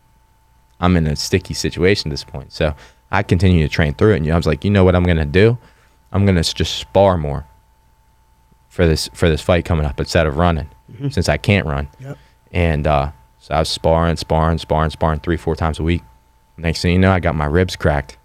I'm 0.81 0.97
in 0.97 1.07
a 1.07 1.17
sticky 1.17 1.55
situation 1.55 2.11
at 2.11 2.13
this 2.13 2.25
point. 2.25 2.53
So 2.53 2.75
I 3.11 3.23
continue 3.23 3.67
to 3.67 3.73
train 3.73 3.95
through 3.95 4.15
it, 4.15 4.23
and 4.23 4.31
I 4.31 4.37
was 4.37 4.47
like, 4.47 4.65
you 4.65 4.71
know 4.71 4.85
what 4.85 4.95
I'm 4.95 5.05
gonna 5.05 5.27
do? 5.27 5.59
I'm 6.13 6.25
gonna 6.25 6.43
just 6.43 6.77
spar 6.77 7.19
more 7.19 7.47
for 8.69 8.87
this 8.87 9.09
for 9.13 9.29
this 9.29 9.43
fight 9.43 9.65
coming 9.65 9.85
up 9.85 9.99
instead 9.99 10.27
of 10.27 10.37
running, 10.37 10.69
since 11.11 11.29
I 11.29 11.37
can't 11.37 11.67
run. 11.67 11.89
Yep. 12.01 12.19
And 12.53 12.87
uh, 12.87 13.11
so 13.49 13.55
I 13.55 13.61
was 13.61 13.71
sparring, 13.71 14.17
sparring, 14.19 14.59
sparring, 14.59 14.91
sparring 14.91 15.21
three, 15.21 15.39
four 15.39 15.57
times 15.57 15.79
a 15.79 15.83
week. 15.83 16.03
Next 16.59 16.83
thing 16.83 16.93
you 16.93 16.99
know, 16.99 17.11
I 17.11 17.19
got 17.19 17.35
my 17.35 17.47
ribs 17.47 17.77
cracked. 17.77 18.19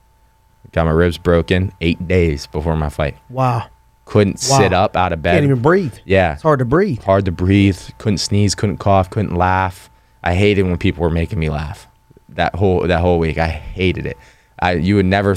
Got 0.73 0.83
my 0.85 0.91
ribs 0.91 1.17
broken 1.17 1.71
eight 1.79 2.05
days 2.09 2.45
before 2.47 2.75
my 2.75 2.89
fight. 2.89 3.15
Wow. 3.29 3.67
Couldn't 4.03 4.45
Wow. 4.49 4.57
sit 4.57 4.73
up 4.73 4.97
out 4.97 5.13
of 5.13 5.21
bed. 5.21 5.35
Can't 5.35 5.45
even 5.45 5.61
breathe. 5.61 5.93
Yeah. 6.03 6.33
It's 6.33 6.41
hard 6.41 6.59
to 6.59 6.65
breathe. 6.65 7.01
Hard 7.03 7.23
to 7.23 7.31
breathe. 7.31 7.79
Couldn't 7.99 8.17
sneeze. 8.17 8.53
Couldn't 8.53 8.77
cough. 8.79 9.09
Couldn't 9.09 9.33
laugh. 9.35 9.89
I 10.25 10.33
hated 10.35 10.63
when 10.63 10.77
people 10.77 11.03
were 11.03 11.09
making 11.09 11.39
me 11.39 11.49
laugh. 11.49 11.87
That 12.27 12.55
whole 12.55 12.85
that 12.87 12.99
whole 12.99 13.17
week, 13.17 13.37
I 13.37 13.47
hated 13.47 14.05
it. 14.05 14.17
I 14.59 14.73
you 14.73 14.95
would 14.95 15.05
never 15.05 15.35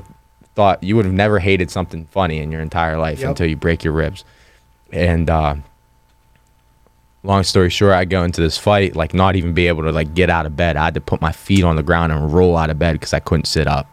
thought 0.56 0.82
you 0.82 0.96
would 0.96 1.04
have 1.04 1.14
never 1.14 1.38
hated 1.38 1.70
something 1.70 2.06
funny 2.06 2.38
in 2.38 2.50
your 2.50 2.60
entire 2.62 2.96
life 2.98 3.20
Yep. 3.20 3.28
until 3.28 3.46
you 3.46 3.56
break 3.56 3.84
your 3.84 3.92
ribs. 3.92 4.24
And 4.92 5.28
uh, 5.30 5.56
long 7.26 7.42
story 7.42 7.70
short, 7.70 7.92
I 7.92 8.04
go 8.04 8.24
into 8.24 8.40
this 8.40 8.56
fight 8.56 8.96
like 8.96 9.14
not 9.14 9.36
even 9.36 9.52
be 9.52 9.68
able 9.68 9.82
to 9.82 9.92
like 9.92 10.14
get 10.14 10.30
out 10.30 10.46
of 10.46 10.56
bed. 10.56 10.76
I 10.76 10.84
had 10.84 10.94
to 10.94 11.00
put 11.00 11.20
my 11.20 11.32
feet 11.32 11.64
on 11.64 11.76
the 11.76 11.82
ground 11.82 12.12
and 12.12 12.32
roll 12.32 12.56
out 12.56 12.70
of 12.70 12.78
bed 12.78 12.92
because 12.92 13.12
I 13.12 13.20
couldn't 13.20 13.46
sit 13.46 13.66
up. 13.66 13.90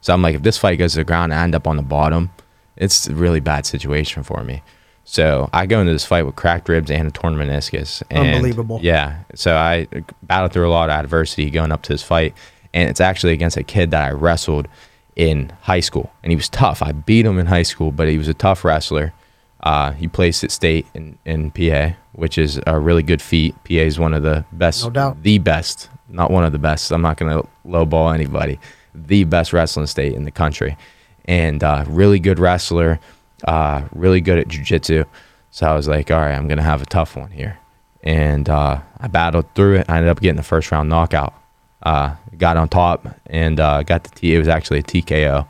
So 0.00 0.12
I'm 0.12 0.22
like, 0.22 0.36
if 0.36 0.42
this 0.42 0.58
fight 0.58 0.78
goes 0.78 0.92
to 0.92 0.98
the 0.98 1.04
ground 1.04 1.32
and 1.32 1.40
I 1.40 1.44
end 1.44 1.54
up 1.54 1.66
on 1.66 1.76
the 1.76 1.82
bottom, 1.82 2.30
it's 2.76 3.08
a 3.08 3.14
really 3.14 3.40
bad 3.40 3.66
situation 3.66 4.22
for 4.22 4.44
me. 4.44 4.62
So 5.04 5.48
I 5.52 5.66
go 5.66 5.80
into 5.80 5.92
this 5.92 6.04
fight 6.04 6.26
with 6.26 6.36
cracked 6.36 6.68
ribs 6.68 6.90
and 6.90 7.08
a 7.08 7.10
torn 7.10 7.34
meniscus. 7.34 8.02
And 8.10 8.36
Unbelievable. 8.36 8.78
Yeah. 8.82 9.20
So 9.34 9.56
I 9.56 9.88
battled 10.22 10.52
through 10.52 10.68
a 10.68 10.70
lot 10.70 10.90
of 10.90 10.96
adversity 10.96 11.50
going 11.50 11.72
up 11.72 11.82
to 11.82 11.92
this 11.92 12.02
fight. 12.02 12.34
And 12.74 12.90
it's 12.90 13.00
actually 13.00 13.32
against 13.32 13.56
a 13.56 13.62
kid 13.62 13.90
that 13.90 14.06
I 14.06 14.12
wrestled 14.12 14.68
in 15.16 15.50
high 15.62 15.80
school. 15.80 16.12
And 16.22 16.30
he 16.30 16.36
was 16.36 16.50
tough. 16.50 16.82
I 16.82 16.92
beat 16.92 17.24
him 17.24 17.38
in 17.38 17.46
high 17.46 17.62
school, 17.62 17.90
but 17.90 18.06
he 18.06 18.18
was 18.18 18.28
a 18.28 18.34
tough 18.34 18.64
wrestler. 18.64 19.14
Uh, 19.62 19.92
he 19.92 20.06
placed 20.08 20.44
at 20.44 20.50
state 20.50 20.86
in, 20.94 21.18
in 21.24 21.50
PA, 21.50 21.94
which 22.12 22.38
is 22.38 22.60
a 22.66 22.78
really 22.78 23.02
good 23.02 23.20
feat. 23.20 23.54
PA 23.64 23.74
is 23.74 23.98
one 23.98 24.14
of 24.14 24.22
the 24.22 24.44
best, 24.52 24.84
No 24.84 24.90
doubt. 24.90 25.22
the 25.22 25.38
best, 25.38 25.88
not 26.08 26.30
one 26.30 26.44
of 26.44 26.52
the 26.52 26.58
best. 26.58 26.90
I'm 26.92 27.02
not 27.02 27.16
going 27.16 27.32
to 27.42 27.48
lowball 27.66 28.14
anybody. 28.14 28.58
The 28.94 29.24
best 29.24 29.52
wrestling 29.52 29.86
state 29.86 30.12
in 30.14 30.24
the 30.24 30.30
country, 30.30 30.76
and 31.26 31.62
uh, 31.62 31.84
really 31.88 32.18
good 32.18 32.38
wrestler, 32.38 32.98
uh, 33.46 33.82
really 33.92 34.20
good 34.20 34.38
at 34.38 34.48
jujitsu. 34.48 35.04
So 35.50 35.66
I 35.66 35.74
was 35.74 35.86
like, 35.88 36.10
all 36.10 36.18
right, 36.18 36.34
I'm 36.34 36.48
gonna 36.48 36.62
have 36.62 36.82
a 36.82 36.86
tough 36.86 37.14
one 37.16 37.30
here, 37.30 37.58
and 38.02 38.48
uh, 38.48 38.80
I 38.98 39.06
battled 39.08 39.54
through 39.54 39.76
it. 39.76 39.86
I 39.88 39.96
ended 39.98 40.10
up 40.10 40.20
getting 40.20 40.36
the 40.36 40.42
first 40.42 40.70
round 40.72 40.88
knockout. 40.88 41.32
Uh, 41.82 42.16
got 42.36 42.56
on 42.56 42.68
top 42.68 43.06
and 43.26 43.60
uh, 43.60 43.82
got 43.84 44.02
the 44.04 44.10
T. 44.10 44.34
It 44.34 44.38
was 44.38 44.48
actually 44.48 44.80
a 44.80 44.82
TKO, 44.82 45.46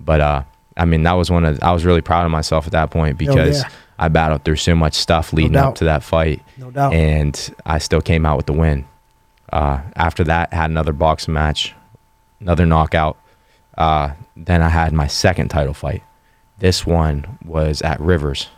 but 0.00 0.20
uh, 0.20 0.42
I 0.78 0.84
mean 0.84 1.02
that 1.02 1.12
was 1.14 1.30
one 1.30 1.44
of 1.44 1.62
I 1.62 1.72
was 1.72 1.84
really 1.84 2.00
proud 2.00 2.24
of 2.24 2.30
myself 2.30 2.66
at 2.66 2.72
that 2.72 2.90
point 2.90 3.18
because 3.18 3.62
yeah. 3.62 3.68
I 3.98 4.08
battled 4.08 4.44
through 4.44 4.56
so 4.56 4.74
much 4.74 4.94
stuff 4.94 5.32
leading 5.32 5.52
doubt. 5.52 5.68
up 5.70 5.74
to 5.76 5.84
that 5.84 6.02
fight, 6.02 6.42
No 6.56 6.70
doubt. 6.70 6.92
and 6.94 7.54
I 7.66 7.78
still 7.78 8.00
came 8.00 8.24
out 8.24 8.36
with 8.36 8.46
the 8.46 8.52
win. 8.52 8.86
Uh, 9.52 9.80
after 9.96 10.24
that, 10.24 10.52
had 10.52 10.70
another 10.70 10.92
boxing 10.92 11.34
match, 11.34 11.74
another 12.40 12.64
knockout. 12.66 13.16
Uh, 13.76 14.12
then 14.36 14.62
I 14.62 14.68
had 14.68 14.92
my 14.92 15.06
second 15.06 15.48
title 15.48 15.74
fight. 15.74 16.02
This 16.58 16.84
one 16.86 17.38
was 17.44 17.82
at 17.82 17.98
Rivers. 18.00 18.48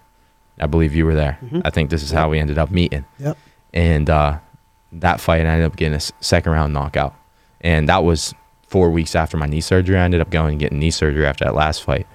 I 0.58 0.66
believe 0.66 0.94
you 0.94 1.06
were 1.06 1.14
there. 1.14 1.38
I 1.64 1.70
think 1.70 1.90
this 1.90 2.02
is 2.02 2.10
how 2.10 2.28
we 2.28 2.38
ended 2.38 2.58
up 2.58 2.70
meeting. 2.70 3.04
Yep. 3.18 3.38
And 3.72 4.10
uh, 4.10 4.38
that 4.92 5.20
fight, 5.20 5.46
I 5.46 5.50
ended 5.50 5.66
up 5.66 5.76
getting 5.76 5.94
a 5.96 6.00
second 6.20 6.52
round 6.52 6.72
knockout. 6.74 7.14
And 7.62 7.88
that 7.88 8.04
was 8.04 8.34
four 8.70 8.88
weeks 8.88 9.16
after 9.16 9.36
my 9.36 9.46
knee 9.46 9.60
surgery. 9.60 9.98
I 9.98 10.04
ended 10.04 10.20
up 10.20 10.30
going 10.30 10.52
and 10.52 10.60
getting 10.60 10.78
knee 10.78 10.92
surgery 10.92 11.26
after 11.26 11.44
that 11.44 11.56
last 11.56 11.82
fight. 11.82 12.06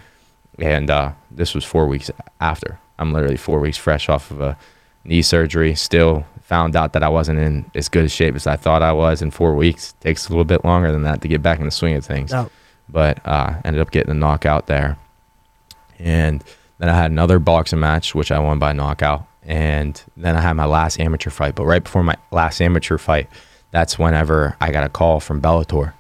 And 0.58 0.90
uh, 0.90 1.12
this 1.30 1.54
was 1.54 1.66
four 1.66 1.86
weeks 1.86 2.10
after. 2.40 2.80
I'm 2.98 3.12
literally 3.12 3.36
four 3.36 3.60
weeks 3.60 3.78
fresh 3.78 4.08
off 4.08 4.32
of 4.32 4.40
a 4.40 4.58
knee 5.04 5.22
surgery, 5.22 5.76
still 5.76 6.26
found 6.42 6.78
out 6.78 6.94
that 6.94 7.04
I 7.04 7.10
wasn't 7.10 7.40
in 7.40 7.70
as 7.76 7.90
good 7.90 8.06
a 8.06 8.10
shape 8.10 8.36
as 8.36 8.48
I 8.48 8.56
thought 8.56 8.82
I 8.82 8.94
was 8.94 9.22
in 9.22 9.32
four 9.32 9.54
weeks. 9.54 9.94
Takes 10.00 10.28
a 10.28 10.30
little 10.30 10.46
bit 10.46 10.64
longer 10.64 10.94
than 10.94 11.04
that 11.04 11.22
to 11.22 11.28
get 11.28 11.42
back 11.42 11.60
in 11.60 11.66
the 11.66 11.72
swing 11.72 11.96
of 11.96 12.06
things. 12.06 12.34
Oh. 12.34 12.50
But 12.88 13.20
uh, 13.28 13.56
ended 13.66 13.82
up 13.82 13.92
getting 13.92 14.12
a 14.12 14.16
knockout 14.16 14.68
there. 14.68 14.98
And 16.00 16.42
then 16.78 16.88
I 16.88 16.94
had 16.94 17.12
another 17.12 17.38
boxing 17.38 17.82
match, 17.82 18.16
which 18.16 18.32
I 18.32 18.40
won 18.40 18.60
by 18.60 18.72
knockout. 18.72 19.28
And 19.44 20.02
then 20.16 20.38
I 20.38 20.42
had 20.42 20.54
my 20.54 20.66
last 20.66 21.02
amateur 21.02 21.32
fight. 21.32 21.56
But 21.56 21.66
right 21.66 21.84
before 21.84 22.04
my 22.04 22.16
last 22.32 22.62
amateur 22.62 22.98
fight, 22.98 23.28
that's 23.72 24.00
whenever 24.00 24.56
I 24.62 24.72
got 24.72 24.86
a 24.86 24.90
call 24.90 25.20
from 25.20 25.42
Bellator. 25.42 25.92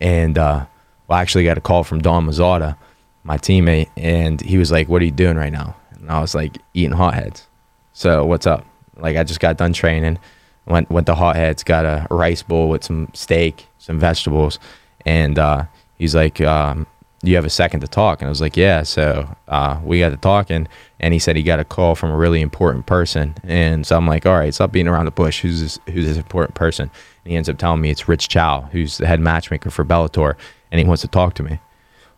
And 0.00 0.38
uh, 0.38 0.66
well, 1.06 1.18
I 1.18 1.22
actually 1.22 1.44
got 1.44 1.58
a 1.58 1.60
call 1.60 1.84
from 1.84 2.00
Don 2.00 2.26
Mazzata, 2.26 2.76
my 3.24 3.36
teammate, 3.36 3.88
and 3.96 4.40
he 4.40 4.58
was 4.58 4.70
like, 4.70 4.88
"What 4.88 5.02
are 5.02 5.04
you 5.04 5.10
doing 5.10 5.36
right 5.36 5.52
now?" 5.52 5.76
And 5.92 6.10
I 6.10 6.20
was 6.20 6.34
like, 6.34 6.58
"Eating 6.74 6.96
hotheads." 6.96 7.46
So 7.92 8.24
what's 8.24 8.46
up? 8.46 8.64
Like 8.96 9.16
I 9.16 9.24
just 9.24 9.40
got 9.40 9.56
done 9.56 9.72
training, 9.72 10.18
went 10.66 10.90
went 10.90 11.06
to 11.06 11.14
hotheads, 11.14 11.62
got 11.64 11.84
a 11.84 12.06
rice 12.10 12.42
bowl 12.42 12.68
with 12.68 12.84
some 12.84 13.08
steak, 13.12 13.66
some 13.78 13.98
vegetables, 13.98 14.58
and 15.04 15.38
uh, 15.38 15.64
he's 15.96 16.14
like, 16.14 16.40
um, 16.40 16.86
"You 17.22 17.36
have 17.36 17.44
a 17.44 17.50
second 17.50 17.80
to 17.80 17.88
talk?" 17.88 18.20
And 18.20 18.26
I 18.26 18.30
was 18.30 18.40
like, 18.40 18.56
"Yeah." 18.56 18.82
So 18.82 19.34
uh, 19.48 19.80
we 19.84 19.98
got 20.00 20.10
to 20.10 20.16
talking, 20.16 20.68
and 20.98 21.12
he 21.12 21.18
said 21.20 21.36
he 21.36 21.42
got 21.42 21.60
a 21.60 21.64
call 21.64 21.94
from 21.94 22.10
a 22.10 22.16
really 22.16 22.40
important 22.40 22.86
person, 22.86 23.34
and 23.44 23.86
so 23.86 23.96
I'm 23.96 24.06
like, 24.06 24.26
"All 24.26 24.38
right, 24.38 24.54
stop 24.54 24.72
being 24.72 24.88
around 24.88 25.04
the 25.04 25.10
bush. 25.10 25.40
Who's 25.40 25.60
this, 25.60 25.78
who's 25.86 26.06
this 26.06 26.16
important 26.16 26.54
person?" 26.54 26.90
And 27.24 27.30
he 27.30 27.36
ends 27.36 27.48
up 27.48 27.58
telling 27.58 27.80
me 27.80 27.90
it's 27.90 28.08
Rich 28.08 28.28
Chou, 28.28 28.60
who's 28.72 28.98
the 28.98 29.06
head 29.06 29.20
matchmaker 29.20 29.70
for 29.70 29.84
Bellator, 29.84 30.34
and 30.70 30.78
he 30.78 30.84
wants 30.84 31.02
to 31.02 31.08
talk 31.08 31.34
to 31.34 31.42
me. 31.42 31.60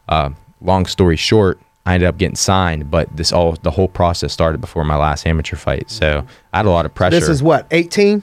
Uh, 0.08 0.30
long 0.60 0.86
story 0.86 1.16
short, 1.16 1.60
I 1.84 1.94
ended 1.94 2.08
up 2.08 2.16
getting 2.16 2.36
signed, 2.36 2.90
but 2.90 3.14
this 3.16 3.32
all 3.32 3.52
the 3.52 3.72
whole 3.72 3.88
process 3.88 4.32
started 4.32 4.60
before 4.60 4.84
my 4.84 4.96
last 4.96 5.26
amateur 5.26 5.56
fight. 5.56 5.90
So 5.90 6.24
I 6.52 6.58
had 6.58 6.66
a 6.66 6.70
lot 6.70 6.86
of 6.86 6.94
pressure. 6.94 7.18
This 7.18 7.28
is 7.28 7.42
what 7.42 7.66
18, 7.70 8.22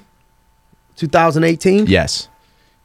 2018. 0.95 1.87
Yes. 1.87 2.28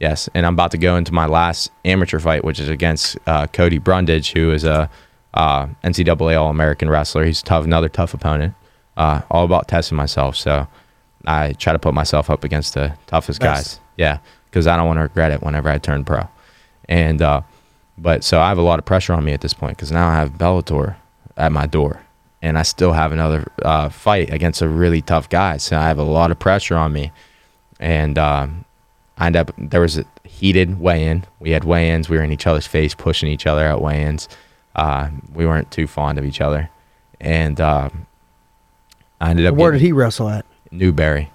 Yes. 0.05 0.29
And 0.35 0.45
I'm 0.45 0.53
about 0.53 0.71
to 0.73 0.77
go 0.77 0.99
into 0.99 1.15
my 1.15 1.25
last 1.25 1.71
amateur 1.87 2.19
fight, 2.19 2.45
which 2.45 2.61
is 2.61 2.69
against 2.69 3.17
uh, 3.27 3.47
Cody 3.47 3.79
Brundage, 3.79 4.33
who 4.33 4.51
is 4.51 4.63
a 4.63 4.91
uh, 5.33 5.67
NCAA 5.83 6.39
All 6.39 6.51
American 6.51 6.91
wrestler. 6.91 7.25
He's 7.25 7.43
tough, 7.43 7.65
another 7.65 7.89
tough 7.89 8.13
opponent. 8.13 8.53
Uh, 8.99 9.23
all 9.31 9.47
about 9.47 9.67
testing 9.67 9.97
myself. 9.97 10.37
So 10.37 10.67
I 11.27 11.55
try 11.55 11.73
to 11.73 11.79
put 11.79 11.95
myself 11.95 12.29
up 12.29 12.45
against 12.45 12.75
the 12.75 12.95
toughest 13.07 13.41
Best. 13.41 13.79
guys. 13.79 13.81
Yeah. 13.97 14.19
Because 14.51 14.67
I 14.67 14.77
don't 14.77 14.87
want 14.87 14.99
to 14.99 15.05
regret 15.05 15.33
it 15.33 15.43
whenever 15.43 15.71
I 15.71 15.79
turn 15.79 16.05
pro. 16.05 16.29
And, 16.87 17.23
uh, 17.23 17.41
but 17.97 18.25
so 18.25 18.43
I 18.43 18.49
have 18.49 18.59
a 18.59 18.63
lot 18.63 18.79
of 18.79 18.85
pressure 18.85 19.15
on 19.15 19.25
me 19.25 19.33
at 19.33 19.41
this 19.41 19.55
point 19.55 19.75
because 19.79 19.91
now 19.91 20.07
I 20.07 20.17
have 20.17 20.33
Bellator 20.33 20.97
at 21.39 21.51
my 21.51 21.65
door. 21.65 22.03
And 22.43 22.59
I 22.59 22.63
still 22.63 22.93
have 22.93 23.11
another 23.11 23.51
uh, 23.63 23.89
fight 23.89 24.31
against 24.31 24.61
a 24.61 24.69
really 24.69 25.01
tough 25.01 25.31
guy. 25.31 25.57
So 25.57 25.79
I 25.79 25.85
have 25.85 25.97
a 25.99 26.03
lot 26.03 26.31
of 26.31 26.39
pressure 26.39 26.77
on 26.77 26.93
me 26.93 27.11
and 27.81 28.19
um, 28.19 28.67
I 29.19 29.27
ended 29.27 29.41
up 29.41 29.55
there 29.57 29.81
was 29.81 29.99
a 29.99 30.05
heated 30.25 30.81
weigh-in. 30.81 31.25
We 31.39 31.51
had 31.51 31.65
weigh-ins. 31.65 32.09
We 32.09 32.17
were 32.17 32.25
in 32.25 32.33
each 32.33 32.47
other's 32.47 32.67
face, 32.67 32.95
pushing 32.95 33.29
each 33.31 33.47
other 33.47 33.65
at 33.65 33.81
weigh-ins. 33.81 34.29
Uh, 34.75 35.11
we 35.33 35.47
weren't 35.47 35.71
too 35.71 35.87
fond 35.87 36.19
of 36.19 36.25
each 36.25 36.41
other, 36.41 36.69
and 37.21 37.61
um, 37.61 38.07
I 39.21 39.31
ended 39.31 39.47
up 39.47 39.55
Where 39.55 39.71
did 39.71 39.81
he 39.81 39.93
wrestle 39.93 40.29
at? 40.29 40.45
Newberry, 40.73 41.31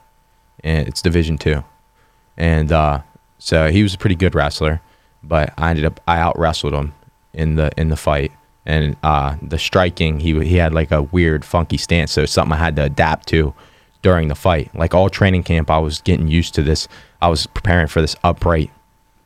and 0.63 0.87
it's 0.87 1.01
Division 1.01 1.37
Two, 1.37 1.63
and 2.37 2.71
uh, 2.71 2.99
so 3.37 3.71
he 3.71 3.81
was 3.81 3.93
a 3.93 3.97
pretty 3.97 4.15
good 4.15 4.35
wrestler, 4.35 4.81
but 5.23 5.53
I 5.57 5.69
ended 5.69 5.85
up 5.85 6.01
I 6.05 6.19
out 6.19 6.37
wrestled 6.37 6.73
him 6.73 6.93
in 7.33 7.55
the 7.55 7.71
in 7.77 7.87
the 7.87 7.95
fight, 7.95 8.33
and 8.65 8.97
uh, 9.03 9.37
the 9.41 9.57
striking 9.57 10.19
he 10.19 10.37
he 10.45 10.57
had 10.57 10.73
like 10.73 10.91
a 10.91 11.03
weird 11.03 11.45
funky 11.45 11.77
stance, 11.77 12.11
so 12.11 12.23
it's 12.23 12.33
something 12.33 12.53
I 12.53 12.57
had 12.57 12.75
to 12.75 12.83
adapt 12.83 13.27
to 13.29 13.53
during 14.01 14.27
the 14.27 14.35
fight. 14.35 14.73
Like 14.75 14.93
all 14.93 15.09
training 15.09 15.43
camp, 15.43 15.69
I 15.69 15.77
was 15.77 16.01
getting 16.01 16.27
used 16.27 16.53
to 16.55 16.63
this. 16.63 16.89
I 17.21 17.27
was 17.27 17.47
preparing 17.47 17.87
for 17.87 18.01
this 18.01 18.15
upright, 18.23 18.71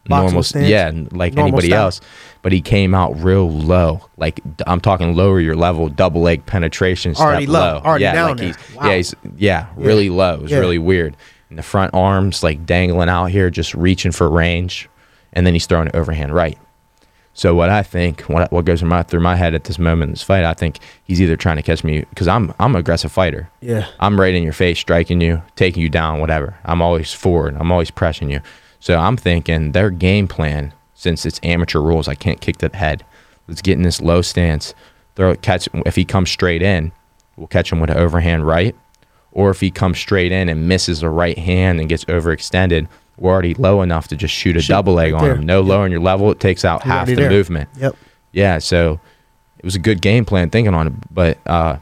Boxing 0.08 0.26
normal, 0.26 0.44
stance? 0.44 0.68
yeah, 0.68 0.92
like 1.12 1.34
Normal 1.34 1.50
anybody 1.50 1.68
style. 1.68 1.84
else. 1.86 2.02
But 2.42 2.52
he 2.52 2.60
came 2.62 2.94
out 2.94 3.12
real 3.24 3.50
low. 3.50 4.02
Like 4.18 4.42
i'm 4.68 4.82
talking 4.82 5.16
lower 5.16 5.40
your 5.40 5.56
level, 5.56 5.88
double 5.90 6.22
leg 6.22 6.46
penetration, 6.46 7.16
step 7.16 7.26
Already 7.26 7.46
low, 7.48 7.82
already 7.86 8.04
yeah, 8.04 8.14
down 8.14 8.30
like 8.30 8.38
there. 8.38 8.48
he's 8.48 8.76
Wow. 8.76 8.88
yeah, 8.90 8.96
he's 8.98 9.16
yeah, 9.38 9.66
really 9.78 10.10
low. 10.10 10.36
It 10.36 10.42
was 10.42 10.52
Yeah. 10.52 10.58
really 10.60 10.78
weird. 10.80 11.16
And 11.50 11.58
the 11.60 11.64
front 11.64 11.94
arms 11.94 12.44
like 12.44 12.66
dangling 12.66 13.10
out 13.10 13.28
here, 13.28 13.50
just 13.50 13.74
reaching 13.76 14.12
for 14.12 14.30
range, 14.30 14.90
and 15.34 15.46
then 15.48 15.54
he's 15.54 15.68
throwing 15.68 15.88
it 15.88 15.96
overhand 15.96 16.34
right. 16.34 16.58
So 17.36 17.56
what 17.56 17.70
I 17.70 17.82
think, 17.82 18.22
what 18.22 18.52
what 18.52 18.66
goes 18.66 18.80
through 18.80 18.90
my 18.90 19.04
through 19.04 19.22
my 19.22 19.36
head 19.36 19.56
at 19.56 19.64
this 19.64 19.80
moment 19.80 20.10
in 20.10 20.14
this 20.14 20.22
fight, 20.24 20.44
I 20.44 20.54
think 20.54 20.80
he's 21.04 21.20
either 21.22 21.36
trying 21.36 21.58
to 21.58 21.64
catch 21.64 21.84
me 21.84 22.02
because 22.10 22.28
I'm 22.28 22.54
I'm 22.60 22.76
an 22.76 22.80
aggressive 22.80 23.12
fighter. 23.12 23.50
Yeah. 23.60 23.88
I'm 24.00 24.20
right 24.20 24.36
in 24.36 24.44
your 24.44 24.54
face, 24.54 24.80
striking 24.80 25.20
you, 25.20 25.42
taking 25.56 25.82
you 25.82 25.90
down, 25.90 26.20
whatever. 26.20 26.58
I'm 26.64 26.82
always 26.82 27.12
forward. 27.12 27.56
I'm 27.60 27.72
always 27.72 27.90
pressing 27.90 28.30
you. 28.30 28.40
So 28.80 28.98
I'm 28.98 29.18
thinking 29.18 29.72
their 29.72 29.90
game 29.90 30.28
plan, 30.28 30.74
since 30.94 31.26
it's 31.26 31.40
amateur 31.42 31.80
rules, 31.80 32.08
I 32.08 32.16
can't 32.16 32.42
kick 32.42 32.58
the 32.58 32.70
head. 32.76 33.04
Let's 33.48 33.62
get 33.62 33.74
in 33.74 33.84
this 33.84 34.02
low 34.02 34.22
stance. 34.22 34.76
Throw 35.16 35.32
it, 35.32 35.42
catch. 35.42 35.68
If 35.86 35.96
he 35.96 36.06
comes 36.06 36.30
straight 36.30 36.62
in, 36.62 36.92
we'll 37.36 37.48
catch 37.48 37.72
him 37.72 37.80
with 37.80 37.90
an 37.90 37.98
overhand 37.98 38.46
right. 38.46 38.76
Or 39.32 39.50
if 39.50 39.60
he 39.62 39.72
comes 39.72 39.98
straight 39.98 40.32
in 40.32 40.50
and 40.50 40.68
misses 40.68 41.00
the 41.00 41.10
right 41.10 41.38
hand 41.38 41.80
and 41.80 41.90
gets 41.90 42.06
overextended, 42.06 42.88
we're 43.18 43.32
already 43.32 43.54
low 43.54 43.82
enough 43.82 44.08
to 44.10 44.16
just 44.16 44.34
shoot 44.34 44.58
a 44.58 44.62
Shoot 44.62 44.74
double 44.74 44.94
leg 44.94 45.14
right 45.14 45.20
on 45.20 45.26
there. 45.26 45.36
him. 45.36 45.46
No 45.46 45.62
lowering 45.62 45.92
your 45.92 46.02
level. 46.02 46.32
It 46.32 46.40
takes 46.40 46.66
out 46.66 46.84
You're 46.86 46.94
half 46.94 47.08
the 47.08 47.16
there. 47.16 47.30
movement. 47.30 47.70
Yep. 47.78 47.96
Yeah, 48.32 48.58
so 48.60 49.00
it 49.60 49.66
was 49.66 49.76
a 49.76 49.80
good 49.80 50.02
game 50.02 50.26
plan 50.26 50.50
thinking 50.50 50.74
on 50.74 50.88
it, 50.88 50.94
but 51.14 51.38
uh, 51.46 51.78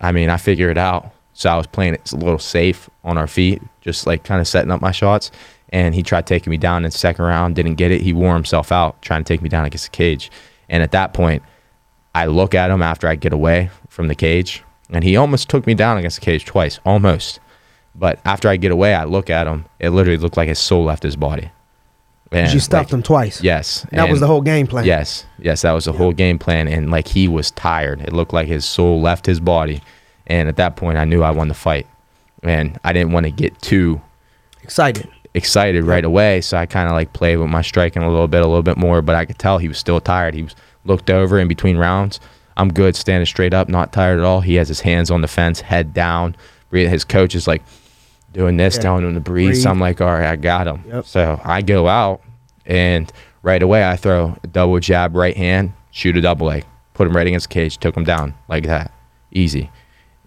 I 0.00 0.12
mean, 0.12 0.30
I 0.30 0.36
figured 0.38 0.70
it 0.70 0.78
out. 0.78 1.12
So 1.34 1.50
I 1.50 1.56
was 1.56 1.66
playing 1.66 1.94
it 1.94 2.12
a 2.12 2.16
little 2.16 2.38
safe 2.38 2.88
on 3.04 3.16
our 3.18 3.26
feet, 3.26 3.62
just 3.80 4.06
like 4.06 4.22
kind 4.24 4.40
of 4.40 4.46
setting 4.48 4.70
up 4.70 4.80
my 4.80 4.90
shots. 4.92 5.30
And 5.70 5.94
he 5.94 6.02
tried 6.02 6.26
taking 6.26 6.50
me 6.50 6.58
down 6.58 6.84
in 6.84 6.90
the 6.90 6.98
second 6.98 7.24
round, 7.24 7.56
didn't 7.56 7.76
get 7.76 7.90
it. 7.90 8.02
He 8.02 8.12
wore 8.12 8.34
himself 8.34 8.70
out 8.70 9.00
trying 9.00 9.24
to 9.24 9.28
take 9.28 9.40
me 9.40 9.48
down 9.48 9.64
against 9.64 9.86
the 9.86 9.96
cage. 9.96 10.30
And 10.68 10.82
at 10.82 10.92
that 10.92 11.14
point, 11.14 11.42
I 12.14 12.26
look 12.26 12.54
at 12.54 12.70
him 12.70 12.82
after 12.82 13.08
I 13.08 13.14
get 13.14 13.32
away 13.32 13.70
from 13.88 14.08
the 14.08 14.14
cage, 14.14 14.62
and 14.90 15.02
he 15.02 15.16
almost 15.16 15.48
took 15.48 15.66
me 15.66 15.72
down 15.74 15.96
against 15.96 16.20
the 16.20 16.24
cage 16.24 16.44
twice, 16.44 16.78
almost. 16.84 17.40
But 17.94 18.18
after 18.24 18.48
I 18.48 18.56
get 18.56 18.72
away, 18.72 18.94
I 18.94 19.04
look 19.04 19.28
at 19.30 19.46
him. 19.46 19.66
It 19.78 19.90
literally 19.90 20.16
looked 20.18 20.36
like 20.36 20.48
his 20.48 20.58
soul 20.58 20.84
left 20.84 21.02
his 21.02 21.16
body. 21.16 21.50
And 22.30 22.52
you 22.52 22.60
stuffed 22.60 22.90
like- 22.90 22.94
him 22.94 23.02
twice. 23.02 23.42
Yes, 23.42 23.84
That 23.90 24.08
was 24.08 24.20
the 24.20 24.26
whole 24.26 24.40
game 24.40 24.66
plan. 24.66 24.86
Yes, 24.86 25.26
yes, 25.38 25.62
that 25.62 25.72
was 25.72 25.84
the 25.84 25.92
whole 25.92 26.12
game 26.12 26.38
plan, 26.38 26.66
and 26.66 26.90
like 26.90 27.08
he 27.08 27.28
was 27.28 27.50
tired. 27.50 28.00
It 28.00 28.12
looked 28.14 28.32
like 28.32 28.48
his 28.48 28.64
soul 28.64 29.02
left 29.02 29.26
his 29.26 29.38
body, 29.38 29.82
and 30.26 30.48
at 30.48 30.56
that 30.56 30.76
point, 30.76 30.96
I 30.96 31.04
knew 31.04 31.22
I 31.22 31.30
won 31.30 31.48
the 31.48 31.54
fight, 31.54 31.86
and 32.42 32.78
I 32.84 32.94
didn't 32.94 33.12
want 33.12 33.24
to 33.26 33.30
get 33.32 33.60
too 33.60 34.00
Excited. 34.62 35.08
excited 35.34 35.84
right 35.84 36.04
away. 36.06 36.40
So 36.40 36.56
I 36.56 36.64
kind 36.64 36.88
of 36.88 36.94
like 36.94 37.12
played 37.12 37.36
with 37.36 37.50
my 37.50 37.60
striking 37.60 38.02
a 38.02 38.08
little 38.10 38.28
bit, 38.28 38.40
a 38.42 38.46
little 38.46 38.62
bit 38.62 38.78
more, 38.78 39.02
but 39.02 39.14
I 39.14 39.26
could 39.26 39.38
tell 39.38 39.58
he 39.58 39.68
was 39.68 39.76
still 39.76 40.00
tired. 40.00 40.32
He 40.34 40.42
was 40.44 40.56
looked 40.86 41.10
over 41.10 41.38
in 41.38 41.48
between 41.48 41.76
rounds. 41.76 42.18
I'm 42.56 42.72
good, 42.72 42.96
standing 42.96 43.26
straight 43.26 43.52
up, 43.52 43.68
not 43.68 43.92
tired 43.92 44.18
at 44.18 44.24
all. 44.24 44.40
He 44.40 44.54
has 44.54 44.68
his 44.68 44.80
hands 44.80 45.10
on 45.10 45.20
the 45.20 45.28
fence, 45.28 45.60
head 45.60 45.92
down. 45.92 46.34
His 46.70 47.04
coach 47.04 47.34
is 47.34 47.46
like 47.46 47.62
doing 48.32 48.56
this, 48.56 48.76
Yeah. 48.76 48.82
telling 48.82 49.04
him 49.04 49.14
to 49.14 49.20
breathe. 49.20 49.50
Breathe. 49.50 49.62
So 49.62 49.70
I'm 49.70 49.78
like, 49.80 50.00
all 50.00 50.08
right, 50.08 50.26
I 50.26 50.36
got 50.36 50.66
him. 50.66 50.84
Yep. 50.88 51.04
So 51.06 51.40
I 51.44 51.62
go 51.62 51.88
out, 51.88 52.20
and 52.66 53.12
right 53.42 53.62
away 53.62 53.88
I 53.88 53.96
throw 53.96 54.36
a 54.42 54.46
double 54.46 54.78
jab, 54.80 55.14
right 55.16 55.36
hand, 55.36 55.72
shoot 55.90 56.16
a 56.16 56.20
double 56.20 56.46
leg, 56.46 56.64
put 56.94 57.06
him 57.06 57.14
right 57.16 57.26
against 57.26 57.48
the 57.48 57.54
cage, 57.54 57.78
took 57.78 57.96
him 57.96 58.04
down 58.04 58.34
like 58.48 58.64
that, 58.66 58.90
easy, 59.32 59.70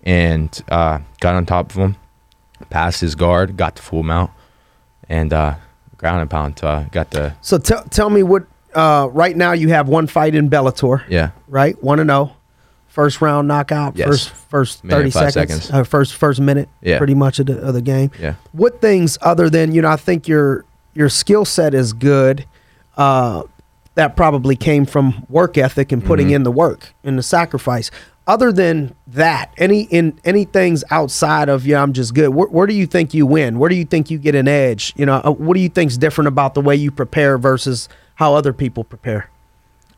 and 0.04 0.62
uh, 0.70 1.00
got 1.20 1.36
on 1.36 1.46
top 1.46 1.72
of 1.72 1.78
him, 1.78 1.96
passed 2.70 3.02
his 3.02 3.16
guard, 3.16 3.58
got 3.58 3.76
the 3.76 3.82
full 3.82 4.04
mount, 4.04 4.32
and 5.10 5.34
uh, 5.34 5.56
ground 5.98 6.22
and 6.22 6.30
pound. 6.30 6.64
Uh, 6.64 6.84
got 6.92 7.12
the 7.12 7.34
So 7.42 7.58
tell 7.58 7.84
tell 7.86 8.10
me 8.10 8.24
what. 8.24 8.46
Uh, 8.74 9.08
right 9.14 9.38
now 9.38 9.54
you 9.54 9.70
have 9.70 9.88
one 9.88 10.06
fight 10.06 10.36
in 10.36 10.50
Bellator. 10.50 11.02
yeah. 11.08 11.30
Right, 11.48 11.82
one 11.82 11.98
and 12.02 12.10
zero. 12.10 12.36
First 12.96 13.20
round 13.20 13.46
knockout. 13.50 13.98
Yes. 13.98 14.08
First 14.08 14.30
first 14.30 14.84
Minute, 14.86 14.96
thirty 14.96 15.10
five 15.12 15.34
seconds. 15.34 15.66
seconds. 15.66 15.72
Uh, 15.82 15.84
first 15.84 16.16
first 16.16 16.40
minute. 16.40 16.70
Yeah. 16.82 16.98
Pretty 16.98 17.14
much 17.14 17.40
of 17.40 17.48
the 17.48 17.60
of 17.60 17.74
the 17.74 17.82
game. 17.82 18.10
Yeah. 18.20 18.36
What 18.54 18.80
things 18.80 19.18
other 19.22 19.50
than 19.50 19.74
you 19.74 19.82
know? 19.82 19.90
I 19.90 19.98
think 19.98 20.30
your 20.30 20.64
your 20.94 21.10
skill 21.10 21.44
set 21.44 21.74
is 21.74 21.92
good. 21.92 22.46
Uh, 22.96 23.44
that 23.96 24.16
probably 24.16 24.56
came 24.56 24.86
from 24.86 25.26
work 25.28 25.58
ethic 25.58 25.92
and 25.92 26.04
putting 26.06 26.28
Mm-hmm. 26.28 26.36
in 26.36 26.44
the 26.44 26.52
work 26.52 26.94
and 27.04 27.18
the 27.18 27.24
sacrifice. 27.24 27.92
Other 28.28 28.54
than 28.54 28.96
that, 29.08 29.52
any 29.58 29.82
in 29.84 30.18
any 30.24 30.46
things 30.46 30.86
outside 30.90 31.50
of 31.50 31.68
yeah, 31.68 31.84
I'm 31.84 31.92
just 31.92 32.14
good. 32.14 32.30
Where, 32.30 32.48
where 32.48 32.66
do 32.66 32.74
you 32.74 32.88
think 32.88 33.14
you 33.14 33.26
win? 33.26 33.60
Where 33.60 33.70
do 33.70 33.76
you 33.76 33.84
think 33.86 34.10
you 34.10 34.18
get 34.18 34.36
an 34.36 34.48
edge? 34.48 34.94
You 34.96 35.06
know, 35.06 35.16
uh, 35.24 35.32
what 35.32 35.56
do 35.56 35.60
you 35.60 35.68
think's 35.70 35.98
different 35.98 36.30
about 36.30 36.54
the 36.54 36.62
way 36.62 36.78
you 36.78 36.92
prepare 36.92 37.38
versus 37.38 37.90
how 38.16 38.36
other 38.36 38.54
people 38.54 38.86
prepare? 38.86 39.30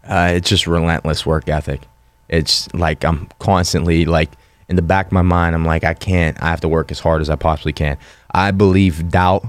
Uh, 0.03 0.31
it's 0.33 0.49
just 0.49 0.65
relentless 0.65 1.27
work 1.27 1.47
ethic. 1.47 1.81
It's 2.29 2.71
like 2.73 3.03
I'm 3.05 3.27
constantly 3.39 4.05
like 4.05 4.31
in 4.69 4.75
the 4.75 4.81
back 4.81 5.07
of 5.07 5.11
my 5.11 5.21
mind. 5.21 5.55
I'm 5.55 5.65
like 5.65 5.83
I 5.83 5.93
can't. 5.93 6.41
I 6.41 6.47
have 6.49 6.61
to 6.61 6.67
work 6.67 6.91
as 6.91 6.99
hard 6.99 7.21
as 7.21 7.29
I 7.29 7.35
possibly 7.35 7.73
can. 7.73 7.97
I 8.31 8.51
believe 8.51 9.09
doubt 9.09 9.45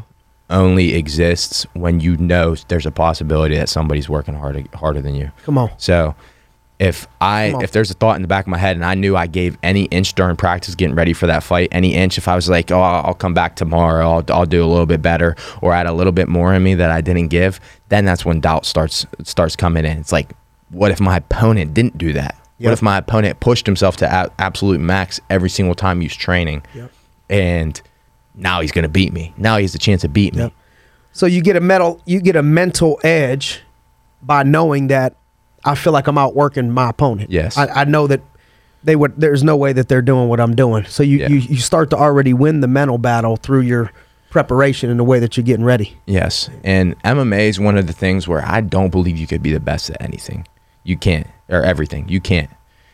only 0.50 0.94
exists 0.94 1.66
when 1.74 2.00
you 2.00 2.16
know 2.16 2.54
there's 2.68 2.86
a 2.86 2.90
possibility 2.90 3.56
that 3.56 3.68
somebody's 3.68 4.08
working 4.08 4.34
harder 4.34 4.64
harder 4.74 5.00
than 5.02 5.14
you. 5.14 5.30
Come 5.44 5.58
on. 5.58 5.70
So 5.76 6.14
If 6.78 7.08
I 7.20 7.52
if 7.60 7.72
there's 7.72 7.90
a 7.90 7.94
thought 7.94 8.14
in 8.16 8.22
the 8.22 8.28
back 8.28 8.44
of 8.46 8.48
my 8.48 8.56
head 8.58 8.76
and 8.76 8.84
I 8.84 8.94
knew 8.94 9.16
I 9.16 9.26
gave 9.26 9.58
any 9.64 9.84
inch 9.86 10.14
during 10.14 10.36
practice 10.36 10.76
getting 10.76 10.94
ready 10.94 11.12
for 11.12 11.26
that 11.26 11.42
fight, 11.42 11.68
any 11.72 11.92
inch, 11.94 12.16
if 12.18 12.28
I 12.28 12.36
was 12.36 12.48
like, 12.48 12.70
oh, 12.70 12.80
I'll 12.80 13.06
I'll 13.06 13.14
come 13.14 13.34
back 13.34 13.56
tomorrow, 13.56 14.08
I'll, 14.08 14.24
I'll 14.28 14.46
do 14.46 14.64
a 14.64 14.70
little 14.70 14.86
bit 14.86 15.02
better, 15.02 15.34
or 15.60 15.74
add 15.74 15.86
a 15.86 15.92
little 15.92 16.12
bit 16.12 16.28
more 16.28 16.54
in 16.54 16.62
me 16.62 16.74
that 16.76 16.90
I 16.92 17.00
didn't 17.00 17.28
give, 17.28 17.58
then 17.88 18.04
that's 18.04 18.24
when 18.24 18.40
doubt 18.40 18.64
starts 18.64 19.04
starts 19.24 19.56
coming 19.56 19.84
in. 19.84 19.98
It's 19.98 20.12
like, 20.12 20.30
what 20.70 20.92
if 20.92 21.00
my 21.00 21.16
opponent 21.16 21.74
didn't 21.74 21.98
do 21.98 22.12
that? 22.12 22.36
Yep. 22.58 22.66
What 22.68 22.72
if 22.72 22.82
my 22.82 22.98
opponent 22.98 23.40
pushed 23.40 23.66
himself 23.66 23.96
to 23.98 24.06
a- 24.12 24.30
absolute 24.40 24.80
max 24.80 25.20
every 25.30 25.48
single 25.50 25.74
time 25.74 26.00
he 26.00 26.06
was 26.06 26.16
training, 26.16 26.62
Yep. 26.74 26.90
and 27.30 27.80
now 28.34 28.60
he's 28.60 28.72
gonna 28.72 28.88
beat 28.88 29.12
me. 29.12 29.32
Now 29.36 29.56
he 29.56 29.62
has 29.62 29.74
a 29.74 29.78
chance 29.78 30.02
to 30.02 30.08
beat 30.08 30.34
me. 30.34 30.42
Yep. 30.42 30.52
So 31.12 31.26
you 31.26 31.40
get 31.42 31.56
a 31.56 31.60
mental 31.60 32.00
you 32.04 32.20
get 32.20 32.36
a 32.36 32.42
mental 32.42 32.98
edge 33.04 33.60
by 34.22 34.42
knowing 34.42 34.88
that 34.88 35.14
I 35.64 35.74
feel 35.74 35.92
like 35.92 36.06
I'm 36.06 36.18
outworking 36.18 36.70
my 36.70 36.90
opponent. 36.90 37.30
Yes. 37.30 37.56
I, 37.56 37.66
I 37.68 37.84
know 37.84 38.06
that 38.06 38.20
they 38.84 38.94
would 38.96 39.20
there's 39.20 39.42
no 39.44 39.56
way 39.56 39.72
that 39.72 39.88
they're 39.88 40.02
doing 40.02 40.28
what 40.28 40.40
I'm 40.40 40.54
doing. 40.54 40.84
So 40.84 41.02
you, 41.02 41.18
Yeah. 41.18 41.28
you, 41.28 41.38
you 41.38 41.56
start 41.58 41.90
to 41.90 41.96
already 41.96 42.32
win 42.32 42.60
the 42.60 42.68
mental 42.68 42.98
battle 42.98 43.36
through 43.36 43.60
your 43.62 43.90
preparation 44.30 44.90
and 44.90 44.98
the 45.00 45.04
way 45.04 45.18
that 45.18 45.36
you're 45.36 45.44
getting 45.44 45.64
ready. 45.64 45.96
Yes. 46.06 46.48
And 46.62 47.00
MMA 47.02 47.48
is 47.48 47.58
one 47.58 47.76
of 47.78 47.86
the 47.86 47.92
things 47.92 48.28
where 48.28 48.44
I 48.44 48.60
don't 48.60 48.90
believe 48.90 49.16
you 49.16 49.26
could 49.26 49.42
be 49.42 49.52
the 49.52 49.60
best 49.60 49.90
at 49.90 50.00
anything. 50.02 50.46
You 50.84 50.96
can't, 50.96 51.26
or 51.48 51.62
everything. 51.62 52.08
You 52.08 52.20
can't. 52.20 52.50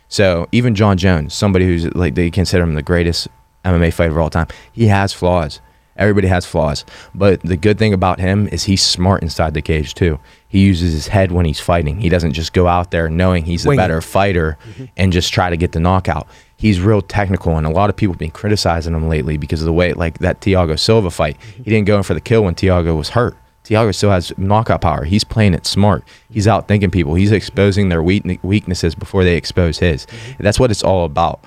So 0.08 0.48
even 0.52 0.74
Jon 0.74 0.96
Jones, 0.96 1.34
somebody 1.34 1.66
who's 1.66 1.92
like, 1.94 2.14
they 2.14 2.30
consider 2.30 2.62
him 2.62 2.74
the 2.74 2.82
greatest 2.82 3.28
MMA 3.64 3.92
fighter 3.92 4.12
of 4.12 4.18
all 4.18 4.30
time, 4.30 4.48
he 4.72 4.86
has 4.86 5.12
flaws. 5.12 5.60
Everybody 5.96 6.26
has 6.26 6.44
flaws. 6.44 6.84
But 7.14 7.40
the 7.42 7.56
good 7.56 7.78
thing 7.78 7.92
about 7.92 8.18
him 8.18 8.48
is 8.48 8.64
he's 8.64 8.82
smart 8.82 9.22
inside 9.22 9.54
the 9.54 9.62
cage 9.62 9.94
too. 9.94 10.18
He 10.48 10.60
uses 10.60 10.92
his 10.92 11.08
head 11.08 11.30
when 11.30 11.46
he's 11.46 11.60
fighting. 11.60 12.00
He 12.00 12.08
doesn't 12.08 12.32
just 12.32 12.52
go 12.52 12.66
out 12.66 12.90
there 12.90 13.08
knowing 13.08 13.44
he's 13.44 13.62
the 13.62 13.70
Wing 13.70 13.78
it. 13.78 13.82
better 13.82 14.00
fighter 14.00 14.58
mm-hmm. 14.68 14.86
and 14.96 15.12
just 15.12 15.32
try 15.32 15.50
to 15.50 15.56
get 15.56 15.72
the 15.72 15.80
knockout. 15.80 16.26
He's 16.56 16.80
real 16.80 17.02
technical, 17.02 17.56
and 17.56 17.66
a 17.66 17.70
lot 17.70 17.90
of 17.90 17.96
people 17.96 18.14
have 18.14 18.18
been 18.18 18.30
criticizing 18.30 18.94
him 18.94 19.08
lately 19.08 19.36
because 19.36 19.60
of 19.60 19.66
the 19.66 19.72
way, 19.72 19.92
like 19.92 20.18
that 20.18 20.40
Tiago 20.40 20.76
Silva 20.76 21.10
fight. 21.10 21.38
Mm-hmm. 21.38 21.62
He 21.64 21.70
didn't 21.70 21.86
go 21.86 21.96
in 21.96 22.02
for 22.02 22.14
the 22.14 22.20
kill 22.20 22.44
when 22.44 22.54
Tiago 22.54 22.94
was 22.96 23.10
hurt. 23.10 23.36
Tiago 23.64 23.90
still 23.92 24.10
has 24.10 24.32
knockout 24.38 24.80
power. 24.82 25.04
He's 25.04 25.24
playing 25.24 25.54
it 25.54 25.66
smart. 25.66 26.04
He's 26.30 26.46
out 26.46 26.68
thinking 26.68 26.90
people. 26.90 27.14
He's 27.14 27.32
exposing 27.32 27.88
their 27.88 28.02
weak- 28.02 28.38
weaknesses 28.42 28.94
before 28.94 29.24
they 29.24 29.36
expose 29.36 29.78
his. 29.78 30.06
Mm-hmm. 30.06 30.42
That's 30.42 30.60
what 30.60 30.70
it's 30.70 30.82
all 30.84 31.04
about. 31.04 31.42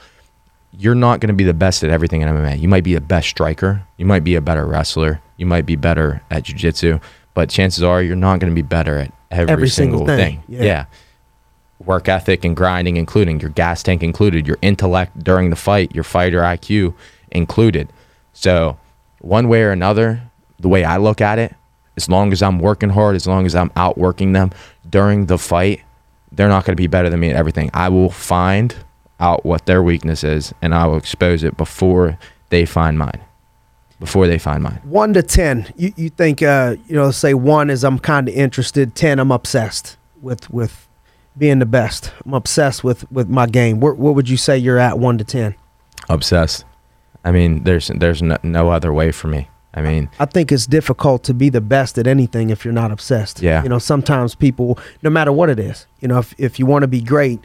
You're 0.79 0.95
not 0.95 1.19
going 1.19 1.29
to 1.29 1.33
be 1.35 1.43
the 1.43 1.53
best 1.53 1.83
at 1.83 1.89
everything 1.89 2.21
in 2.21 2.27
MMA. 2.27 2.59
You 2.59 2.67
might 2.67 2.83
be 2.83 2.93
the 2.93 3.01
best 3.01 3.29
striker. 3.29 3.83
You 3.97 4.05
might 4.05 4.23
be 4.23 4.35
a 4.35 4.41
better 4.41 4.65
wrestler. 4.65 5.21
You 5.37 5.45
might 5.45 5.65
be 5.65 5.75
better 5.75 6.21
at 6.29 6.43
jiu-jitsu, 6.43 6.99
but 7.33 7.49
chances 7.49 7.83
are 7.83 8.01
you're 8.01 8.15
not 8.15 8.39
going 8.39 8.51
to 8.51 8.55
be 8.55 8.61
better 8.63 8.97
at 8.97 9.11
every, 9.31 9.51
Every 9.53 9.69
single 9.69 9.99
single, 9.99 10.15
thing. 10.17 10.41
thing. 10.41 10.43
Yeah. 10.47 10.63
yeah 10.63 10.85
work 11.85 12.09
ethic 12.09 12.43
and 12.43 12.55
grinding 12.57 12.97
including 12.97 13.39
your 13.39 13.51
gas 13.51 13.83
tank 13.83 14.01
included 14.01 14.47
your 14.47 14.57
intellect 14.63 15.23
during 15.23 15.51
the 15.51 15.55
fight 15.55 15.93
your 15.93 16.03
fighter 16.03 16.39
iq 16.41 16.91
included 17.31 17.87
so 18.33 18.75
one 19.19 19.47
way 19.47 19.61
or 19.61 19.69
another 19.69 20.19
the 20.59 20.67
way 20.67 20.83
i 20.83 20.97
look 20.97 21.21
at 21.21 21.37
it 21.37 21.53
as 21.97 22.07
long 22.07 22.31
as 22.31 22.41
i'm 22.41 22.59
working 22.59 22.89
hard 22.89 23.15
as 23.15 23.27
long 23.27 23.45
as 23.45 23.55
i'm 23.55 23.71
outworking 23.75 24.33
them 24.33 24.51
during 24.89 25.25
the 25.25 25.37
fight 25.37 25.81
they're 26.31 26.47
not 26.47 26.65
going 26.65 26.75
to 26.75 26.81
be 26.81 26.87
better 26.87 27.09
than 27.09 27.19
me 27.19 27.29
at 27.29 27.35
everything 27.35 27.69
i 27.73 27.89
will 27.89 28.09
find 28.09 28.75
out 29.19 29.45
what 29.45 29.65
their 29.65 29.83
weakness 29.83 30.23
is 30.23 30.53
and 30.61 30.73
i 30.73 30.85
will 30.85 30.97
expose 30.97 31.43
it 31.43 31.57
before 31.57 32.17
they 32.49 32.65
find 32.65 32.97
mine 32.97 33.19
before 33.99 34.27
they 34.27 34.37
find 34.37 34.61
mine 34.61 34.79
One 34.83 35.11
to 35.13 35.23
ten, 35.23 35.73
you, 35.75 35.91
you 35.95 36.09
think 36.09 36.43
uh, 36.43 36.75
you 36.85 36.95
know, 36.95 37.09
say 37.09 37.33
one 37.33 37.71
is 37.71 37.83
I'm 37.83 37.97
kinda 37.97 38.31
interested, 38.31 38.93
ten 38.93 39.17
I'm 39.17 39.31
obsessed 39.31 39.97
with 40.21 40.51
with 40.51 40.87
being 41.35 41.57
the 41.57 41.65
best. 41.65 42.13
I'm 42.23 42.35
obsessed 42.35 42.83
with 42.83 43.11
with 43.11 43.27
my 43.27 43.47
game. 43.47 43.79
Where, 43.79 43.95
what 43.95 44.13
would 44.13 44.29
you 44.29 44.37
say 44.37 44.55
you're 44.55 44.77
at 44.77 44.99
one 44.99 45.17
to 45.17 45.23
ten? 45.23 45.55
obsessed 46.09 46.63
i 47.25 47.31
mean 47.31 47.63
there's 47.63 47.87
there's 47.95 48.21
no, 48.21 48.37
no 48.43 48.69
other 48.69 48.93
way 48.93 49.11
for 49.11 49.27
me 49.27 49.49
i 49.77 49.81
mean 49.81 50.09
I 50.19 50.25
think 50.25 50.51
it's 50.51 50.65
difficult 50.65 51.23
to 51.25 51.33
be 51.33 51.49
the 51.49 51.61
best 51.61 51.97
at 51.97 52.07
anything 52.07 52.49
if 52.49 52.65
you're 52.65 52.73
not 52.83 52.91
obsessed. 52.91 53.41
Yeah. 53.41 53.63
You 53.63 53.69
know, 53.69 53.79
sometimes 53.79 54.35
people, 54.35 54.77
no 55.03 55.09
matter 55.09 55.31
what 55.31 55.49
it 55.49 55.59
is, 55.59 55.85
you 56.01 56.07
know, 56.07 56.19
if, 56.19 56.33
if 56.37 56.59
you 56.59 56.65
want 56.65 56.83
to 56.83 56.87
be 56.87 57.01
great, 57.01 57.39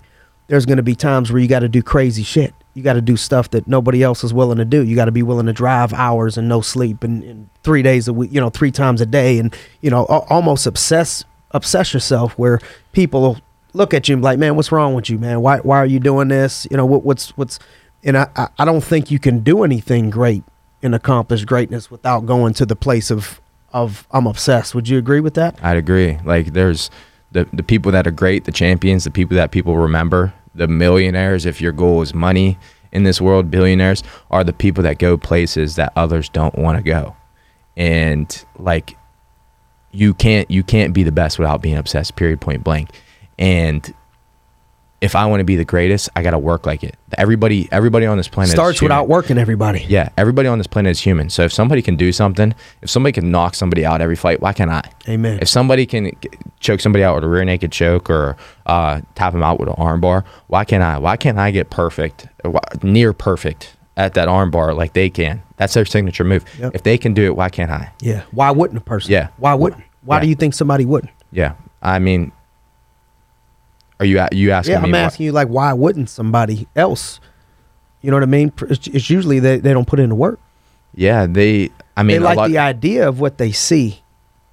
there's 0.49 0.67
going 0.67 0.79
to 0.79 0.83
be 0.93 0.95
times 0.95 1.31
where 1.31 1.41
you 1.43 1.49
got 1.49 1.61
to 1.61 1.69
do 1.69 1.83
crazy 1.83 2.23
shit. 2.23 2.53
You 2.75 2.83
got 2.83 2.95
to 2.95 3.03
do 3.03 3.17
stuff 3.17 3.51
that 3.51 3.67
nobody 3.69 4.03
else 4.03 4.25
is 4.25 4.33
willing 4.33 4.59
to 4.59 4.65
do. 4.65 4.83
You 4.83 4.97
got 4.97 5.05
to 5.07 5.13
be 5.21 5.23
willing 5.23 5.47
to 5.47 5.53
drive 5.53 5.93
hours 5.93 6.39
and 6.39 6.49
no 6.49 6.61
sleep 6.63 7.05
and, 7.05 7.23
and 7.23 7.49
three 7.63 7.83
days 7.83 8.09
a 8.09 8.13
week, 8.13 8.31
you 8.33 8.41
know, 8.41 8.49
three 8.51 8.71
times 8.71 9.01
a 9.03 9.07
day 9.07 9.39
and, 9.39 9.55
you 9.83 9.91
know, 9.91 10.07
al- 10.09 10.27
almost 10.31 10.67
obsess, 10.67 11.25
obsess 11.53 11.93
yourself 11.95 12.33
where 12.39 12.59
people 12.93 13.39
look 13.75 13.93
at 13.95 14.09
you 14.09 14.15
and 14.15 14.23
be 14.23 14.25
like, 14.25 14.39
man, 14.39 14.57
what's 14.57 14.73
wrong 14.73 14.95
with 14.95 15.11
you, 15.11 15.19
man? 15.19 15.43
Why, 15.43 15.59
why 15.59 15.77
are 15.79 15.87
you 15.87 16.01
doing 16.01 16.29
this? 16.29 16.67
You 16.71 16.77
know, 16.79 16.87
what, 16.87 17.05
what's, 17.05 17.37
what's, 17.37 17.59
and 18.03 18.17
I- 18.17 18.49
I 18.59 18.65
don't 18.65 18.83
think 18.83 19.11
you 19.11 19.19
can 19.19 19.41
do 19.41 19.65
anything 19.65 20.09
great 20.11 20.43
and 20.83 20.95
accomplish 20.95 21.45
greatness 21.45 21.91
without 21.91 22.27
going 22.27 22.55
to 22.55 22.67
the 22.67 22.77
place 22.77 23.11
of 23.11 23.41
of 23.73 24.07
I'm 24.11 24.27
obsessed. 24.27 24.75
Would 24.75 24.89
you 24.89 24.99
agree 24.99 25.21
with 25.21 25.35
that? 25.35 25.59
I'd 25.63 25.77
agree. 25.77 26.19
Like 26.25 26.53
there's 26.53 26.91
the 27.33 27.49
the 27.53 27.63
people 27.63 27.93
that 27.93 28.07
are 28.07 28.13
great, 28.13 28.45
the 28.45 28.53
champions, 28.53 29.05
the 29.05 29.11
people 29.11 29.37
that 29.37 29.51
people 29.51 29.77
remember, 29.77 30.33
the 30.55 30.69
millionaires. 30.69 31.47
If 31.47 31.61
your 31.61 31.73
goal 31.73 32.03
is 32.03 32.15
money 32.15 32.59
in 32.93 33.05
this 33.05 33.21
world, 33.21 33.51
billionaires 33.51 34.03
are 34.31 34.45
the 34.45 34.53
people 34.53 34.83
that 34.83 34.99
go 34.99 35.17
places 35.17 35.77
that 35.77 35.93
others 35.97 36.29
don't 36.29 36.57
want 36.59 36.77
to 36.79 36.83
go, 36.83 37.17
and 37.77 38.45
like 38.59 38.97
you 39.93 40.15
can't 40.15 40.51
you 40.51 40.63
can't 40.63 40.93
be 40.93 41.03
the 41.03 41.13
best 41.13 41.39
without 41.39 41.63
being 41.63 41.77
obsessed. 41.77 42.17
Period. 42.17 42.41
Point 42.41 42.65
blank. 42.65 42.91
And 43.39 43.93
if 45.03 45.17
I 45.17 45.27
want 45.27 45.41
to 45.41 45.45
be 45.45 45.57
the 45.57 45.65
greatest, 45.65 46.09
I 46.15 46.23
got 46.23 46.31
to 46.31 46.39
work 46.39 46.65
like 46.65 46.85
it. 46.85 46.97
Everybody 47.19 47.69
everybody 47.73 48.07
on 48.07 48.17
this 48.17 48.29
planet 48.29 48.53
Starts 48.53 48.81
without 48.81 49.09
working 49.09 49.37
everybody. 49.37 49.85
Yeah, 49.89 50.09
everybody 50.17 50.49
on 50.49 50.59
this 50.59 50.69
planet 50.69 50.93
is 50.93 51.01
human. 51.01 51.29
So 51.29 51.43
if 51.43 51.53
somebody 51.53 51.83
can 51.83 51.97
do 51.97 52.13
something, 52.13 52.55
if 52.81 52.89
somebody 52.89 53.13
can 53.13 53.31
knock 53.31 53.55
somebody 53.57 53.85
out 53.85 54.01
every 54.01 54.15
fight, 54.17 54.41
why 54.41 54.53
can't 54.53 54.71
I? 54.71 54.83
Amen. 55.09 55.41
If 55.43 55.49
somebody 55.49 55.87
can 55.87 56.13
choke 56.61 56.81
somebody 56.81 57.03
out 57.05 57.17
with 57.17 57.25
a 57.25 57.29
rear 57.29 57.45
naked 57.45 57.73
choke 57.73 58.09
or 58.09 58.37
uh, 58.67 59.01
tap 59.17 59.33
them 59.33 59.43
out 59.43 59.59
with 59.59 59.69
an 59.69 59.75
armbar, 59.75 60.25
why 60.47 60.65
can't 60.65 60.83
I? 60.85 60.99
Why 60.99 61.17
can't 61.17 61.37
I 61.39 61.51
get 61.51 61.69
perfect, 61.69 62.29
near 62.83 63.13
perfect 63.13 63.77
at 63.97 64.15
that 64.15 64.29
armbar 64.29 64.75
like 64.77 64.93
they 64.93 65.11
can? 65.11 65.43
That's 65.57 65.75
their 65.75 65.85
signature 65.85 66.25
move. 66.25 66.45
Yep. 66.61 66.77
If 66.77 66.83
they 66.85 66.97
can 66.97 67.13
do 67.13 67.25
it, 67.25 67.35
why 67.37 67.49
can't 67.49 67.73
I? 67.73 67.93
Yeah. 68.01 68.23
Why 68.31 68.53
wouldn't 68.53 68.79
a 68.79 68.83
person? 68.85 69.11
Yeah. 69.11 69.29
Why 69.37 69.55
wouldn't? 69.55 69.83
Why 70.05 70.17
Yeah. 70.17 70.21
do 70.23 70.29
you 70.29 70.35
think 70.37 70.55
somebody 70.55 70.85
wouldn't? 70.85 71.13
Yeah, 71.33 71.55
I 71.83 71.99
mean, 71.99 72.31
are 74.01 74.07
you 74.07 74.25
you 74.33 74.51
asking 74.51 74.73
Yeah. 74.75 74.83
I'm 74.83 74.91
why- 74.91 74.99
asking 74.99 75.27
you 75.27 75.33
like 75.33 75.49
why 75.49 75.73
wouldn't 75.73 76.09
somebody 76.11 76.67
else? 76.77 77.21
You 78.01 78.11
know 78.11 78.17
what 78.17 78.25
I 78.25 78.27
mean? 78.27 78.53
It's, 78.63 78.87
it's 78.89 79.11
usually 79.11 79.39
they, 79.39 79.59
they 79.59 79.73
don't 79.73 79.87
put 79.87 80.01
in 80.01 80.09
the 80.09 80.17
work. 80.17 80.41
Yeah, 80.95 81.27
they. 81.27 81.71
I 81.97 82.03
mean, 82.03 82.17
they 82.17 82.25
like 82.25 82.37
lot, 82.37 82.49
the 82.51 82.59
idea 82.59 83.09
of 83.09 83.21
what 83.21 83.39
they 83.39 83.53
see, 83.53 84.03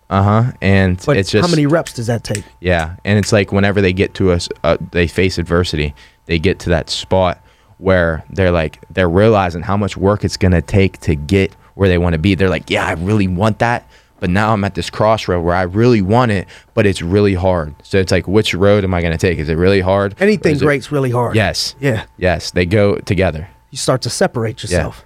uh 0.10 0.24
huh, 0.24 0.52
and 0.62 1.02
but 1.06 1.18
it's 1.18 1.32
just 1.32 1.46
how 1.46 1.50
many 1.52 1.66
reps 1.66 1.94
does 1.94 2.08
that 2.08 2.24
take? 2.24 2.44
Yeah, 2.60 2.96
and 3.04 3.18
it's 3.18 3.32
like 3.34 3.52
whenever 3.52 3.82
they 3.82 3.92
get 3.94 4.14
to 4.16 4.32
us, 4.32 4.48
uh, 4.64 4.78
they 4.92 5.08
face 5.08 5.38
adversity. 5.38 5.96
They 6.28 6.38
get 6.38 6.60
to 6.60 6.70
that 6.70 6.90
spot 6.90 7.42
where 7.78 8.24
they're 8.30 8.52
like 8.52 8.80
they're 8.92 9.10
realizing 9.10 9.62
how 9.64 9.78
much 9.78 9.98
work 9.98 10.24
it's 10.24 10.38
gonna 10.38 10.62
take 10.62 11.00
to 11.00 11.16
get 11.16 11.54
where 11.76 11.90
they 11.90 11.98
want 11.98 12.14
to 12.14 12.20
be. 12.20 12.36
They're 12.36 12.50
like, 12.50 12.70
yeah, 12.70 12.86
I 12.86 12.94
really 12.94 13.28
want 13.28 13.60
that, 13.60 13.90
but 14.20 14.30
now 14.30 14.54
I'm 14.54 14.64
at 14.64 14.76
this 14.76 14.90
crossroad 14.90 15.44
where 15.44 15.56
I 15.56 15.64
really 15.64 16.02
want 16.02 16.32
it, 16.32 16.48
but 16.74 16.86
it's 16.86 17.02
really 17.02 17.34
hard. 17.34 17.76
So 17.84 17.98
it's 17.98 18.12
like, 18.12 18.28
which 18.28 18.54
road 18.54 18.84
am 18.84 18.94
I 18.94 19.02
gonna 19.02 19.18
take? 19.18 19.40
Is 19.40 19.50
it 19.50 19.56
really 19.56 19.82
hard? 19.82 20.16
Anything 20.20 20.54
is 20.56 20.62
it- 20.62 20.66
great's 20.66 20.92
really 20.92 21.12
hard. 21.12 21.36
Yes. 21.36 21.76
Yeah. 21.80 22.06
Yes, 22.18 22.52
they 22.52 22.66
go 22.66 22.98
together. 22.98 23.48
You 23.72 23.78
start 23.78 24.02
to 24.04 24.10
separate 24.10 24.64
yourself. 24.64 25.06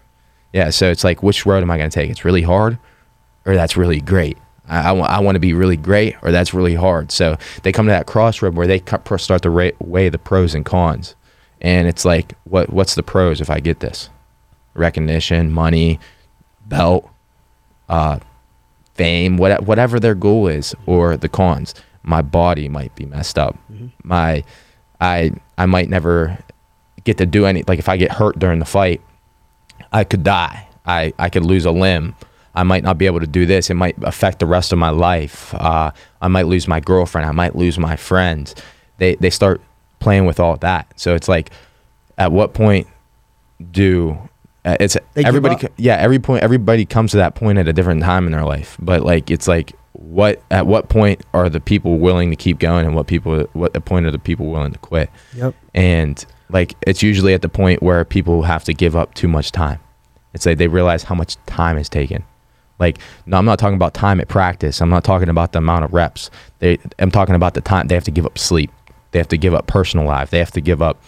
Yeah, 0.54 0.66
yeah 0.66 0.70
so 0.70 0.90
it's 0.90 1.04
like, 1.04 1.22
which 1.22 1.46
road 1.46 1.64
am 1.64 1.70
I 1.72 1.78
going 1.78 1.90
to 1.90 1.94
take? 1.94 2.10
It's 2.10 2.24
really 2.24 2.44
hard, 2.44 2.78
or 3.46 3.56
that's 3.56 3.76
really 3.76 4.00
great. 4.00 4.38
I, 4.68 4.90
I, 4.90 4.92
want, 4.94 5.12
I 5.12 5.20
want 5.20 5.36
to 5.36 5.40
be 5.40 5.54
really 5.54 5.78
great, 5.78 6.16
or 6.22 6.32
that's 6.32 6.54
really 6.54 6.76
hard. 6.76 7.12
So 7.12 7.38
they 7.64 7.72
come 7.72 7.86
to 7.88 7.92
that 7.92 8.08
crossroad 8.08 8.56
where 8.56 8.68
they 8.68 8.82
start 9.18 9.42
to 9.42 9.50
ra- 9.50 9.72
weigh 9.80 10.10
the 10.10 10.18
pros 10.18 10.56
and 10.56 10.66
cons, 10.66 11.16
and 11.62 11.88
it's 11.88 12.06
like, 12.06 12.34
what 12.46 12.72
what's 12.72 12.96
the 12.96 13.04
pros 13.04 13.42
if 13.42 13.50
I 13.50 13.60
get 13.60 13.80
this? 13.82 14.10
Recognition, 14.74 15.52
money, 15.52 16.00
belt, 16.66 17.10
uh, 17.90 18.20
fame, 18.96 19.38
what, 19.38 19.64
whatever 19.64 20.00
their 20.00 20.16
goal 20.16 20.48
is, 20.48 20.76
or 20.86 21.18
the 21.18 21.30
cons. 21.30 21.74
My 22.04 22.22
body 22.22 22.68
might 22.68 22.94
be 22.96 23.06
messed 23.06 23.38
up. 23.40 23.58
My, 24.04 24.44
I 25.00 25.32
I 25.58 25.66
might 25.66 25.90
never 25.90 26.38
get 27.04 27.18
to 27.18 27.26
do 27.26 27.46
any. 27.46 27.64
Like 27.68 27.80
if 27.80 27.90
I 27.90 27.98
get 27.98 28.12
hurt 28.12 28.40
during 28.40 28.60
the 28.60 28.66
fight, 28.66 29.02
I 29.92 30.04
could 30.04 30.24
die. 30.24 30.68
I, 30.86 31.14
I 31.18 31.30
could 31.30 31.46
lose 31.46 31.66
a 31.66 31.72
limb. 31.72 32.16
I 32.56 32.64
might 32.64 32.84
not 32.84 32.98
be 32.98 33.06
able 33.06 33.20
to 33.20 33.28
do 33.28 33.46
this. 33.46 33.70
It 33.70 33.76
might 33.76 33.96
affect 34.04 34.40
the 34.40 34.46
rest 34.46 34.72
of 34.72 34.80
my 34.80 34.90
life. 34.90 35.54
Uh, 35.56 35.92
I 36.22 36.28
might 36.28 36.46
lose 36.48 36.68
my 36.68 36.80
girlfriend. 36.80 37.28
I 37.28 37.32
might 37.32 37.56
lose 37.56 37.80
my 37.80 37.96
friends. 37.96 38.54
They 38.98 39.16
they 39.16 39.30
start 39.30 39.62
playing 40.00 40.26
with 40.26 40.40
all 40.40 40.58
that. 40.58 40.88
So 41.00 41.16
it's 41.16 41.28
like, 41.28 41.52
at 42.18 42.32
what 42.32 42.54
point 42.54 42.88
do 43.72 44.18
uh, 44.66 44.78
it's 44.80 44.98
They 45.14 45.24
everybody? 45.26 45.68
Yeah, 45.78 45.96
every 45.96 46.20
point 46.20 46.44
everybody 46.44 46.86
comes 46.86 47.12
to 47.12 47.18
that 47.18 47.36
point 47.36 47.58
at 47.58 47.68
a 47.68 47.74
different 47.74 48.02
time 48.02 48.26
in 48.26 48.32
their 48.32 48.46
life. 48.46 48.78
But 48.80 49.04
like 49.04 49.30
it's 49.30 49.48
like 49.48 49.74
what 49.94 50.42
at 50.52 50.66
what 50.68 50.90
point 50.90 51.22
are 51.34 51.50
the 51.50 51.60
people 51.60 51.98
willing 52.00 52.30
to 52.30 52.36
keep 52.36 52.60
going 52.60 52.86
and 52.86 52.96
what 52.96 53.08
people 53.08 53.46
what 53.54 53.74
the 53.74 53.82
point 53.82 54.06
are 54.06 54.12
the 54.12 54.20
people 54.20 54.48
willing 54.48 54.72
to 54.74 54.80
quit 54.80 55.10
Yep. 55.36 55.54
and 55.76 56.26
like 56.50 56.74
it's 56.88 57.04
usually 57.04 57.34
at 57.36 57.42
the 57.44 57.48
point 57.50 57.82
where 57.84 58.04
people 58.04 58.42
have 58.42 58.64
to 58.66 58.74
give 58.74 58.96
up 58.96 59.14
too 59.14 59.28
much 59.28 59.52
time 59.52 59.80
it's 60.34 60.48
like 60.48 60.58
they 60.58 60.68
realize 60.68 61.04
how 61.04 61.14
much 61.14 61.38
time 61.46 61.78
is 61.78 61.90
taken 61.90 62.24
like 62.80 62.98
no 63.28 63.38
i'm 63.38 63.46
not 63.46 63.60
talking 63.60 63.76
about 63.76 63.94
time 63.94 64.20
at 64.20 64.28
practice 64.28 64.82
i'm 64.82 64.90
not 64.90 65.04
talking 65.04 65.30
about 65.30 65.52
the 65.52 65.60
amount 65.60 65.86
of 65.86 65.94
reps 65.94 66.32
they 66.58 66.80
i'm 66.98 67.12
talking 67.12 67.36
about 67.36 67.54
the 67.54 67.62
time 67.62 67.88
they 67.88 67.96
have 67.96 68.04
to 68.04 68.12
give 68.12 68.26
up 68.26 68.38
sleep 68.38 68.72
they 69.12 69.20
have 69.20 69.28
to 69.28 69.38
give 69.38 69.54
up 69.54 69.68
personal 69.68 70.06
life 70.08 70.32
they 70.32 70.40
have 70.40 70.52
to 70.52 70.60
give 70.62 70.82
up 70.82 71.00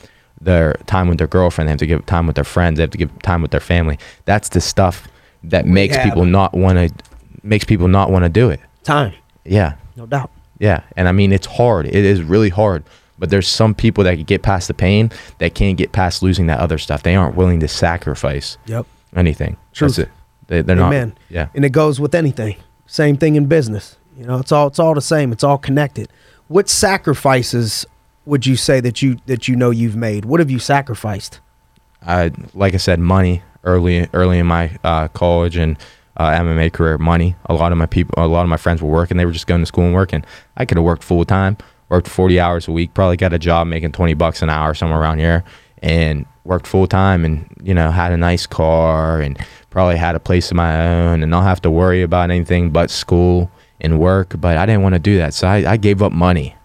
their 0.46 0.74
time 0.86 1.08
with 1.10 1.18
their 1.18 1.28
girlfriend 1.28 1.68
they 1.68 1.72
have 1.72 1.80
to 1.80 1.86
give 1.88 2.06
time 2.06 2.26
with 2.28 2.36
their 2.36 2.44
friends 2.46 2.78
they 2.78 2.84
have 2.84 2.90
to 2.92 2.98
give 2.98 3.12
time 3.22 3.42
with 3.42 3.52
their 3.52 3.60
family 3.60 3.98
that's 4.26 4.50
the 4.50 4.62
stuff 4.62 5.08
that 5.44 5.66
makes 5.66 5.98
people 5.98 6.26
not 6.26 6.54
want 6.54 6.78
to 6.78 7.06
makes 7.44 7.66
people 7.66 7.88
not 7.88 8.10
want 8.12 8.24
to 8.24 8.30
do 8.30 8.50
it 8.50 8.60
Time, 8.84 9.14
yeah 9.44 9.76
no 9.98 10.06
doubt. 10.06 10.30
yeah, 10.60 10.82
and 10.98 11.08
I 11.08 11.12
mean 11.14 11.32
it's 11.32 11.48
hard. 11.48 11.86
It 11.86 11.96
is 11.96 12.22
really 12.22 12.50
hard. 12.50 12.84
But 13.18 13.30
there's 13.30 13.48
some 13.48 13.74
people 13.74 14.04
that 14.04 14.16
can 14.16 14.26
get 14.26 14.42
past 14.44 14.68
the 14.68 14.74
pain 14.74 15.10
that 15.38 15.56
can't 15.56 15.78
get 15.78 15.94
past 15.94 16.22
losing 16.22 16.48
that 16.48 16.60
other 16.60 16.78
stuff. 16.78 17.02
They 17.04 17.16
aren't 17.16 17.36
willing 17.38 17.62
to 17.62 17.68
sacrifice 17.70 18.58
Yep. 18.66 18.86
anything. 19.16 19.56
Truth. 19.72 19.96
That's 19.96 20.08
it. 20.10 20.14
They, 20.48 20.62
they're 20.64 20.80
Amen. 20.82 21.10
not. 21.10 21.18
Yeah. 21.30 21.48
And 21.56 21.64
it 21.64 21.70
goes 21.72 22.00
with 22.02 22.14
anything. 22.14 22.58
Same 22.88 23.16
thing 23.16 23.36
in 23.36 23.46
business. 23.46 23.96
You 24.18 24.26
know, 24.26 24.38
it's 24.40 24.52
all 24.52 24.68
it's 24.68 24.80
all 24.80 24.94
the 24.94 25.02
same. 25.02 25.32
It's 25.32 25.46
all 25.46 25.58
connected. 25.58 26.10
What 26.50 26.68
sacrifices 26.68 27.86
would 28.26 28.46
you 28.46 28.56
say 28.56 28.80
that 28.80 29.02
you 29.02 29.18
that 29.26 29.48
you 29.48 29.56
know 29.56 29.70
you've 29.70 29.96
made? 29.96 30.26
What 30.26 30.40
have 30.40 30.52
you 30.52 30.60
sacrificed? 30.60 31.40
I 32.02 32.32
like 32.54 32.74
I 32.74 32.78
said, 32.78 33.00
money 33.00 33.44
early 33.64 34.08
early 34.14 34.40
in 34.40 34.48
my 34.48 34.78
uh, 34.84 35.08
college 35.10 35.58
and 35.58 35.78
uh, 36.18 36.30
MMA 36.32 36.72
career. 36.72 36.98
Money. 36.98 37.36
A 37.46 37.54
lot 37.54 37.72
of 37.72 37.78
my 37.78 37.86
people, 37.86 38.14
a 38.18 38.28
lot 38.28 38.44
of 38.44 38.50
my 38.50 38.58
friends 38.58 38.82
were 38.82 38.90
working. 38.90 39.18
They 39.18 39.26
were 39.26 39.32
just 39.32 39.48
going 39.48 39.62
to 39.62 39.66
school 39.66 39.86
and 39.86 39.94
working. 39.94 40.24
I 40.56 40.66
could 40.66 40.78
have 40.78 40.86
worked 40.86 41.04
full 41.04 41.26
time, 41.26 41.58
worked 41.90 42.08
forty 42.08 42.40
hours 42.40 42.68
a 42.68 42.72
week. 42.72 42.94
Probably 42.94 43.18
got 43.18 43.34
a 43.34 43.40
job 43.40 43.68
making 43.68 43.92
twenty 43.92 44.14
bucks 44.14 44.42
an 44.42 44.50
hour 44.50 44.74
somewhere 44.74 45.00
around 45.00 45.20
here, 45.20 45.44
and 45.82 46.26
worked 46.44 46.68
full 46.68 46.88
time. 46.88 47.26
And 47.26 47.48
you 47.62 47.74
know 47.74 47.92
had 47.92 48.12
a 48.12 48.18
nice 48.18 48.46
car 48.46 49.20
and 49.22 49.38
probably 49.70 49.98
had 49.98 50.16
a 50.16 50.20
place 50.20 50.52
of 50.52 50.58
my 50.58 50.88
own 50.88 51.22
and 51.22 51.30
not 51.30 51.44
have 51.44 51.62
to 51.62 51.72
worry 51.72 52.02
about 52.02 52.32
anything 52.32 52.70
but 52.70 52.90
school 52.90 53.52
and 53.82 54.00
work. 54.00 54.36
But 54.40 54.58
I 54.58 54.66
didn't 54.66 54.84
want 54.84 54.96
to 54.96 55.00
do 55.00 55.18
that, 55.18 55.34
so 55.34 55.48
I, 55.48 55.74
I 55.74 55.78
gave 55.78 56.02
up 56.02 56.12
money. 56.12 56.56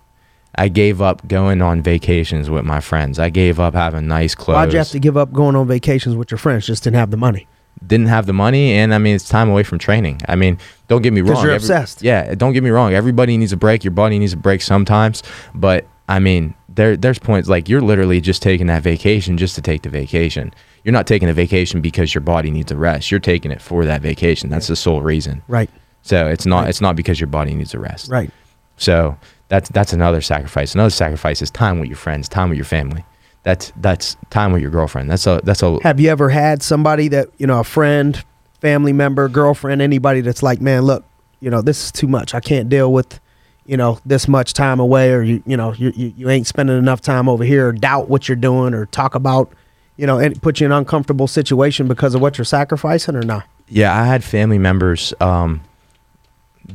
I 0.60 0.68
gave 0.68 1.00
up 1.00 1.26
going 1.26 1.62
on 1.62 1.80
vacations 1.80 2.50
with 2.50 2.66
my 2.66 2.80
friends. 2.80 3.18
I 3.18 3.30
gave 3.30 3.58
up 3.58 3.72
having 3.72 4.06
nice 4.06 4.34
clothes 4.34 4.56
Why'd 4.56 4.72
you 4.72 4.78
have 4.78 4.90
to 4.90 4.98
give 4.98 5.16
up 5.16 5.32
going 5.32 5.56
on 5.56 5.66
vacations 5.66 6.14
with 6.16 6.30
your 6.30 6.36
friends? 6.36 6.66
Just 6.66 6.84
didn't 6.84 6.96
have 6.96 7.10
the 7.10 7.16
money. 7.16 7.48
didn't 7.86 8.08
have 8.08 8.26
the 8.26 8.34
money 8.34 8.72
and 8.72 8.92
I 8.92 8.98
mean 8.98 9.14
it's 9.14 9.26
time 9.26 9.48
away 9.48 9.62
from 9.62 9.78
training. 9.78 10.20
I 10.28 10.36
mean, 10.36 10.58
don't 10.86 11.00
get 11.00 11.14
me 11.14 11.22
wrong. 11.22 11.42
you're 11.42 11.54
obsessed. 11.54 12.02
Yeah, 12.02 12.34
don't 12.34 12.52
get 12.52 12.62
me 12.62 12.68
wrong. 12.68 12.92
Everybody 12.92 13.38
needs 13.38 13.52
a 13.52 13.56
break. 13.56 13.84
Your 13.84 13.90
body 13.92 14.18
needs 14.18 14.34
a 14.34 14.36
break 14.36 14.60
sometimes, 14.60 15.22
but 15.54 15.86
I 16.10 16.18
mean, 16.18 16.54
there 16.68 16.94
there's 16.94 17.18
points 17.18 17.48
like 17.48 17.70
you're 17.70 17.80
literally 17.80 18.20
just 18.20 18.42
taking 18.42 18.66
that 18.66 18.82
vacation 18.82 19.38
just 19.38 19.54
to 19.54 19.62
take 19.62 19.80
the 19.80 19.88
vacation. 19.88 20.52
You're 20.84 20.92
not 20.92 21.06
taking 21.06 21.30
a 21.30 21.32
vacation 21.32 21.80
because 21.80 22.14
your 22.14 22.20
body 22.20 22.50
needs 22.50 22.70
a 22.70 22.76
rest. 22.76 23.10
You're 23.10 23.18
taking 23.18 23.50
it 23.50 23.62
for 23.62 23.86
that 23.86 24.02
vacation. 24.02 24.50
That's 24.50 24.66
the 24.66 24.76
sole 24.76 25.00
reason. 25.00 25.42
Right. 25.48 25.70
So 26.02 26.26
it's 26.26 26.44
not 26.44 26.68
it's 26.68 26.82
not 26.82 26.96
because 26.96 27.18
your 27.18 27.28
body 27.28 27.54
needs 27.54 27.72
a 27.72 27.78
rest. 27.78 28.10
Right. 28.10 28.30
So 28.76 29.16
that's 29.50 29.68
that's 29.70 29.92
another 29.92 30.22
sacrifice. 30.22 30.74
Another 30.74 30.90
sacrifice 30.90 31.42
is 31.42 31.50
time 31.50 31.80
with 31.80 31.88
your 31.88 31.98
friends, 31.98 32.28
time 32.28 32.48
with 32.48 32.56
your 32.56 32.64
family. 32.64 33.04
That's 33.42 33.72
that's 33.76 34.16
time 34.30 34.52
with 34.52 34.62
your 34.62 34.70
girlfriend. 34.70 35.10
That's 35.10 35.26
a 35.26 35.40
that's 35.44 35.62
a 35.62 35.82
Have 35.82 36.00
you 36.00 36.08
ever 36.08 36.30
had 36.30 36.62
somebody 36.62 37.08
that 37.08 37.28
you 37.36 37.46
know, 37.46 37.60
a 37.60 37.64
friend, 37.64 38.24
family 38.60 38.92
member, 38.92 39.28
girlfriend, 39.28 39.82
anybody 39.82 40.20
that's 40.20 40.42
like, 40.42 40.60
man, 40.60 40.82
look, 40.82 41.04
you 41.40 41.50
know, 41.50 41.62
this 41.62 41.84
is 41.84 41.92
too 41.92 42.06
much. 42.06 42.34
I 42.34 42.40
can't 42.40 42.68
deal 42.68 42.92
with, 42.92 43.18
you 43.66 43.76
know, 43.76 43.98
this 44.06 44.28
much 44.28 44.52
time 44.52 44.78
away, 44.78 45.12
or 45.12 45.22
you, 45.22 45.42
you 45.46 45.56
know, 45.56 45.72
you, 45.72 45.92
you, 45.96 46.12
you 46.16 46.30
ain't 46.30 46.46
spending 46.46 46.78
enough 46.78 47.00
time 47.00 47.28
over 47.28 47.44
here, 47.44 47.68
or 47.68 47.72
doubt 47.72 48.08
what 48.08 48.28
you're 48.28 48.36
doing, 48.36 48.72
or 48.72 48.86
talk 48.86 49.14
about, 49.14 49.52
you 49.96 50.06
know, 50.06 50.18
and 50.18 50.40
put 50.42 50.60
you 50.60 50.66
in 50.66 50.72
an 50.72 50.78
uncomfortable 50.78 51.26
situation 51.26 51.88
because 51.88 52.14
of 52.14 52.20
what 52.20 52.38
you're 52.38 52.44
sacrificing, 52.44 53.16
or 53.16 53.22
not? 53.22 53.46
Yeah, 53.68 53.98
I 53.98 54.04
had 54.04 54.22
family 54.22 54.58
members 54.58 55.14
um, 55.20 55.62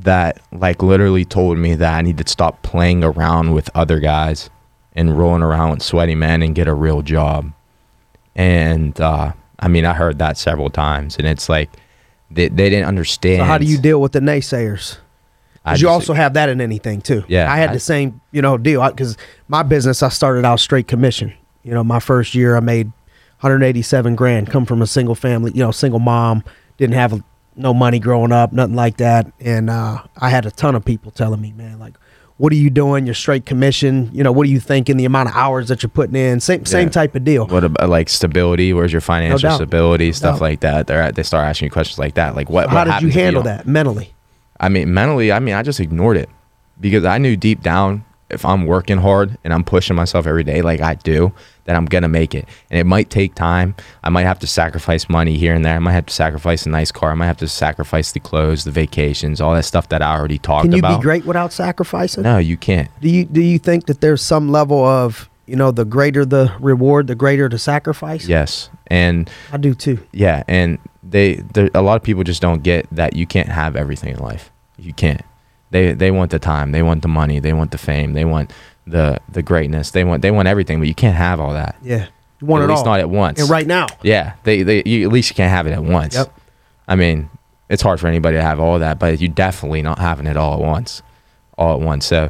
that 0.04 0.40
like 0.52 0.82
literally 0.84 1.26
told 1.26 1.58
me 1.58 1.76
that 1.76 1.94
I 1.98 2.02
need 2.02 2.18
to 2.18 2.28
stop 2.28 2.62
playing 2.62 3.04
around 3.04 3.54
with 3.54 3.70
other 3.76 4.00
guys 4.00 4.50
and 4.94 5.18
rolling 5.18 5.42
around 5.42 5.72
with 5.72 5.82
sweaty 5.82 6.16
men 6.16 6.42
and 6.42 6.54
get 6.56 6.68
a 6.68 6.74
real 6.74 7.02
job. 7.02 7.52
And 8.36 9.00
uh, 9.00 9.34
I 9.60 9.68
mean, 9.68 9.86
I 9.86 9.94
heard 9.94 10.20
that 10.20 10.38
several 10.38 10.70
times, 10.70 11.18
and 11.18 11.28
it's 11.28 11.48
like 11.50 11.70
they, 12.30 12.50
they 12.50 12.70
didn't 12.70 12.88
understand. 12.88 13.40
So 13.42 13.46
how 13.46 13.58
do 13.58 13.66
you 13.66 13.78
deal 13.78 14.02
with 14.02 14.12
the 14.12 14.20
naysayers? 14.20 14.98
Because 15.64 15.82
you 15.82 15.90
also 15.90 16.14
have 16.14 16.34
that 16.36 16.50
in 16.50 16.62
anything 16.62 17.02
too. 17.02 17.24
Yeah, 17.28 17.52
I 17.52 17.58
had 17.58 17.72
I- 17.72 17.74
the 17.74 17.80
same, 17.80 18.22
you 18.32 18.42
know, 18.42 18.58
deal. 18.58 18.88
Because 18.88 19.18
my 19.48 19.64
business, 19.64 20.04
I 20.04 20.10
started 20.10 20.46
out 20.46 20.60
straight 20.60 20.88
commission. 20.88 21.34
You 21.64 21.72
know, 21.74 21.84
my 21.84 22.00
first 22.00 22.36
year, 22.36 22.56
I 22.56 22.60
made 22.60 22.88
187 23.40 24.16
grand. 24.16 24.52
Come 24.52 24.66
from 24.66 24.82
a 24.82 24.88
single 24.88 25.16
family, 25.16 25.52
you 25.56 25.62
know, 25.62 25.72
single 25.72 26.00
mom. 26.00 26.44
Didn't 26.78 26.96
have 26.96 27.24
no 27.56 27.74
money 27.74 28.00
growing 28.00 28.32
up, 28.32 28.52
nothing 28.54 28.76
like 28.76 28.98
that. 28.98 29.32
And 29.40 29.70
uh, 29.70 30.02
I 30.18 30.30
had 30.30 30.46
a 30.46 30.52
ton 30.52 30.76
of 30.76 30.84
people 30.86 31.12
telling 31.12 31.42
me, 31.42 31.52
man, 31.54 31.80
like, 31.80 31.96
what 32.38 32.52
are 32.52 32.58
you 32.58 32.70
doing? 32.70 33.06
You're 33.06 33.16
straight 33.16 33.46
commission. 33.46 34.10
You 34.12 34.22
know, 34.24 34.32
what 34.34 34.46
are 34.46 34.50
you 34.50 34.60
thinking? 34.60 34.98
The 34.98 35.06
amount 35.06 35.30
of 35.30 35.36
hours 35.36 35.70
that 35.70 35.82
you're 35.82 35.90
putting 35.90 36.16
in. 36.18 36.42
Same, 36.42 36.66
same 36.66 36.88
Yeah. 36.88 36.92
type 36.92 37.16
of 37.16 37.24
deal. 37.24 37.48
What 37.48 37.64
about 37.64 37.88
like 37.90 38.10
stability? 38.10 38.74
Where's 38.74 38.92
your 38.92 39.00
financial 39.02 39.40
doubt. 39.40 39.56
stability? 39.56 40.12
Stuff 40.12 40.36
doubt. 40.36 40.42
like 40.42 40.60
that. 40.60 40.88
They 40.88 41.12
they 41.16 41.24
start 41.24 41.46
asking 41.48 41.68
you 41.68 41.72
questions 41.72 41.98
like 41.98 42.16
that. 42.16 42.36
Like 42.36 42.50
what? 42.50 42.70
How 42.70 42.76
what 42.86 42.86
did 43.00 43.02
you 43.04 43.10
handle 43.10 43.42
don't- 43.44 43.58
that 43.58 43.68
mentally? 43.68 44.14
I 44.60 44.68
mean, 44.70 44.94
mentally, 44.94 45.32
I 45.32 45.40
mean, 45.40 45.54
I 45.56 45.64
just 45.64 45.80
ignored 45.80 46.18
it 46.18 46.30
because 46.80 47.06
I 47.06 47.18
knew 47.20 47.36
deep 47.38 47.62
down 47.62 48.04
if 48.30 48.44
I'm 48.44 48.66
working 48.66 48.98
hard 48.98 49.38
and 49.44 49.54
I'm 49.54 49.64
pushing 49.64 49.96
myself 49.96 50.26
every 50.26 50.44
day 50.44 50.62
like 50.62 50.82
I 50.82 50.96
do, 50.96 51.32
then 51.66 51.76
I'm 51.76 51.86
gonna 51.86 52.08
make 52.08 52.34
it. 52.34 52.48
And 52.70 52.80
it 52.80 52.86
might 52.86 53.10
take 53.10 53.36
time. 53.36 53.76
I 54.04 54.10
might 54.10 54.24
have 54.24 54.40
to 54.40 54.48
sacrifice 54.48 55.08
money 55.10 55.38
here 55.38 55.54
and 55.54 55.64
there. 55.64 55.76
I 55.76 55.80
might 55.80 55.94
have 55.94 56.08
to 56.08 56.14
sacrifice 56.14 56.66
a 56.66 56.70
nice 56.70 56.92
car. 56.92 57.12
I 57.12 57.14
might 57.14 57.28
have 57.28 57.38
to 57.38 57.48
sacrifice 57.48 58.12
the 58.12 58.20
clothes, 58.20 58.64
the 58.64 58.72
vacations, 58.72 59.42
all 59.42 59.54
that 59.54 59.66
stuff 59.66 59.90
that 59.90 60.02
I 60.02 60.16
already 60.16 60.40
talked 60.40 60.66
about. 60.66 60.72
Can 60.72 60.74
you 60.74 60.80
about. 60.80 61.00
be 61.00 61.04
great 61.04 61.26
without 61.26 61.54
sacrificing? 61.54 62.24
No, 62.24 62.38
you 62.38 62.58
can't. 62.58 62.90
Do 63.00 63.10
you 63.10 63.26
do 63.26 63.42
you 63.42 63.60
think 63.60 63.86
that 63.86 64.02
there's 64.02 64.22
some 64.22 64.50
level 64.50 64.84
of 64.84 65.30
you 65.46 65.56
know 65.56 65.72
the 65.72 65.86
greater 65.86 66.26
the 66.26 66.52
reward, 66.60 67.08
the 67.08 67.16
greater 67.16 67.48
the 67.48 67.60
sacrifice? 67.60 68.28
Yes, 68.28 68.70
and 68.88 69.30
I 69.52 69.58
do 69.58 69.76
too. 69.76 70.06
yeah, 70.12 70.44
and 70.48 70.80
they 71.04 71.36
there, 71.36 71.70
a 71.76 71.82
lot 71.82 71.96
of 71.96 72.04
people 72.04 72.24
just 72.24 72.42
don't 72.42 72.64
get 72.64 72.88
that 72.92 73.16
you 73.16 73.28
can't 73.28 73.50
have 73.50 73.76
everything 73.76 74.16
in 74.16 74.20
life. 74.20 74.52
You 74.78 74.94
can't. 74.94 75.22
They 75.76 75.92
they 75.92 76.10
want 76.10 76.32
the 76.32 76.40
time, 76.40 76.72
they 76.72 76.82
want 76.82 77.02
the 77.02 77.10
money, 77.10 77.40
they 77.40 77.52
want 77.52 77.72
the 77.72 77.78
fame, 77.78 78.14
they 78.14 78.24
want 78.24 78.54
the 78.88 79.20
the 79.28 79.44
greatness, 79.44 79.92
they 79.92 80.06
want 80.06 80.22
they 80.22 80.32
want 80.32 80.48
everything, 80.48 80.80
but 80.80 80.88
you 80.88 80.96
can't 80.96 81.18
have 81.18 81.38
all 81.42 81.52
that. 81.52 81.76
Yeah, 81.84 82.08
you 82.40 82.48
want 82.48 82.64
at 82.64 82.70
it 82.70 82.72
least 82.72 82.86
all. 82.86 82.94
not 82.94 83.02
at 83.02 83.10
once. 83.10 83.42
and 83.42 83.50
right 83.50 83.68
now. 83.68 83.88
Yeah, 84.02 84.36
they 84.44 84.64
they 84.64 84.84
you, 84.86 85.06
at 85.06 85.12
least 85.12 85.32
you 85.32 85.36
can't 85.36 85.52
have 85.52 85.68
it 85.68 85.72
at 85.72 85.84
once. 85.84 86.16
Yep. 86.16 86.34
I 86.88 86.96
mean, 86.96 87.30
it's 87.68 87.82
hard 87.82 88.00
for 88.00 88.08
anybody 88.08 88.38
to 88.38 88.42
have 88.42 88.58
all 88.58 88.80
that, 88.80 89.00
but 89.00 89.20
you 89.20 89.28
definitely 89.28 89.82
not 89.82 90.00
having 90.00 90.28
it 90.28 90.38
all 90.38 90.54
at 90.54 90.62
once, 90.62 91.02
all 91.58 91.74
at 91.74 91.82
once. 91.82 92.06
So, 92.06 92.30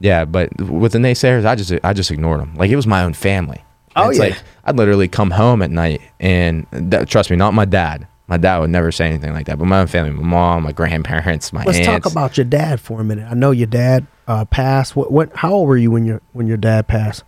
yeah, 0.00 0.24
but 0.24 0.60
with 0.60 0.90
the 0.90 0.98
naysayers, 0.98 1.46
I 1.46 1.54
just 1.54 1.72
I 1.84 1.92
just 1.92 2.10
ignored 2.10 2.40
them. 2.40 2.56
Like 2.56 2.72
it 2.72 2.74
was 2.74 2.88
my 2.88 3.04
own 3.04 3.12
family. 3.14 3.62
Oh, 3.94 4.08
it's 4.08 4.18
yeah. 4.18 4.24
like 4.24 4.42
I'd 4.64 4.76
literally 4.76 5.06
come 5.06 5.30
home 5.30 5.62
at 5.62 5.70
night 5.70 6.00
and 6.18 6.66
that, 6.72 7.08
trust 7.08 7.30
me, 7.30 7.36
not 7.36 7.54
my 7.54 7.64
dad. 7.64 8.08
My 8.32 8.38
dad 8.38 8.60
would 8.60 8.70
never 8.70 8.90
say 8.90 9.08
anything 9.08 9.34
like 9.34 9.44
that, 9.44 9.58
but 9.58 9.66
my 9.66 9.80
own 9.80 9.88
family, 9.88 10.10
my 10.10 10.22
mom, 10.22 10.62
my 10.62 10.72
grandparents, 10.72 11.52
my 11.52 11.64
Let's 11.64 11.76
aunts. 11.80 11.86
talk 11.86 12.10
about 12.10 12.38
your 12.38 12.46
dad 12.46 12.80
for 12.80 12.98
a 12.98 13.04
minute. 13.04 13.30
I 13.30 13.34
know 13.34 13.50
your 13.50 13.66
dad 13.66 14.06
uh, 14.26 14.46
passed. 14.46 14.96
What 14.96 15.12
what? 15.12 15.36
How 15.36 15.52
old 15.52 15.68
were 15.68 15.76
you 15.76 15.90
when 15.90 16.06
your 16.06 16.22
when 16.32 16.46
your 16.46 16.56
dad 16.56 16.88
passed? 16.88 17.24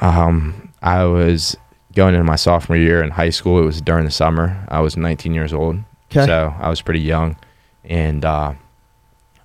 Um, 0.00 0.72
I 0.80 1.04
was 1.04 1.58
going 1.94 2.14
into 2.14 2.24
my 2.24 2.36
sophomore 2.36 2.78
year 2.78 3.02
in 3.02 3.10
high 3.10 3.28
school. 3.28 3.58
It 3.60 3.66
was 3.66 3.82
during 3.82 4.06
the 4.06 4.10
summer. 4.10 4.64
I 4.68 4.80
was 4.80 4.96
19 4.96 5.34
years 5.34 5.52
old, 5.52 5.76
'Kay. 6.08 6.24
so 6.24 6.54
I 6.58 6.70
was 6.70 6.80
pretty 6.80 7.00
young, 7.00 7.36
and 7.84 8.24
uh, 8.24 8.54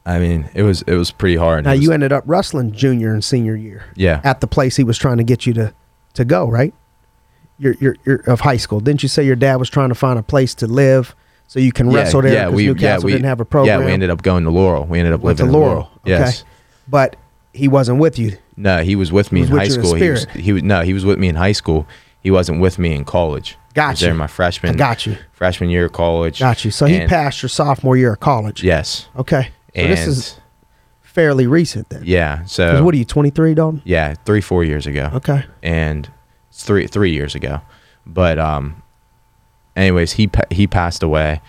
I 0.06 0.18
mean, 0.18 0.50
it 0.54 0.64
was 0.64 0.82
it 0.84 0.96
was 0.96 1.12
pretty 1.12 1.36
hard. 1.36 1.66
Now 1.66 1.72
was- 1.72 1.82
you 1.82 1.92
ended 1.92 2.14
up 2.14 2.24
wrestling 2.26 2.72
junior 2.72 3.12
and 3.14 3.22
senior 3.22 3.58
year 3.58 3.84
yeah, 3.98 4.22
at 4.24 4.40
the 4.40 4.48
place 4.48 4.78
he 4.78 4.86
was 4.86 4.98
trying 4.98 5.18
to 5.18 5.26
get 5.26 5.46
you 5.46 5.52
to 5.56 5.74
to 6.14 6.24
go, 6.24 6.48
right? 6.50 6.74
Your 7.62 7.74
your 7.80 7.96
your 8.06 8.18
of 8.28 8.40
high 8.40 8.58
school. 8.58 8.80
Didn't 8.80 9.04
you 9.04 9.10
say 9.10 9.24
your 9.24 9.36
dad 9.36 9.58
was 9.58 9.70
trying 9.70 9.90
to 9.90 9.96
find 9.96 10.18
a 10.18 10.24
place 10.24 10.56
to 10.56 10.68
live 10.68 11.16
so 11.48 11.60
you 11.60 11.72
can 11.72 11.90
wrestle 11.92 12.22
there? 12.24 12.50
because 12.50 12.60
New 12.66 12.76
Castle 12.76 13.10
didn't 13.10 13.26
have 13.26 13.40
a 13.40 13.46
program. 13.46 13.82
Yeah, 13.82 13.86
we 13.86 13.92
ended 13.92 14.10
up 14.10 14.24
going 14.24 14.44
to 14.46 14.50
Laurel. 14.50 14.86
We 14.86 14.98
ended 15.00 15.14
up 15.14 15.22
Went 15.22 15.38
to 15.38 15.44
living 15.44 15.56
in 15.56 15.62
Laurel. 15.62 15.76
Laurel. 15.76 15.92
Yes. 16.06 16.42
Okay. 16.42 16.50
But 16.88 17.16
he 17.54 17.68
wasn't 17.68 18.00
with 18.00 18.18
you. 18.18 18.38
No, 18.58 18.82
he 18.84 18.96
was 18.96 19.12
with 19.12 19.32
me 19.32 19.42
was 19.42 19.50
in 19.50 19.54
with 19.54 19.62
high 19.62 19.68
you 19.68 19.76
in 19.76 19.86
school. 19.86 19.96
He 19.96 20.10
was, 20.10 20.26
he 20.32 20.54
was 20.54 20.64
no, 20.64 20.82
he 20.82 20.94
was 20.94 21.06
with 21.06 21.20
me 21.20 21.28
in 21.30 21.36
high 21.36 21.52
school. 21.52 21.88
He 22.22 22.32
wasn't 22.32 22.62
with 22.62 22.80
me 22.80 22.94
in 22.96 23.06
college. 23.06 23.54
I 23.54 23.58
was 23.68 23.74
Gotcha. 23.74 24.06
there 24.06 24.14
my 24.16 24.28
freshman. 24.28 24.74
I 24.74 24.78
got 24.78 25.06
you. 25.06 25.18
Freshman 25.34 25.70
year 25.70 25.86
of 25.86 25.94
college. 25.94 26.40
Got 26.40 26.66
you. 26.66 26.72
So 26.72 26.86
he 26.88 27.06
passed 27.06 27.42
your 27.42 27.50
sophomore 27.50 27.96
year 27.96 28.14
of 28.14 28.20
college. 28.20 28.64
Yes. 28.64 29.08
Okay. 29.16 29.44
So 29.44 29.82
and 29.82 29.92
this 29.92 30.08
is 30.08 30.40
fairly 31.02 31.48
recent 31.48 31.90
then. 31.90 32.02
yeah. 32.06 32.44
So 32.46 32.84
what 32.84 32.94
are 32.94 32.98
you, 32.98 33.06
23, 33.06 33.54
Dalton? 33.54 33.82
yeah, 33.86 34.16
three 34.26 34.42
four 34.42 34.64
years 34.64 34.88
ago. 34.88 35.10
Okay. 35.14 35.46
and 35.62 36.10
it's 36.62 36.68
three 36.68 36.88
three 36.88 37.12
years 37.12 37.36
ago. 37.36 37.62
But 38.06 38.40
um, 38.40 38.82
anyways, 39.76 40.14
he 40.14 40.30
he 40.50 40.68
passed 40.68 41.04
away, 41.04 41.42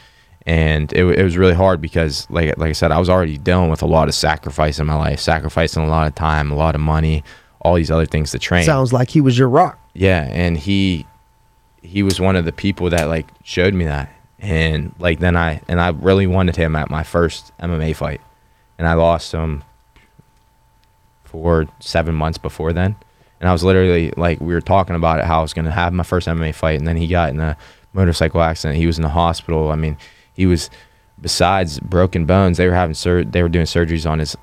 and 0.46 0.92
it, 0.92 1.04
it 1.04 1.22
was 1.22 1.36
really 1.36 1.54
hard 1.54 1.80
because 1.80 2.28
like 2.30 2.56
like 2.58 2.70
I 2.70 2.72
said, 2.72 2.92
I 2.92 2.98
was 2.98 3.08
already 3.08 3.38
dealing 3.38 3.70
with 3.70 3.82
a 3.82 3.86
lot 3.86 4.08
of 4.08 4.14
sacrifice 4.14 4.78
in 4.78 4.86
my 4.86 4.94
life, 4.94 5.20
sacrificing 5.20 5.82
a 5.82 5.88
lot 5.88 6.06
of 6.06 6.14
time, 6.14 6.50
a 6.50 6.56
lot 6.56 6.74
of 6.74 6.80
money, 6.80 7.22
all 7.60 7.74
these 7.74 7.90
other 7.90 8.06
things 8.06 8.30
to 8.32 8.38
train. 8.38 8.64
Sounds 8.64 8.92
like 8.92 9.10
he 9.10 9.20
was 9.20 9.38
your 9.38 9.48
rock. 9.48 9.78
Yeah, 9.94 10.26
and 10.30 10.56
he 10.56 11.06
he 11.82 12.02
was 12.02 12.20
one 12.20 12.36
of 12.36 12.44
the 12.44 12.52
people 12.52 12.90
that 12.90 13.08
like 13.08 13.28
showed 13.42 13.74
me 13.74 13.84
that. 13.84 14.10
And 14.38 14.94
like 14.98 15.20
then 15.20 15.36
I 15.36 15.60
and 15.68 15.80
I 15.80 15.88
really 15.90 16.26
wanted 16.26 16.56
him 16.56 16.74
at 16.76 16.90
my 16.90 17.02
first 17.02 17.52
MMA 17.58 17.94
fight. 17.94 18.20
And 18.78 18.88
I 18.88 18.94
lost 18.94 19.30
him 19.30 19.62
for 21.24 21.66
7 21.78 22.14
months 22.14 22.38
before 22.38 22.72
then. 22.72 22.96
And 23.42 23.48
I 23.48 23.52
was 23.52 23.64
literally 23.64 24.12
like 24.16 24.40
we 24.40 24.54
were 24.54 24.60
talking 24.60 24.96
about 24.96 25.18
it 25.18 25.26
how 25.26 25.40
I 25.40 25.42
was 25.42 25.52
going 25.52 25.64
to 25.64 25.72
have 25.72 25.92
my 25.92 26.04
first 26.04 26.28
MMA 26.28 26.54
fight 26.54 26.78
and 26.78 26.86
then 26.86 26.96
he 26.96 27.08
got 27.08 27.30
in 27.30 27.40
a 27.40 27.56
motorcycle 27.92 28.40
accident. 28.40 28.78
He 28.78 28.86
was 28.86 28.98
in 28.98 29.02
the 29.02 29.08
hospital. 29.08 29.70
I 29.70 29.74
mean, 29.74 29.98
he 30.32 30.46
was 30.46 30.70
besides 31.20 31.80
broken 31.80 32.24
bones, 32.24 32.56
they 32.56 32.68
were 32.68 32.74
having 32.74 32.94
sur- 32.94 33.24
they 33.24 33.42
were 33.42 33.48
doing 33.48 33.66
surgeries 33.66 34.08
on 34.08 34.20
his 34.20 34.36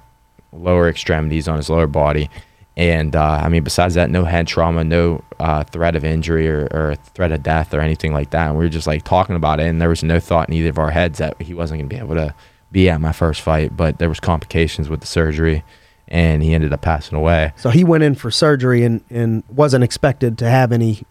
lower 0.52 0.89
extremities 0.89 1.47
on 1.47 1.58
his 1.58 1.70
lower 1.70 1.88
body. 1.88 2.30
And 2.76 3.16
uh, 3.16 3.41
I 3.43 3.50
mean, 3.50 3.64
besides 3.64 3.95
that, 3.95 4.10
no 4.10 4.24
head 4.24 4.47
trauma, 4.47 4.84
no 4.84 5.24
uh, 5.39 5.64
threat 5.66 5.95
of 5.95 6.06
injury 6.06 6.50
or, 6.50 6.68
or 6.72 6.95
threat 7.14 7.32
of 7.32 7.43
death 7.43 7.74
or 7.74 7.82
anything 7.82 8.14
like 8.14 8.30
that. 8.30 8.47
And 8.47 8.58
we 8.58 8.66
were 8.66 8.70
just 8.70 8.88
like 8.88 9.04
talking 9.04 9.36
about 9.36 9.60
it, 9.60 9.68
and 9.68 9.82
there 9.82 9.89
was 9.89 10.04
no 10.04 10.20
thought 10.20 10.47
in 10.47 10.56
either 10.56 10.70
of 10.70 10.78
our 10.78 10.91
heads 10.91 11.20
that 11.20 11.41
he 11.41 11.54
wasn't 11.54 11.80
going 11.80 11.89
to 11.89 11.95
be 11.95 12.00
able 12.00 12.16
to 12.16 12.34
be 12.72 12.89
at 12.89 13.02
my 13.02 13.12
first 13.12 13.41
fight. 13.41 13.76
But 13.76 14.00
there 14.00 14.10
was 14.10 14.20
complications 14.20 14.88
with 14.89 15.02
the 15.02 15.08
surgery, 15.08 15.64
and 16.10 16.43
he 16.43 16.53
ended 16.53 16.74
up 16.74 16.82
passing 16.82 17.18
away. 17.18 17.53
So 17.55 17.70
he 17.70 17.84
went 17.84 18.03
in 18.03 18.16
for 18.16 18.30
surgery 18.32 18.84
and, 18.84 19.01
and 19.10 19.43
wasn't 19.49 19.84
expected 19.84 20.38
to 20.39 20.49
have 20.49 20.72
any 20.72 21.03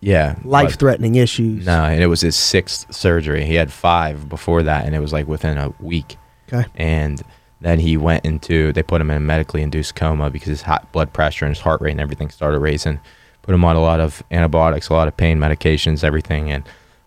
Yeah, 0.00 0.36
life 0.44 0.78
threatening 0.78 1.14
issues. 1.14 1.64
No, 1.66 1.84
and 1.84 2.02
it 2.02 2.06
was 2.08 2.22
his 2.22 2.34
sixth 2.36 2.92
surgery. 2.94 3.44
He 3.44 3.54
had 3.54 3.72
five 3.72 4.28
before 4.28 4.62
that, 4.64 4.84
and 4.86 4.94
it 4.94 5.00
was 5.00 5.12
like 5.12 5.26
within 5.28 5.58
a 5.58 5.72
week. 5.80 6.16
Okay. 6.52 6.64
and 6.76 7.22
then 7.60 7.80
he 7.80 7.96
went 7.96 8.24
into 8.24 8.72
they 8.72 8.82
put 8.82 9.00
him 9.00 9.10
in 9.10 9.16
a 9.16 9.20
medically 9.20 9.62
induced 9.62 9.96
coma 9.96 10.30
because 10.30 10.48
his 10.48 10.62
hot 10.62 10.92
blood 10.92 11.12
pressure 11.12 11.44
and 11.44 11.54
his 11.56 11.60
heart 11.62 11.80
rate 11.80 11.90
and 11.90 12.00
everything 12.00 12.28
started 12.30 12.60
raising 12.60 13.00
put 13.42 13.52
him 13.54 13.64
on 13.64 13.74
a 13.74 13.80
lot 13.80 13.98
of 13.98 14.22
antibiotics 14.30 14.88
a 14.88 14.92
lot 14.92 15.08
of 15.08 15.16
pain 15.16 15.38
medications 15.40 16.04
everything 16.04 16.52
and 16.52 16.62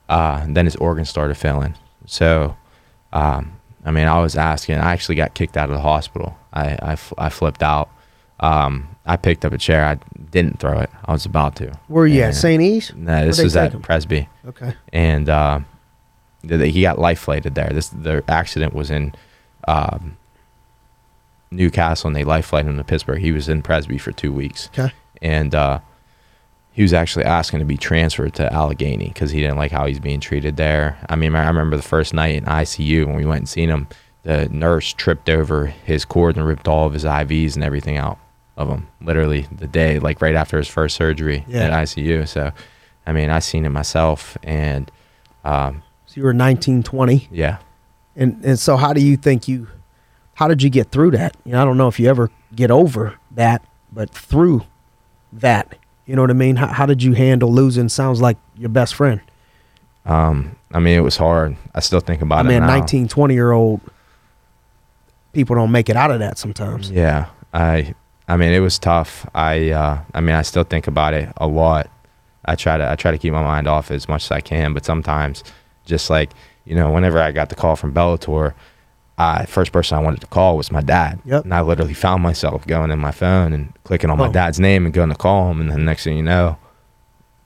uh, 0.09 0.43
then 0.49 0.65
his 0.65 0.75
organs 0.77 1.07
started 1.07 1.35
failing 1.37 1.73
so 2.05 2.57
um, 3.13 3.53
i 3.85 3.91
mean 3.91 4.07
i 4.07 4.19
was 4.19 4.35
asking 4.35 4.75
i 4.75 4.91
actually 4.91 5.15
got 5.15 5.33
kicked 5.33 5.55
out 5.57 5.69
of 5.69 5.75
the 5.75 5.81
hospital 5.81 6.37
I, 6.53 6.65
I, 6.93 6.97
I 7.17 7.29
flipped 7.29 7.61
out 7.63 7.89
um, 8.39 8.95
i 9.05 9.15
picked 9.17 9.45
up 9.45 9.53
a 9.53 9.57
chair 9.57 9.85
i 9.85 9.95
didn't 10.31 10.59
throw 10.59 10.79
it 10.79 10.89
i 11.05 11.11
was 11.11 11.25
about 11.25 11.55
to 11.57 11.71
Where 11.87 12.07
you 12.07 12.21
And- 12.23 12.29
at? 12.29 12.35
St. 12.35 12.61
E's? 12.61 12.91
no 12.95 13.25
this 13.25 13.41
was 13.41 13.55
at 13.55 13.79
presby 13.81 14.27
Okay. 14.47 14.73
and 14.93 15.29
uh, 15.29 15.59
he 16.41 16.81
got 16.81 16.97
life 16.97 17.19
flighted 17.19 17.53
there. 17.55 17.69
This 17.73 17.89
the 17.89 18.23
accident 18.29 18.73
was 18.73 18.89
in 18.89 19.13
um, 19.67 20.15
New 21.51 21.69
Castle, 21.69 22.07
and 22.07 22.15
they 22.15 22.23
life 22.23 22.45
flighted 22.45 22.69
him 22.69 22.77
to 22.77 22.83
Pittsburgh. 22.85 23.19
He 23.19 23.33
was 23.33 23.49
in 23.49 23.61
Presby 23.61 23.97
for 23.97 24.13
two 24.13 24.31
weeks, 24.31 24.69
Okay. 24.73 24.93
and 25.21 25.53
uh, 25.53 25.79
he 26.79 26.83
was 26.83 26.93
actually 26.93 27.25
asking 27.25 27.59
to 27.59 27.65
be 27.65 27.75
transferred 27.75 28.33
to 28.33 28.53
Allegheny 28.53 29.09
because 29.09 29.31
he 29.31 29.41
didn't 29.41 29.57
like 29.57 29.69
how 29.69 29.85
he's 29.85 29.99
being 29.99 30.21
treated 30.21 30.55
there. 30.55 30.97
I 31.09 31.17
mean, 31.17 31.35
I 31.35 31.45
remember 31.45 31.75
the 31.75 31.83
first 31.83 32.13
night 32.13 32.35
in 32.35 32.45
ICU 32.45 33.05
when 33.05 33.17
we 33.17 33.25
went 33.25 33.39
and 33.39 33.49
seen 33.49 33.67
him. 33.67 33.89
The 34.23 34.47
nurse 34.47 34.93
tripped 34.93 35.27
over 35.29 35.65
his 35.65 36.05
cord 36.05 36.37
and 36.37 36.45
ripped 36.47 36.69
all 36.69 36.87
of 36.87 36.93
his 36.93 37.03
IVs 37.03 37.55
and 37.55 37.65
everything 37.65 37.97
out 37.97 38.17
of 38.55 38.69
him. 38.69 38.87
Literally 39.01 39.45
the 39.51 39.67
day, 39.67 39.99
like 39.99 40.21
right 40.21 40.35
after 40.35 40.57
his 40.57 40.69
first 40.69 40.95
surgery 40.95 41.43
Yeah. 41.49 41.63
at 41.65 41.73
ICU. 41.73 42.25
So, 42.29 42.53
I 43.05 43.11
mean, 43.11 43.29
I 43.29 43.39
seen 43.39 43.65
it 43.65 43.69
myself, 43.71 44.37
and 44.41 44.89
um, 45.43 45.83
So 46.05 46.13
you 46.15 46.23
were 46.23 46.33
19, 46.33 46.83
20. 46.83 47.27
yeah. 47.29 47.57
And, 48.15 48.41
and 48.45 48.57
so 48.57 48.77
how 48.77 48.93
do 48.93 49.01
you 49.01 49.17
think 49.17 49.49
you, 49.49 49.67
how 50.35 50.47
did 50.47 50.63
you 50.63 50.69
get 50.69 50.91
through 50.91 51.11
that? 51.11 51.35
You 51.43 51.51
know, 51.51 51.61
I 51.61 51.65
don't 51.65 51.75
know 51.75 51.89
if 51.89 51.99
you 51.99 52.07
ever 52.09 52.31
get 52.55 52.71
over 52.71 53.15
that, 53.31 53.65
but 53.91 54.09
through 54.11 54.61
that, 55.33 55.75
you 56.09 56.15
know 56.15 56.23
what 56.23 56.31
I 56.31 56.33
mean? 56.33 56.55
How, 56.55 56.65
how 56.65 56.85
did 56.87 57.03
you 57.03 57.13
handle 57.13 57.53
losing? 57.53 57.87
Sounds 57.87 58.19
like 58.19 58.37
your 58.57 58.69
best 58.69 58.95
friend. 58.95 59.21
Um, 60.07 60.55
I 60.71 60.79
mean, 60.79 60.97
it 60.97 61.01
was 61.01 61.15
hard. 61.15 61.55
I 61.75 61.81
still 61.81 61.99
think 61.99 62.23
about 62.23 62.47
it. 62.47 62.49
I 62.49 62.51
it 62.51 62.59
mean, 62.59 62.67
now. 62.67 62.79
19, 62.79 63.07
20 63.07 63.33
year 63.35 63.51
old 63.51 63.79
people 65.33 65.55
don't 65.55 65.71
make 65.71 65.87
it 65.87 65.95
out 65.95 66.09
of 66.09 66.17
that 66.17 66.39
sometimes. 66.39 66.89
Yeah, 66.89 67.27
I. 67.53 67.93
I 68.27 68.37
mean, 68.37 68.53
it 68.53 68.59
was 68.59 68.79
tough. 68.79 69.29
I. 69.35 69.69
Uh, 69.69 70.01
I 70.15 70.21
mean, 70.21 70.33
I 70.33 70.41
still 70.41 70.63
think 70.63 70.87
about 70.87 71.13
it 71.13 71.31
a 71.37 71.47
lot. 71.47 71.91
I 72.43 72.55
try 72.55 72.77
to. 72.77 72.89
I 72.89 72.95
try 72.95 73.11
to 73.11 73.19
keep 73.19 73.31
my 73.31 73.43
mind 73.43 73.67
off 73.67 73.91
as 73.91 74.09
much 74.09 74.25
as 74.25 74.31
I 74.31 74.41
can, 74.41 74.73
but 74.73 74.85
sometimes, 74.85 75.43
just 75.85 76.09
like 76.09 76.31
you 76.65 76.73
know, 76.73 76.91
whenever 76.91 77.21
I 77.21 77.31
got 77.31 77.49
the 77.49 77.55
call 77.55 77.75
from 77.75 77.93
Bellator, 77.93 78.55
I 79.21 79.45
first 79.45 79.71
person 79.73 79.97
I 79.97 80.01
wanted 80.01 80.21
to 80.21 80.27
call 80.27 80.55
was 80.55 80.71
my 80.71 80.79
dad. 80.81 81.19
Yep. 81.25 81.43
And 81.43 81.53
I 81.53 81.59
literally 81.61 81.93
found 81.93 82.23
myself 82.23 82.65
going 82.65 82.89
in 82.89 82.99
my 82.99 83.11
phone 83.11 83.51
and 83.53 83.73
clicking 83.83 84.09
on 84.09 84.17
my 84.17 84.27
Oh. 84.27 84.31
dad's 84.31 84.59
name 84.61 84.85
and 84.85 84.93
going 84.93 85.09
to 85.09 85.15
call 85.15 85.51
him, 85.51 85.59
and 85.59 85.69
then 85.69 85.83
next 85.85 86.05
thing 86.05 86.15
you 86.17 86.23
know, 86.23 86.57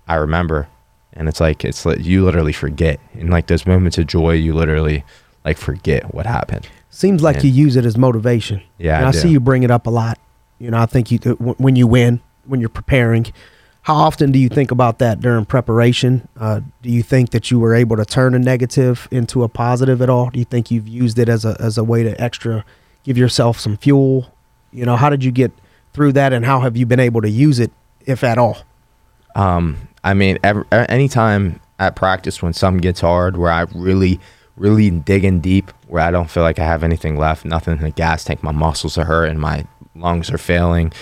I 0.08 0.16
remember, 0.16 0.68
and 1.14 1.28
it's 1.28 1.40
like 1.40 1.66
it's 1.66 1.86
like 1.86 2.00
you 2.06 2.24
literally 2.26 2.54
forget 2.54 3.00
in 3.16 3.28
like 3.32 3.48
those 3.48 3.66
moments 3.66 3.98
of 3.98 4.06
joy, 4.08 4.34
you 4.34 4.54
literally 4.54 5.04
like 5.44 5.58
forget 5.58 6.14
what 6.14 6.26
happened. 6.26 6.68
Seems 6.90 7.24
like 7.24 7.38
Yeah. 7.38 7.44
you 7.44 7.50
use 7.66 7.76
it 7.76 7.86
as 7.86 7.98
motivation. 7.98 8.62
Yeah, 8.78 8.98
And 8.98 9.06
I 9.06 9.10
I, 9.10 9.12
see 9.12 9.30
you 9.30 9.40
bring 9.40 9.64
it 9.64 9.72
up 9.72 9.88
a 9.88 9.90
lot. 9.90 10.20
You 10.60 10.70
know, 10.72 10.78
I 10.78 10.86
think 10.86 11.10
you 11.12 11.18
when 11.58 11.76
you 11.76 11.88
win, 11.88 12.22
when 12.46 12.60
you're 12.60 12.70
preparing. 12.70 13.26
How 13.84 13.96
often 13.96 14.32
do 14.32 14.40
you 14.40 14.48
think 14.48 14.72
about 14.72 15.00
that 15.00 15.20
during 15.20 15.44
preparation? 15.44 16.28
Uh, 16.40 16.62
do 16.82 16.90
you 16.90 17.04
think 17.04 17.32
that 17.32 17.52
you 17.52 17.60
were 17.60 17.76
able 17.76 17.98
to 17.98 18.06
turn 18.06 18.34
a 18.34 18.40
negative 18.40 19.10
into 19.12 19.44
a 19.44 19.50
positive 19.50 20.02
at 20.02 20.10
all? 20.10 20.30
Do 20.30 20.40
you 20.40 20.46
think 20.46 20.72
you've 20.72 20.88
used 20.88 21.20
it 21.20 21.28
as 21.28 21.44
a 21.44 21.58
as 21.60 21.78
a 21.78 21.84
way 21.84 22.02
to 22.04 22.20
extra 22.20 22.64
give 23.04 23.18
yourself 23.18 23.60
some 23.60 23.76
fuel? 23.76 24.34
You 24.72 24.86
know, 24.86 24.96
how 24.96 25.10
did 25.10 25.22
you 25.24 25.32
get 25.32 25.52
through 25.92 26.14
that, 26.14 26.32
and 26.32 26.46
how 26.46 26.62
have 26.62 26.78
you 26.78 26.86
been 26.86 27.02
able 27.02 27.22
to 27.22 27.30
use 27.30 27.60
it, 27.60 27.72
if 28.06 28.24
at 28.24 28.38
all? 28.38 28.58
Um, 29.36 29.90
I 30.04 30.14
mean, 30.14 30.40
ever, 30.44 30.66
anytime 30.72 31.60
at 31.78 31.98
practice 31.98 32.42
when 32.42 32.54
something 32.54 32.82
gets 32.82 33.02
hard, 33.02 33.36
where 33.36 33.52
I 33.52 33.66
really, 33.76 34.20
really 34.56 34.92
digging 34.92 35.42
deep, 35.42 35.72
where 35.88 36.02
I 36.02 36.10
don't 36.10 36.32
feel 36.32 36.44
like 36.44 36.58
I 36.58 36.64
have 36.64 36.84
anything 36.84 37.18
left, 37.18 37.44
nothing 37.44 37.78
in 37.78 37.84
the 37.84 37.92
gas 37.92 38.24
tank, 38.24 38.44
my 38.44 38.52
muscles 38.52 38.98
are 38.98 39.06
hurt, 39.06 39.26
and 39.26 39.40
my 39.40 39.68
lungs 39.94 40.32
are 40.32 40.38
failing. 40.38 40.94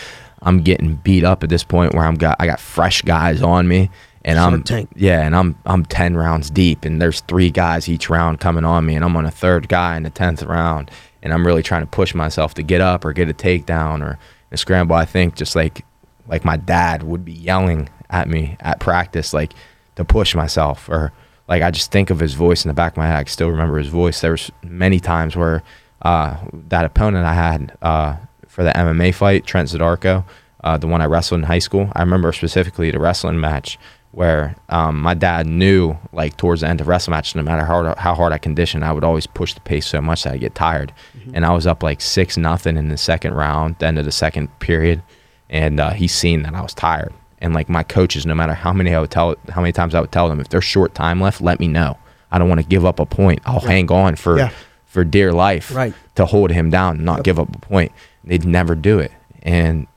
I'm 0.42 0.62
getting 0.62 0.96
beat 0.96 1.24
up 1.24 1.44
at 1.44 1.50
this 1.50 1.64
point 1.64 1.94
where 1.94 2.06
I'm 2.06 2.16
got 2.16 2.38
I 2.40 2.46
got 2.46 2.60
fresh 2.60 3.02
guys 3.02 3.42
on 3.42 3.68
me, 3.68 3.90
and 4.26 4.38
Shark 4.38 4.54
I'm 4.54 4.64
Tank. 4.64 4.90
yeah, 4.96 5.26
and 5.26 5.36
I'm 5.36 5.56
I'm 5.66 5.86
ten 5.86 6.16
rounds 6.16 6.50
deep, 6.50 6.86
and 6.86 7.02
there's 7.02 7.22
three 7.22 7.52
guys 7.52 7.88
each 7.88 8.10
round 8.10 8.40
coming 8.40 8.66
on 8.66 8.86
me, 8.86 8.96
and 8.96 9.06
I'm 9.06 9.16
on 9.16 9.26
a 9.26 9.32
third 9.32 9.68
guy 9.70 9.96
in 9.98 10.04
the 10.04 10.10
tenth 10.10 10.42
round, 10.44 10.90
and 11.22 11.34
I'm 11.34 11.46
really 11.46 11.64
trying 11.64 11.84
to 11.84 11.88
push 11.88 12.14
myself 12.16 12.54
to 12.56 12.64
get 12.64 12.82
up 12.82 13.06
or 13.06 13.14
get 13.14 13.30
a 13.30 13.34
takedown 13.34 14.02
or 14.02 14.18
a 14.52 14.58
scramble. 14.58 14.96
I 14.96 15.06
think 15.06 15.36
just 15.36 15.56
like 15.56 15.86
like 16.28 16.44
my 16.46 16.58
dad 16.58 17.04
would 17.04 17.26
be 17.26 17.34
yelling 17.34 17.90
at 18.10 18.28
me 18.28 18.58
at 18.60 18.80
practice, 18.80 19.34
like 19.34 19.54
to 19.96 20.04
push 20.04 20.34
myself, 20.34 20.90
or 20.90 21.12
like 21.48 21.62
I 21.62 21.70
just 21.70 21.92
think 21.92 22.10
of 22.10 22.20
his 22.20 22.34
voice 22.34 22.66
in 22.66 22.70
the 22.70 22.74
back 22.74 22.94
of 22.94 22.98
my 22.98 23.08
head. 23.08 23.18
I 23.18 23.24
still 23.26 23.50
remember 23.50 23.78
his 23.78 23.88
voice. 23.90 24.22
There 24.22 24.32
was 24.32 24.52
many 24.64 25.00
times 25.00 25.36
where 25.36 25.62
uh, 26.02 26.38
that 26.70 26.86
opponent 26.86 27.26
I 27.26 27.34
had 27.34 27.78
uh, 27.82 28.16
for 28.52 28.64
the 28.64 28.72
MMA 28.72 29.14
fight, 29.16 29.46
Trent 29.46 29.70
Zadarko, 29.70 30.24
uh, 30.64 30.78
the 30.78 30.88
one 30.88 31.02
I 31.02 31.06
wrestled 31.06 31.40
in 31.40 31.46
high 31.46 31.60
school. 31.60 31.90
I 31.96 32.02
remember 32.02 32.32
specifically 32.34 32.92
the 32.92 33.00
wrestling 33.00 33.40
match 33.40 33.80
where 34.12 34.56
um, 34.68 35.00
my 35.00 35.14
dad 35.14 35.48
knew, 35.48 35.96
like 36.12 36.36
towards 36.36 36.60
the 36.62 36.68
end 36.68 36.82
of 36.82 36.88
wrestling 36.90 37.16
match, 37.16 37.34
no 37.34 37.42
matter 37.42 37.64
how 37.66 37.96
how 37.98 38.14
hard 38.14 38.34
I 38.34 38.38
conditioned, 38.38 38.84
I 38.84 38.92
would 38.92 39.06
always 39.06 39.26
push 39.26 39.54
the 39.54 39.62
pace 39.62 39.88
so 39.88 40.02
much 40.02 40.24
that 40.24 40.34
I 40.34 40.38
get 40.38 40.54
tired. 40.54 40.92
And 41.34 41.46
I 41.46 41.54
was 41.54 41.66
up 41.66 41.82
like 41.82 42.02
six 42.02 42.36
nothing 42.36 42.76
in 42.76 42.90
the 42.90 42.98
second 42.98 43.34
round, 43.36 43.78
the 43.80 43.86
end 43.88 43.98
of 43.98 44.04
the 44.06 44.12
second 44.12 44.48
period, 44.60 45.02
and 45.50 45.80
uh, 45.80 45.92
he 45.92 46.08
seen 46.08 46.44
that 46.44 46.54
I 46.54 46.62
was 46.62 46.74
tired. 46.74 47.14
And 47.40 47.54
like 47.54 47.70
my 47.70 47.84
coaches, 47.84 48.26
no 48.26 48.36
matter 48.36 48.54
how 48.54 48.74
many 48.74 48.94
I 48.94 49.00
would 49.00 49.12
tell, 49.12 49.36
how 49.50 49.62
many 49.62 49.72
times 49.72 49.96
I 49.96 50.02
would 50.02 50.12
tell 50.12 50.28
them, 50.28 50.42
if 50.42 50.50
there's 50.50 50.66
short 50.66 50.94
time 50.94 51.22
left, 51.22 51.40
let 51.42 51.60
me 51.62 51.68
know. 51.70 51.98
I 52.32 52.38
don't 52.38 52.50
want 52.50 52.60
to 52.62 52.68
give 52.68 52.86
up 52.86 53.00
a 53.00 53.06
point. 53.06 53.40
I'll 53.46 53.60
hang 53.62 53.90
on 53.92 54.16
for 54.18 54.38
Yeah. 54.38 54.50
for 54.86 55.04
dear 55.06 55.32
life 55.32 55.74
Right. 55.74 55.94
to 56.16 56.26
hold 56.26 56.52
him 56.52 56.70
down 56.70 56.98
and 56.98 57.06
not 57.06 57.24
give 57.24 57.40
up 57.40 57.56
a 57.56 57.60
point. 57.60 57.92
They'd 58.24 58.46
never 58.46 58.76
do 58.76 59.00
it. 59.00 59.12
And 59.42 59.88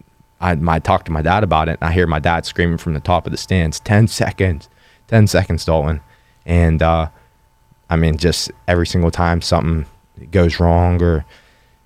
I, 0.40 0.56
I 0.66 0.78
talked 0.78 1.06
to 1.06 1.12
my 1.12 1.22
dad 1.22 1.44
about 1.44 1.68
it, 1.68 1.78
and 1.80 1.88
I 1.88 1.92
hear 1.92 2.06
my 2.06 2.18
dad 2.18 2.46
screaming 2.46 2.78
from 2.78 2.94
the 2.94 3.00
top 3.00 3.26
of 3.26 3.30
the 3.32 3.36
stands, 3.38 3.80
10 3.80 4.08
seconds, 4.08 4.68
10 5.08 5.26
seconds, 5.26 5.64
Dalton. 5.64 6.00
And 6.46 6.82
uh, 6.82 7.08
I 7.90 7.96
mean, 7.96 8.16
just 8.16 8.50
every 8.68 8.86
single 8.86 9.10
time 9.10 9.40
something 9.42 9.86
goes 10.30 10.60
wrong 10.60 11.02
or 11.02 11.24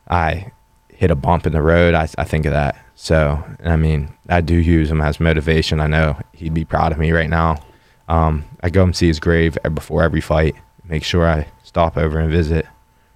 I 0.09 0.51
hit 0.89 1.11
a 1.11 1.15
bump 1.17 1.47
in 1.47 1.53
the 1.53 1.63
road, 1.63 1.95
I, 1.95 2.09
I 2.19 2.25
think 2.25 2.47
of 2.47 2.53
that. 2.53 2.77
So, 2.95 3.45
I 3.65 3.77
mean, 3.77 4.13
I 4.29 4.41
do 4.41 4.55
use 4.57 4.91
him 4.91 5.01
as 5.01 5.21
motivation. 5.21 5.79
I 5.81 5.87
know 5.87 6.19
he'd 6.33 6.55
be 6.55 6.65
proud 6.65 6.91
of 6.93 6.99
me 6.99 7.13
right 7.13 7.31
now. 7.31 7.63
Um, 8.09 8.45
I 8.63 8.71
go 8.71 8.83
and 8.83 8.97
see 8.97 9.07
his 9.07 9.21
grave 9.21 9.57
before 9.75 10.03
every 10.03 10.21
fight, 10.21 10.57
make 10.85 11.05
sure 11.05 11.29
I 11.29 11.47
stop 11.63 11.97
over 11.97 12.19
and 12.19 12.31
visit. 12.31 12.67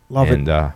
Love 0.09 0.31
and, 0.31 0.47
it, 0.47 0.53
Uh, 0.53 0.71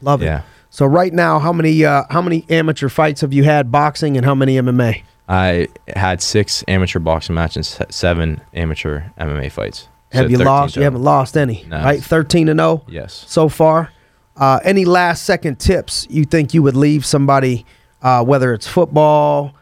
love 0.00 0.22
it. 0.22 0.26
yeah. 0.26 0.38
it. 0.38 0.44
So 0.76 0.84
right 0.84 1.10
now, 1.10 1.38
how 1.38 1.54
many 1.54 1.86
uh, 1.86 2.02
how 2.10 2.20
many 2.20 2.44
amateur 2.50 2.90
fights 2.90 3.22
have 3.22 3.32
you 3.32 3.44
had 3.44 3.72
boxing, 3.72 4.18
and 4.18 4.26
how 4.26 4.34
many 4.34 4.56
MMA? 4.56 5.04
I 5.26 5.68
had 5.88 6.20
six 6.20 6.62
amateur 6.68 6.98
boxing 6.98 7.34
matches, 7.34 7.78
seven 7.88 8.42
amateur 8.52 9.04
MMA 9.18 9.50
fights. 9.50 9.88
Have 10.12 10.24
Said 10.24 10.32
you 10.32 10.36
13 10.36 10.46
lost? 10.46 10.76
You 10.76 10.82
haven't 10.82 11.02
lost 11.02 11.34
any, 11.38 11.64
No. 11.66 11.82
right? 11.82 12.04
Thirteen 12.04 12.50
and 12.50 12.60
zero. 12.60 12.84
Yes. 12.88 13.24
So 13.26 13.48
far, 13.48 13.90
uh, 14.36 14.60
any 14.64 14.84
last 14.84 15.22
second 15.22 15.58
tips 15.58 16.06
you 16.10 16.26
think 16.26 16.52
you 16.52 16.62
would 16.62 16.76
leave 16.76 17.06
somebody, 17.06 17.64
uh, 18.02 18.22
whether 18.22 18.52
it's 18.52 18.66
football, 18.66 19.54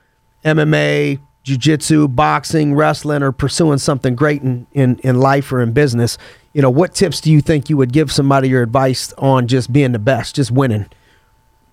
MMA, 0.44 1.20
jiu-jitsu, 1.44 2.08
boxing, 2.08 2.74
wrestling, 2.74 3.22
or 3.22 3.30
pursuing 3.30 3.78
something 3.78 4.16
great 4.16 4.42
in, 4.42 4.66
in 4.72 4.98
in 5.04 5.20
life 5.20 5.52
or 5.52 5.62
in 5.62 5.70
business? 5.74 6.18
You 6.54 6.62
know, 6.62 6.70
what 6.70 6.92
tips 6.92 7.20
do 7.20 7.30
you 7.30 7.40
think 7.40 7.70
you 7.70 7.76
would 7.76 7.92
give 7.92 8.10
somebody 8.10 8.48
your 8.48 8.64
advice 8.64 9.12
on 9.16 9.46
just 9.46 9.72
being 9.72 9.92
the 9.92 10.00
best, 10.00 10.34
just 10.34 10.50
winning? 10.50 10.86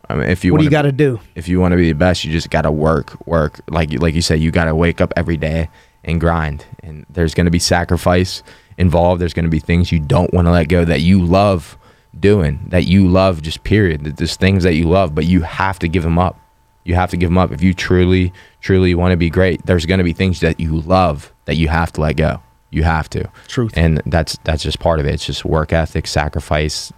I 0.09 0.15
mean, 0.15 0.29
if 0.29 0.43
you 0.43 0.51
what 0.51 0.59
do 0.59 0.63
you 0.65 0.69
got 0.69 0.81
to 0.83 0.91
do? 0.91 1.19
if 1.35 1.47
you 1.47 1.59
want 1.59 1.71
to 1.71 1.77
be 1.77 1.87
the 1.89 1.95
best, 1.97 2.23
you 2.25 2.31
just 2.31 2.49
got 2.49 2.63
to 2.63 2.71
work, 2.71 3.15
work. 3.27 3.61
Like 3.69 3.91
you- 3.91 3.99
like 3.99 4.13
you 4.15 4.21
said, 4.21 4.39
you 4.39 4.51
got 4.51 4.65
to 4.65 4.75
wake 4.75 4.99
up 5.01 5.13
every 5.15 5.37
day 5.37 5.69
and 6.03 6.19
grind. 6.19 6.65
And 6.83 7.05
there's 7.09 7.33
going 7.33 7.45
to 7.45 7.51
be 7.51 7.59
sacrifice 7.59 8.43
involved. 8.77 9.21
There's 9.21 9.33
going 9.33 9.45
to 9.45 9.51
be 9.51 9.59
things 9.59 9.91
you 9.91 9.99
don't 9.99 10.33
want 10.33 10.47
to 10.47 10.51
let 10.51 10.67
go 10.67 10.83
that 10.85 11.01
you 11.01 11.23
love 11.23 11.77
doing, 12.19 12.59
that 12.69 12.85
you 12.85 13.07
love. 13.07 13.41
Just 13.41 13.63
period. 13.63 14.03
That 14.03 14.17
There's 14.17 14.35
things 14.35 14.63
that 14.63 14.73
you 14.73 14.85
love, 14.89 15.15
but 15.15 15.25
you 15.25 15.41
have 15.41 15.79
to 15.79 15.87
give 15.87 16.03
them 16.03 16.17
up. 16.19 16.37
You 16.83 16.95
have 16.95 17.11
to 17.11 17.17
give 17.17 17.29
them 17.29 17.37
up 17.37 17.51
if 17.51 17.61
you 17.61 17.73
truly, 17.75 18.33
truly 18.59 18.95
want 18.95 19.11
to 19.11 19.17
be 19.17 19.29
great. 19.29 19.63
There's 19.65 19.85
going 19.85 19.99
to 19.99 20.03
be 20.03 20.13
things 20.13 20.39
that 20.39 20.59
you 20.59 20.81
love 20.81 21.31
that 21.45 21.55
you 21.55 21.67
have 21.67 21.91
to 21.93 22.01
let 22.01 22.15
go. 22.17 22.41
You 22.71 22.83
have 22.83 23.07
to. 23.11 23.29
Truth. 23.47 23.73
And 23.75 24.01
that's 24.07 24.37
that's 24.45 24.63
just 24.63 24.79
part 24.79 24.99
of 24.99 25.05
it. 25.05 25.13
It's 25.13 25.25
just 25.25 25.45
work 25.45 25.71
ethic, 25.73 26.07
sacrifice, 26.07 26.91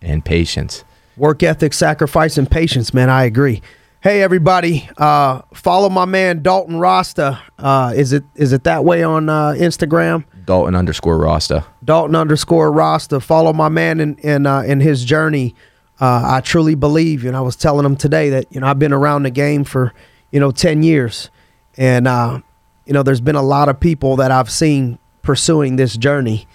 and 0.00 0.24
patience. 0.24 0.84
Work 1.16 1.42
ethic, 1.42 1.72
sacrifice, 1.72 2.38
and 2.38 2.50
patience, 2.50 2.94
man. 2.94 3.10
I 3.10 3.24
agree. 3.24 3.62
Hey, 4.02 4.22
everybody, 4.22 4.88
uh, 4.96 5.42
follow 5.52 5.90
my 5.90 6.06
man 6.06 6.42
Dalton 6.42 6.78
Rosta. 6.78 7.38
Uh, 7.58 7.92
is 7.94 8.14
it 8.14 8.24
is 8.34 8.54
it 8.54 8.64
that 8.64 8.84
way 8.84 9.02
on 9.02 9.28
uh, 9.28 9.50
Instagram? 9.50 10.24
Dalton 10.46 10.74
underscore 10.74 11.18
Rosta. 11.18 11.66
Dalton 11.84 12.16
underscore 12.16 12.72
Rosta. 12.72 13.20
Follow 13.20 13.52
my 13.52 13.68
man 13.68 14.00
in 14.00 14.16
in 14.18 14.46
uh, 14.46 14.62
in 14.62 14.80
his 14.80 15.04
journey. 15.04 15.54
Uh, 16.00 16.22
I 16.24 16.40
truly 16.40 16.74
believe, 16.74 17.24
you 17.24 17.28
and 17.28 17.36
I 17.36 17.42
was 17.42 17.56
telling 17.56 17.84
him 17.84 17.94
today 17.94 18.30
that 18.30 18.46
you 18.50 18.60
know 18.60 18.66
I've 18.66 18.78
been 18.78 18.94
around 18.94 19.24
the 19.24 19.30
game 19.30 19.64
for 19.64 19.92
you 20.30 20.40
know 20.40 20.50
ten 20.50 20.82
years, 20.82 21.28
and 21.76 22.08
uh, 22.08 22.40
you 22.86 22.94
know 22.94 23.02
there's 23.02 23.20
been 23.20 23.36
a 23.36 23.42
lot 23.42 23.68
of 23.68 23.78
people 23.80 24.16
that 24.16 24.30
I've 24.30 24.50
seen 24.50 24.98
pursuing 25.20 25.76
this 25.76 25.96
journey, 25.98 26.48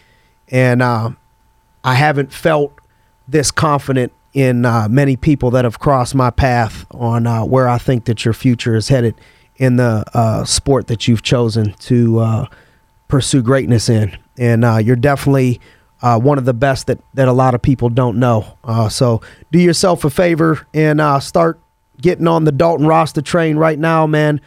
and 0.48 0.82
uh, 0.82 1.12
I 1.84 1.94
haven't 1.94 2.34
felt 2.34 2.74
this 3.28 3.52
confident 3.52 4.12
in 4.36 4.66
uh, 4.66 4.88
many 4.90 5.16
people 5.16 5.50
that 5.50 5.64
have 5.64 5.80
crossed 5.80 6.14
my 6.14 6.30
path 6.30 6.86
on 6.92 7.26
uh, 7.26 7.46
where 7.46 7.70
I 7.70 7.78
think 7.78 8.04
that 8.06 8.26
your 8.26 8.34
future 8.34 8.76
is 8.76 8.90
headed 8.90 9.16
in 9.56 9.78
the 9.78 10.04
uh, 10.14 10.44
sport 10.44 10.88
that 10.88 11.08
you've 11.08 11.24
chosen 11.24 11.72
to 11.74 12.20
uh, 12.20 12.48
pursue 13.08 13.42
greatness 13.42 13.88
in. 13.88 14.16
And 14.38 14.66
uh, 14.66 14.76
you're 14.76 14.98
definitely 14.98 15.62
uh, 16.02 16.20
one 16.20 16.38
of 16.38 16.44
the 16.44 16.54
best 16.54 16.88
that, 16.88 17.00
that 17.14 17.30
a 17.30 17.32
lot 17.32 17.56
of 17.56 17.62
people 17.62 17.88
don't 17.88 18.20
know. 18.20 18.58
So 18.90 19.22
do 19.54 19.60
yourself 19.60 20.04
a 20.04 20.10
favor 20.10 20.68
and 20.74 21.02
start 21.24 21.58
getting 22.02 22.28
on 22.28 22.44
the 22.44 22.52
Dalton 22.52 22.88
Rosta 22.88 23.22
train 23.22 23.56
right 23.56 23.80
now, 23.80 24.06
man. 24.06 24.42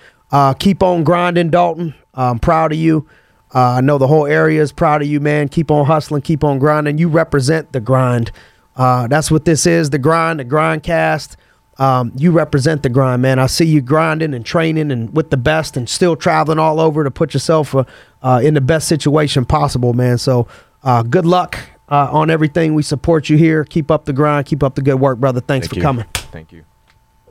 Keep 0.59 0.82
on 0.82 1.03
grinding, 1.03 1.49
Dalton. 1.49 1.95
I'm 2.12 2.39
proud 2.39 2.72
of 2.72 2.78
you. 2.78 3.09
I 3.55 3.80
know 3.80 3.97
the 3.97 4.07
whole 4.07 4.26
area 4.26 4.61
is 4.61 4.70
proud 4.70 5.01
of 5.01 5.09
you, 5.09 5.18
man. 5.18 5.49
Keep 5.49 5.70
on 5.70 5.86
hustling, 5.86 6.20
keep 6.20 6.45
on 6.45 6.59
grinding. 6.59 6.99
You 6.99 7.09
represent 7.09 7.72
the 7.72 7.80
grind. 7.80 8.30
Uh, 8.79 9.09
that's 9.09 9.31
what 9.31 9.45
this 9.45 9.66
is 9.66 9.91
the 9.91 9.99
grind, 9.99 10.41
the 10.41 10.45
grind 10.45 10.83
cast. 10.83 11.37
Um, 11.79 12.12
you 12.16 12.33
represent 12.33 12.83
the 12.83 12.89
grind, 12.89 13.22
man. 13.22 13.39
I 13.39 13.47
see 13.47 13.64
you 13.64 13.81
grinding 13.81 14.35
and 14.35 14.45
training 14.45 14.91
and 14.91 15.14
with 15.14 15.31
the 15.31 15.37
best 15.37 15.76
and 15.76 15.89
still 15.89 16.16
traveling 16.16 16.59
all 16.59 16.81
over 16.81 17.05
to 17.05 17.11
put 17.11 17.35
yourself 17.35 17.74
uh, 17.74 17.85
uh, 18.22 18.41
in 18.43 18.55
the 18.55 18.61
best 18.61 18.89
situation 18.89 19.45
possible, 19.45 19.93
man. 19.93 20.18
So 20.18 20.49
uh, 20.83 21.03
good 21.03 21.26
luck 21.26 21.59
uh, 21.89 22.09
on 22.11 22.31
everything. 22.31 22.74
We 22.74 22.83
support 22.83 23.29
you 23.29 23.37
here. 23.37 23.64
Keep 23.64 23.91
up 23.91 24.07
the 24.07 24.12
grind. 24.12 24.47
Keep 24.47 24.62
up 24.62 24.74
the 24.74 24.83
good 24.83 24.99
work, 24.99 25.18
brother. 25.18 25.41
Thanks 25.41 25.66
Thank 25.66 25.74
for 25.74 25.76
you. 25.76 25.83
coming. 25.83 26.07
Thank 26.14 26.53
you. 26.53 26.64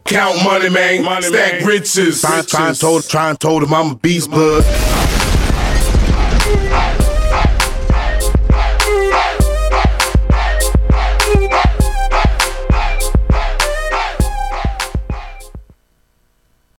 Count 0.06 0.42
money, 0.44 0.70
man. 0.70 1.04
Money, 1.04 1.28
Stack 1.28 1.66
riches. 1.66 2.22
Trying, 2.22 2.46
trying, 2.46 2.74
told, 2.76 3.04
trying, 3.10 3.36
told 3.36 3.64
him 3.64 3.74
I'm 3.74 3.92
a 3.92 3.96
beast, 3.96 4.32
bud. 4.32 4.64